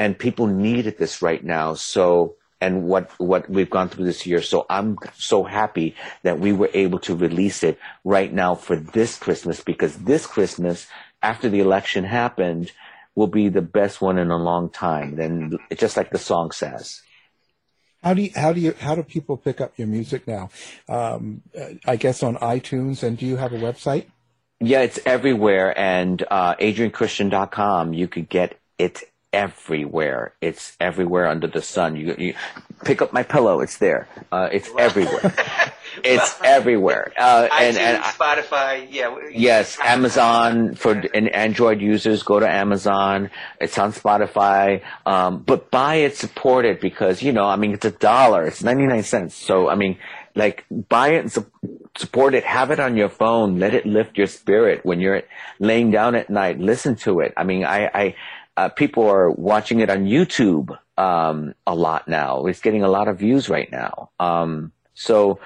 and 0.00 0.18
people 0.18 0.46
needed 0.46 0.96
this 0.96 1.20
right 1.20 1.44
now. 1.44 1.74
So, 1.74 2.36
and 2.58 2.84
what, 2.84 3.10
what 3.18 3.50
we've 3.50 3.68
gone 3.68 3.90
through 3.90 4.06
this 4.06 4.26
year. 4.26 4.40
So 4.40 4.64
I'm 4.70 4.96
so 5.14 5.44
happy 5.44 5.94
that 6.22 6.40
we 6.40 6.52
were 6.52 6.70
able 6.72 6.98
to 7.00 7.14
release 7.14 7.62
it 7.62 7.78
right 8.02 8.32
now 8.32 8.54
for 8.54 8.76
this 8.76 9.18
Christmas 9.18 9.60
because 9.60 9.98
this 9.98 10.26
Christmas, 10.26 10.86
after 11.22 11.50
the 11.50 11.60
election 11.60 12.04
happened, 12.04 12.72
will 13.14 13.26
be 13.26 13.50
the 13.50 13.60
best 13.60 14.00
one 14.00 14.16
in 14.16 14.30
a 14.30 14.38
long 14.38 14.70
time. 14.70 15.20
And 15.20 15.58
just 15.76 15.98
like 15.98 16.10
the 16.10 16.18
song 16.18 16.50
says. 16.50 17.02
How 18.02 18.14
do 18.14 18.22
you, 18.22 18.30
how 18.34 18.52
do 18.52 18.60
you, 18.60 18.74
how 18.78 18.94
do 18.94 19.02
people 19.02 19.36
pick 19.36 19.60
up 19.60 19.74
your 19.76 19.86
music 19.86 20.26
now? 20.26 20.50
Um, 20.88 21.42
I 21.86 21.96
guess 21.96 22.22
on 22.22 22.36
iTunes 22.36 23.02
and 23.02 23.18
do 23.18 23.26
you 23.26 23.36
have 23.36 23.52
a 23.52 23.58
website? 23.58 24.06
Yeah, 24.60 24.80
it's 24.82 24.98
everywhere. 25.06 25.78
And, 25.78 26.22
uh, 26.30 26.54
adrianchristian.com, 26.56 27.94
you 27.94 28.08
could 28.08 28.28
get 28.28 28.58
it 28.78 29.02
everywhere. 29.32 30.34
It's 30.40 30.76
everywhere 30.80 31.26
under 31.26 31.46
the 31.46 31.62
sun. 31.62 31.96
You, 31.96 32.14
you 32.18 32.34
pick 32.84 33.02
up 33.02 33.12
my 33.12 33.22
pillow. 33.22 33.60
It's 33.60 33.78
there. 33.78 34.08
Uh, 34.32 34.48
it's 34.50 34.68
everywhere. 34.78 35.34
it's 36.04 36.40
well, 36.40 36.56
everywhere. 36.56 37.12
Uh, 37.20 37.48
and, 37.52 37.76
and 37.76 38.02
Spotify. 38.02 38.86
Yeah. 38.90 39.14
Yes. 39.30 39.78
Amazon 39.82 40.74
for 40.74 40.92
an 40.92 41.28
Android 41.28 41.80
users. 41.80 42.22
Go 42.22 42.40
to 42.40 42.48
Amazon. 42.48 43.30
It's 43.60 43.78
on 43.78 43.92
Spotify. 43.92 44.82
Um, 45.04 45.42
but 45.42 45.70
buy 45.70 45.96
it, 45.96 46.16
support 46.16 46.64
it 46.64 46.80
because, 46.80 47.22
you 47.22 47.32
know, 47.32 47.44
I 47.44 47.56
mean, 47.56 47.74
it's 47.74 47.84
a 47.84 47.90
dollar. 47.90 48.46
It's 48.46 48.62
99 48.62 49.02
cents. 49.02 49.34
So, 49.34 49.68
I 49.68 49.74
mean, 49.74 49.98
like 50.34 50.64
buy 50.70 51.10
it 51.10 51.18
and 51.20 51.32
su- 51.32 51.50
support 51.96 52.34
it. 52.34 52.44
Have 52.44 52.70
it 52.70 52.80
on 52.80 52.96
your 52.96 53.08
phone. 53.08 53.58
Let 53.58 53.74
it 53.74 53.86
lift 53.86 54.16
your 54.16 54.26
spirit 54.26 54.84
when 54.84 55.00
you're 55.00 55.22
laying 55.58 55.90
down 55.90 56.14
at 56.14 56.30
night. 56.30 56.58
Listen 56.58 56.96
to 56.96 57.20
it. 57.20 57.34
I 57.36 57.44
mean, 57.44 57.64
I, 57.64 57.86
I, 57.86 58.14
uh, 58.56 58.68
people 58.68 59.08
are 59.08 59.30
watching 59.30 59.80
it 59.80 59.90
on 59.90 60.04
YouTube 60.04 60.76
um, 60.96 61.54
a 61.66 61.74
lot 61.74 62.08
now. 62.08 62.46
It's 62.46 62.60
getting 62.60 62.82
a 62.82 62.88
lot 62.88 63.08
of 63.08 63.18
views 63.18 63.48
right 63.48 63.70
now. 63.70 64.10
Um, 64.18 64.72
so 64.94 65.40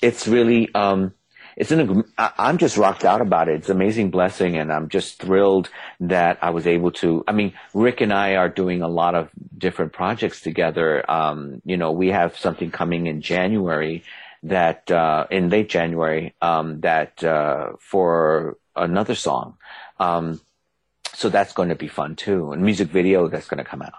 it's 0.00 0.26
really 0.26 0.72
um, 0.74 1.12
it's 1.56 1.70
an. 1.72 2.04
I'm 2.16 2.58
just 2.58 2.76
rocked 2.76 3.04
out 3.04 3.20
about 3.20 3.48
it. 3.48 3.56
It's 3.56 3.68
an 3.68 3.76
amazing 3.76 4.10
blessing, 4.10 4.56
and 4.56 4.72
I'm 4.72 4.88
just 4.88 5.18
thrilled 5.18 5.68
that 6.00 6.38
I 6.40 6.50
was 6.50 6.66
able 6.66 6.92
to. 6.92 7.22
I 7.28 7.32
mean, 7.32 7.52
Rick 7.74 8.00
and 8.00 8.12
I 8.12 8.36
are 8.36 8.48
doing 8.48 8.82
a 8.82 8.88
lot 8.88 9.14
of 9.14 9.28
different 9.56 9.92
projects 9.92 10.40
together. 10.40 11.08
Um, 11.10 11.60
you 11.64 11.76
know, 11.76 11.92
we 11.92 12.08
have 12.08 12.38
something 12.38 12.70
coming 12.70 13.06
in 13.08 13.20
January 13.20 14.04
that 14.44 14.90
uh, 14.90 15.26
in 15.30 15.50
late 15.50 15.68
January 15.68 16.34
um, 16.40 16.80
that 16.80 17.22
uh, 17.22 17.72
for 17.78 18.56
another 18.74 19.14
song. 19.14 19.58
Um, 19.98 20.40
so 21.20 21.28
that's 21.28 21.52
going 21.52 21.68
to 21.68 21.74
be 21.74 21.86
fun 21.86 22.16
too. 22.16 22.52
And 22.52 22.62
music 22.62 22.88
video 22.88 23.28
that's 23.28 23.46
going 23.46 23.62
to 23.62 23.70
come 23.70 23.82
out. 23.82 23.92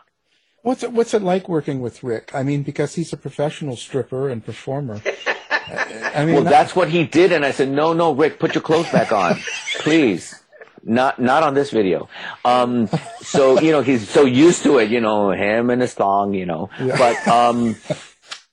What's 0.63 0.82
it, 0.82 0.91
what's 0.91 1.13
it 1.13 1.22
like 1.22 1.47
working 1.47 1.80
with 1.80 2.03
Rick? 2.03 2.32
I 2.34 2.41
mean, 2.41 2.63
because 2.63 2.95
he's 2.95 3.13
a 3.13 3.17
professional 3.17 3.76
stripper 3.76 4.28
and 4.30 4.43
performer. 4.43 5.01
I 6.15 6.26
mean, 6.26 6.36
well, 6.36 6.43
that's 6.43 6.76
what 6.76 6.89
he 6.89 7.05
did, 7.05 7.32
and 7.32 7.45
I 7.45 7.51
said, 7.51 7.69
no, 7.69 7.93
no, 7.93 8.13
Rick, 8.13 8.39
put 8.39 8.55
your 8.55 8.63
clothes 8.63 8.91
back 8.91 9.11
on, 9.11 9.39
please. 9.80 10.36
Not, 10.84 11.22
not 11.22 11.43
on 11.43 11.53
this 11.53 11.69
video. 11.69 12.09
Um, 12.43 12.89
so 13.22 13.59
you 13.61 13.72
know, 13.72 13.82
he's 13.82 14.09
so 14.09 14.26
used 14.26 14.63
to 14.63 14.80
it, 14.80 14.89
you 14.89 14.99
know, 14.99 15.30
him 15.30 15.69
and 15.69 15.80
his 15.80 15.93
thong, 15.93 16.34
you 16.34 16.47
know. 16.47 16.72
Yeah. 16.80 16.97
But 16.97 17.28
um, 17.28 17.76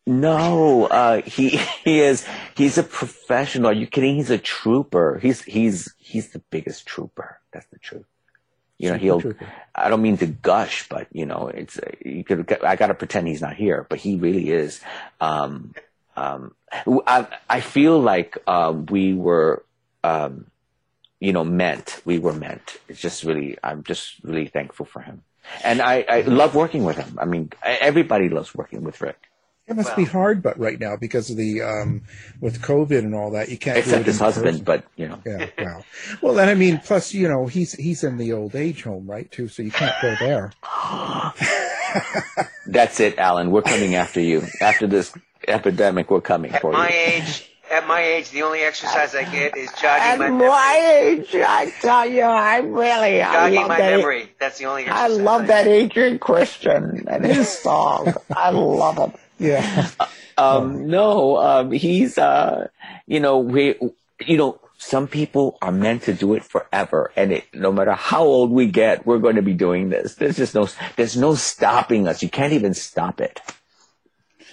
no, 0.06 0.84
uh, 0.84 1.22
he 1.22 1.56
he 1.84 2.00
is 2.00 2.26
he's 2.54 2.76
a 2.76 2.82
professional. 2.82 3.70
Are 3.70 3.72
you 3.72 3.86
kidding? 3.86 4.16
He's 4.16 4.28
a 4.28 4.36
trooper. 4.36 5.18
He's 5.22 5.42
he's 5.42 5.94
he's 5.96 6.28
the 6.32 6.40
biggest 6.50 6.84
trooper. 6.84 7.40
That's 7.50 7.66
the 7.72 7.78
truth 7.78 8.04
you 8.78 8.90
know, 8.90 8.96
he'll, 8.96 9.22
I 9.74 9.88
don't 9.88 10.02
mean 10.02 10.16
to 10.18 10.26
gush, 10.26 10.88
but 10.88 11.08
you 11.12 11.26
know, 11.26 11.48
it's, 11.48 11.78
you 12.04 12.24
could, 12.24 12.50
I 12.62 12.76
gotta 12.76 12.94
pretend 12.94 13.26
he's 13.26 13.42
not 13.42 13.56
here, 13.56 13.86
but 13.88 13.98
he 13.98 14.16
really 14.16 14.50
is. 14.50 14.80
Um, 15.20 15.74
um, 16.16 16.54
I, 17.06 17.26
I 17.48 17.60
feel 17.60 18.00
like, 18.00 18.38
um, 18.46 18.86
we 18.86 19.14
were, 19.14 19.64
um, 20.04 20.46
you 21.20 21.32
know, 21.32 21.44
meant, 21.44 22.00
we 22.04 22.18
were 22.18 22.32
meant. 22.32 22.78
It's 22.88 23.00
just 23.00 23.24
really, 23.24 23.58
I'm 23.62 23.82
just 23.82 24.22
really 24.22 24.46
thankful 24.46 24.86
for 24.86 25.00
him. 25.00 25.22
And 25.64 25.80
I, 25.80 26.04
I 26.08 26.20
love 26.22 26.54
working 26.54 26.84
with 26.84 26.96
him. 26.96 27.18
I 27.20 27.24
mean, 27.24 27.50
everybody 27.62 28.28
loves 28.28 28.54
working 28.54 28.82
with 28.84 29.00
Rick. 29.00 29.18
It 29.68 29.76
must 29.76 29.88
well, 29.88 29.96
be 29.96 30.04
hard, 30.04 30.42
but 30.42 30.58
right 30.58 30.80
now 30.80 30.96
because 30.96 31.28
of 31.28 31.36
the 31.36 31.60
um, 31.60 32.02
with 32.40 32.62
COVID 32.62 33.00
and 33.00 33.14
all 33.14 33.32
that, 33.32 33.50
you 33.50 33.58
can't. 33.58 33.76
Except 33.76 34.06
his 34.06 34.18
husband, 34.18 34.64
but 34.64 34.84
you 34.96 35.08
know. 35.08 35.20
Yeah, 35.26 35.50
well, 35.58 35.84
well, 36.22 36.38
and 36.40 36.48
I 36.48 36.54
mean, 36.54 36.78
plus 36.78 37.12
you 37.12 37.28
know, 37.28 37.46
he's 37.46 37.72
he's 37.74 38.02
in 38.02 38.16
the 38.16 38.32
old 38.32 38.56
age 38.56 38.82
home, 38.82 39.06
right? 39.06 39.30
Too, 39.30 39.48
so 39.48 39.62
you 39.62 39.70
can't 39.70 39.94
go 40.00 40.14
there. 40.20 40.52
That's 42.66 42.98
it, 43.00 43.18
Alan. 43.18 43.50
We're 43.50 43.60
coming 43.60 43.94
after 43.94 44.20
you. 44.20 44.46
After 44.62 44.86
this 44.86 45.12
epidemic, 45.46 46.10
we're 46.10 46.22
coming 46.22 46.50
for 46.50 46.54
you. 46.54 46.56
at 46.56 46.62
for 46.62 46.72
my 46.72 46.88
you. 46.88 46.94
age, 46.94 47.50
at 47.70 47.86
my 47.86 48.00
age, 48.00 48.30
the 48.30 48.42
only 48.44 48.60
exercise 48.60 49.14
I 49.14 49.24
get 49.24 49.54
is 49.54 49.70
jogging 49.72 50.02
at 50.02 50.18
my 50.18 50.30
memory. 50.30 50.48
My 50.48 51.00
age, 51.02 51.34
I 51.34 51.70
tell 51.82 52.08
you, 52.08 52.22
I 52.22 52.58
really 52.60 53.18
jogging 53.18 53.58
I 53.58 53.60
love 53.60 53.68
my 53.68 53.76
that, 53.76 53.96
memory. 53.98 54.32
That's 54.40 54.58
the 54.58 54.64
only 54.64 54.84
exercise. 54.84 55.10
I 55.10 55.22
love 55.22 55.46
that 55.48 55.66
Adrian 55.66 56.18
Christian 56.18 57.04
and 57.06 57.26
his 57.26 57.50
song. 57.50 58.14
I 58.34 58.48
love 58.50 58.98
it. 58.98 59.20
Yeah. 59.38 59.90
Um, 60.38 60.86
no, 60.86 61.36
um, 61.38 61.72
he's, 61.72 62.16
uh, 62.16 62.68
you 63.06 63.18
know, 63.18 63.38
we, 63.38 63.74
you 64.24 64.36
know, 64.36 64.60
some 64.78 65.08
people 65.08 65.58
are 65.60 65.72
meant 65.72 66.04
to 66.04 66.14
do 66.14 66.34
it 66.34 66.44
forever. 66.44 67.10
And 67.16 67.32
it, 67.32 67.44
no 67.52 67.72
matter 67.72 67.92
how 67.92 68.22
old 68.22 68.52
we 68.52 68.66
get, 68.66 69.04
we're 69.04 69.18
going 69.18 69.34
to 69.34 69.42
be 69.42 69.52
doing 69.52 69.88
this. 69.88 70.14
There's 70.14 70.36
just 70.36 70.54
no, 70.54 70.68
there's 70.94 71.16
no 71.16 71.34
stopping 71.34 72.06
us. 72.06 72.22
You 72.22 72.28
can't 72.28 72.52
even 72.52 72.72
stop 72.72 73.20
it. 73.20 73.40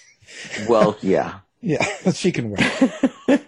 Well, 0.68 0.96
yeah. 1.02 1.40
Yeah, 1.60 1.84
she 2.12 2.32
can 2.32 2.50
wait. 2.52 3.40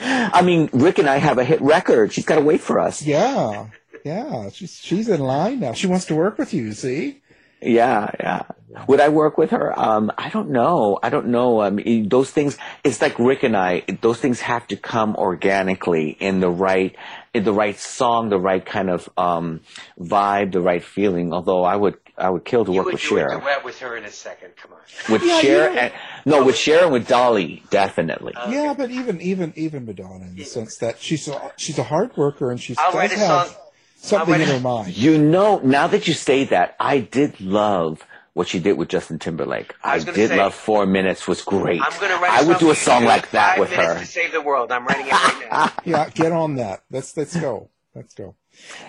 I 0.00 0.42
mean, 0.42 0.68
Rick 0.72 0.98
and 0.98 1.08
I 1.08 1.16
have 1.16 1.38
a 1.38 1.44
hit 1.44 1.60
record. 1.60 2.12
She's 2.12 2.24
got 2.24 2.36
to 2.36 2.42
wait 2.42 2.60
for 2.60 2.78
us. 2.78 3.02
Yeah, 3.02 3.68
yeah. 4.04 4.50
She's 4.50 4.76
she's 4.76 5.08
in 5.08 5.20
line 5.20 5.60
now. 5.60 5.72
She 5.72 5.86
wants 5.86 6.04
to 6.06 6.14
work 6.14 6.38
with 6.38 6.52
you. 6.52 6.72
See? 6.72 7.20
Yeah, 7.62 8.10
yeah. 8.20 8.42
Would 8.88 9.00
I 9.00 9.08
work 9.08 9.38
with 9.38 9.50
her? 9.52 9.78
Um, 9.78 10.12
I 10.18 10.28
don't 10.28 10.50
know. 10.50 10.98
I 11.02 11.08
don't 11.08 11.28
know. 11.28 11.60
I 11.62 11.70
mean, 11.70 12.10
those 12.10 12.30
things. 12.30 12.58
It's 12.84 13.00
like 13.00 13.18
Rick 13.18 13.42
and 13.42 13.56
I. 13.56 13.82
Those 14.02 14.20
things 14.20 14.40
have 14.40 14.66
to 14.68 14.76
come 14.76 15.16
organically 15.16 16.10
in 16.10 16.40
the 16.40 16.50
right, 16.50 16.94
in 17.32 17.44
the 17.44 17.54
right 17.54 17.78
song, 17.78 18.28
the 18.28 18.38
right 18.38 18.64
kind 18.64 18.90
of 18.90 19.08
um, 19.16 19.60
vibe, 19.98 20.52
the 20.52 20.60
right 20.60 20.84
feeling. 20.84 21.32
Although 21.32 21.64
I 21.64 21.74
would, 21.76 21.96
I 22.18 22.28
would 22.28 22.44
kill 22.44 22.66
to 22.66 22.70
You 22.72 22.78
work 22.78 22.86
would 22.86 22.94
with 22.94 23.02
do 23.02 23.16
a 23.16 23.20
Cher, 23.20 23.40
duet 23.40 23.64
with 23.64 23.78
her 23.80 23.96
in 23.96 24.04
a 24.04 24.10
second. 24.12 24.50
Come 24.56 24.72
on. 24.74 24.78
with 25.12 25.22
Yeah, 25.24 25.40
Cher, 25.40 25.72
yeah. 25.72 25.80
and 25.80 25.92
no, 26.26 26.44
with 26.44 26.56
Cher 26.56 26.84
and 26.84 26.92
with 26.92 27.08
Dolly, 27.08 27.62
definitely. 27.70 28.34
Yeah, 28.50 28.74
but 28.76 28.90
even 28.90 29.22
even 29.22 29.54
even 29.56 29.86
Madonna, 29.86 30.26
in 30.26 30.36
the 30.36 30.44
sense 30.44 30.76
that 30.78 31.00
she's 31.00 31.26
a, 31.28 31.52
she's 31.56 31.78
a 31.78 31.84
hard 31.84 32.14
worker 32.18 32.50
and 32.50 32.60
she's 32.60 32.76
I'll 32.78 32.92
write 32.92 33.12
a 33.12 33.16
have 33.18 33.46
song- 33.48 33.56
something 33.96 34.34
I'll 34.34 34.40
in 34.40 34.46
write 34.48 34.54
her 34.56 34.60
mind. 34.68 34.96
You 34.96 35.18
know, 35.18 35.58
now 35.60 35.86
that 35.88 36.06
you 36.08 36.14
say 36.14 36.44
that, 36.44 36.76
I 36.80 36.98
did 37.00 37.40
love 37.40 38.04
what 38.34 38.48
she 38.48 38.58
did 38.60 38.74
with 38.74 38.88
Justin 38.88 39.18
Timberlake. 39.18 39.74
I 39.82 39.94
I, 39.94 39.98
did 40.00 40.28
say- 40.30 40.36
love 40.36 40.54
Four 40.54 40.84
Minutes 40.86 41.26
was 41.26 41.42
great. 41.42 41.80
I'm 41.82 41.98
going 42.00 42.12
to 42.12 42.18
write. 42.18 42.30
I 42.32 42.44
would 42.46 42.58
do 42.58 42.70
a 42.70 42.74
song 42.74 43.04
like 43.04 43.30
that 43.30 43.52
Five 43.56 43.60
with 43.60 43.70
minutes 43.70 43.92
her. 43.94 43.98
to 44.00 44.06
save 44.06 44.32
the 44.32 44.42
world. 44.42 44.70
I'm 44.72 44.86
writing 44.86 45.06
it 45.06 45.12
right 45.12 45.46
now. 45.50 45.72
Yeah, 45.84 46.10
get 46.10 46.32
on 46.32 46.56
that. 46.56 46.82
Let's 46.90 47.16
let's 47.16 47.34
go. 47.36 47.70
Let's 47.94 48.12
go. 48.14 48.34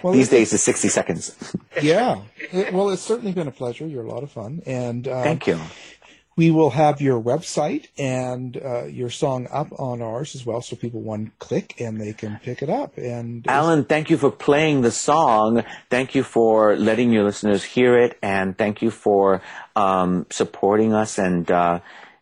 Well, 0.01 0.13
These 0.13 0.29
days, 0.29 0.53
it's 0.53 0.63
60 0.63 0.87
seconds. 0.89 1.53
yeah. 1.81 2.21
It- 2.51 2.73
well, 2.73 2.89
it's 2.89 3.01
certainly 3.01 3.31
been 3.33 3.47
a 3.47 3.51
pleasure. 3.51 3.85
You're 3.87 4.03
a 4.05 4.09
lot 4.09 4.23
of 4.23 4.31
fun, 4.31 4.61
and 4.65 5.07
um, 5.07 5.23
Thank 5.23 5.47
you. 5.47 5.59
We 6.37 6.51
will 6.51 6.69
have 6.69 7.01
your 7.01 7.21
website 7.21 7.87
and 7.97 8.55
uh, 8.63 8.85
your 8.85 9.09
song 9.09 9.47
up 9.51 9.67
on 9.79 10.01
ours 10.01 10.35
as 10.35 10.45
well, 10.45 10.61
so 10.61 10.75
people 10.75 11.01
one 11.01 11.31
click 11.39 11.81
and 11.81 11.99
they 11.99 12.13
can 12.13 12.39
pick 12.43 12.61
it 12.61 12.69
up. 12.69 12.95
And 12.97 13.45
Alan, 13.47 13.85
thank 13.85 14.09
you 14.11 14.17
for 14.17 14.31
playing 14.31 14.81
the 14.81 14.91
song. 14.91 15.63
Thank 15.89 16.13
you 16.13 16.21
for 16.21 16.75
letting 16.77 17.11
your 17.11 17.23
listeners 17.23 17.63
hear 17.63 17.97
it, 17.97 18.19
and 18.21 18.57
thank 18.57 18.83
you 18.83 18.91
for 18.91 19.41
um, 19.75 20.27
supporting 20.29 20.93
us 20.93 21.17
and 21.17 21.49
uh, 21.49 21.79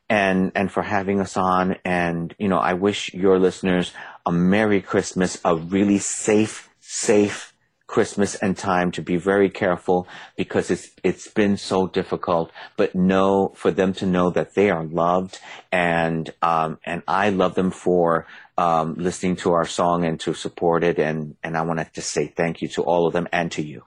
and 0.10 0.52
and 0.56 0.72
for 0.72 0.82
having 0.82 1.20
us 1.20 1.36
on. 1.36 1.76
And 1.84 2.34
you 2.40 2.48
know, 2.48 2.58
I 2.58 2.74
wish 2.74 3.14
your 3.14 3.38
listeners 3.38 3.92
a 4.26 4.32
Merry 4.32 4.82
Christmas, 4.82 5.40
a 5.44 5.56
really 5.56 6.00
safe, 6.00 6.70
safe 6.80 7.54
Christmas 7.88 8.36
and 8.36 8.58
time 8.58 8.92
to 8.92 9.02
be 9.02 9.16
very 9.16 9.50
careful 9.50 10.08
because 10.36 10.72
it's 10.72 10.90
it's 11.04 11.28
been 11.28 11.58
so 11.58 11.88
difficult. 11.88 12.52
But 12.78 12.96
know 12.96 13.54
for 13.56 13.72
them 13.72 13.94
to 13.94 14.06
know 14.06 14.30
that 14.32 14.56
they 14.56 14.70
are 14.70 14.84
loved, 14.84 15.40
and 15.72 16.34
um, 16.42 16.80
and 16.86 17.04
I 17.08 17.30
love 17.30 17.56
them 17.56 17.72
for 17.72 18.26
um, 18.58 18.96
listening 18.96 19.36
to 19.38 19.54
our 19.54 19.66
song 19.66 20.04
and 20.04 20.20
to 20.22 20.34
support 20.34 20.84
it. 20.84 20.98
And 21.00 21.36
and 21.44 21.56
I 21.56 21.62
want 21.62 21.80
to 21.80 21.88
just 21.94 22.12
say 22.12 22.28
thank 22.28 22.62
you 22.62 22.68
to 22.70 22.82
all 22.82 23.08
of 23.08 23.14
them 23.14 23.28
and 23.32 23.52
to 23.52 23.62
you. 23.62 23.84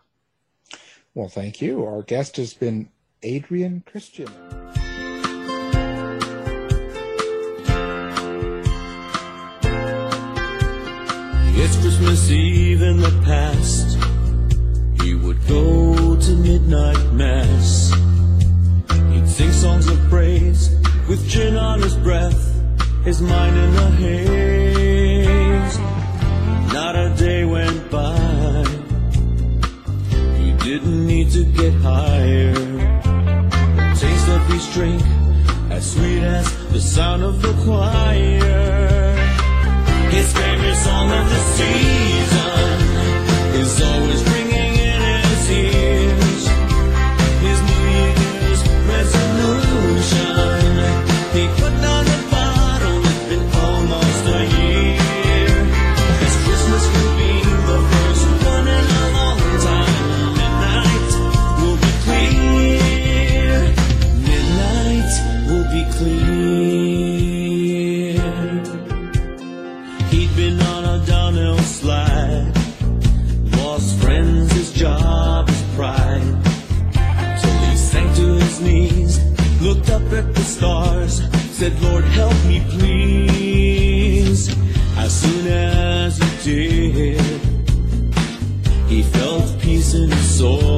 well, 1.14 1.28
thank 1.28 1.60
you. 1.60 1.84
Our 1.84 2.02
guest 2.02 2.36
has 2.36 2.54
been 2.54 2.90
Adrian 3.22 3.82
Christian. 3.84 4.28
It's 11.60 11.76
Christmas 11.76 12.30
Eve 12.30 12.82
in 12.82 12.98
the 12.98 13.10
past. 13.24 13.98
He 15.02 15.16
would 15.16 15.44
go 15.48 16.14
to 16.14 16.30
midnight 16.36 17.12
mass. 17.12 17.92
He'd 19.10 19.28
sing 19.28 19.50
songs 19.50 19.88
of 19.88 19.98
praise 20.08 20.70
with 21.08 21.28
gin 21.28 21.56
on 21.56 21.82
his 21.82 21.96
breath, 21.96 22.40
his 23.04 23.20
mind 23.20 23.56
in 23.56 23.74
a 23.74 23.90
haze. 24.02 25.78
Not 26.72 26.94
a 26.94 27.12
day 27.16 27.44
went 27.44 27.90
by. 27.90 28.64
He 30.38 30.52
didn't 30.64 31.04
need 31.08 31.32
to 31.32 31.44
get 31.44 31.72
higher. 31.82 32.54
The 32.54 33.96
taste 33.98 34.28
of 34.28 34.46
his 34.46 34.64
drink, 34.72 35.02
as 35.72 35.90
sweet 35.90 36.22
as 36.22 36.46
the 36.72 36.80
sound 36.80 37.24
of 37.24 37.42
the 37.42 37.52
choir. 37.64 39.07
His 40.10 40.32
favorite 40.32 40.74
song 40.76 41.10
of 41.10 41.28
the 41.28 41.38
season 41.56 42.80
is 43.60 43.82
always 43.82 44.22
ringing 44.30 44.47
said, 81.58 81.82
Lord, 81.82 82.04
help 82.04 82.36
me, 82.44 82.64
please. 82.70 84.48
As 84.96 85.12
soon 85.20 85.48
as 85.48 86.16
he 86.44 86.52
did, 86.52 87.20
he 88.86 89.02
felt 89.02 89.58
peace 89.58 89.92
in 89.92 90.08
his 90.08 90.38
soul. 90.38 90.77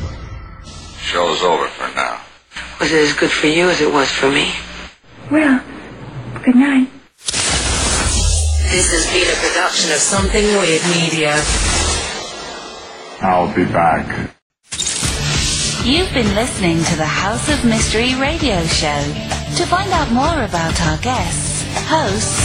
Show's 0.98 1.44
over 1.44 1.68
for 1.68 1.94
now. 1.96 2.22
Was 2.80 2.94
it 2.94 3.02
as 3.02 3.12
good 3.14 3.32
for 3.32 3.48
you 3.48 3.70
as 3.70 3.82
it 3.82 3.92
was 3.92 4.10
for 4.10 4.32
me? 4.32 4.54
Well, 5.30 5.62
good 6.46 6.56
night. 6.56 6.90
This 8.72 8.90
has 8.92 9.06
been 9.12 9.28
a 9.28 9.36
production 9.36 9.92
of 9.92 9.98
Something 9.98 10.46
Weird 10.46 10.82
Media. 10.96 11.44
I'll 13.22 13.54
be 13.54 13.66
back. 13.66 14.32
You've 15.84 16.14
been 16.14 16.34
listening 16.36 16.82
to 16.86 16.96
the 16.96 17.06
House 17.06 17.50
of 17.50 17.66
Mystery 17.66 18.16
radio 18.16 18.64
show. 18.64 19.04
To 19.58 19.66
find 19.66 19.92
out 19.92 20.10
more 20.12 20.44
about 20.44 20.80
our 20.82 20.98
guests, 20.98 21.64
hosts, 21.88 22.45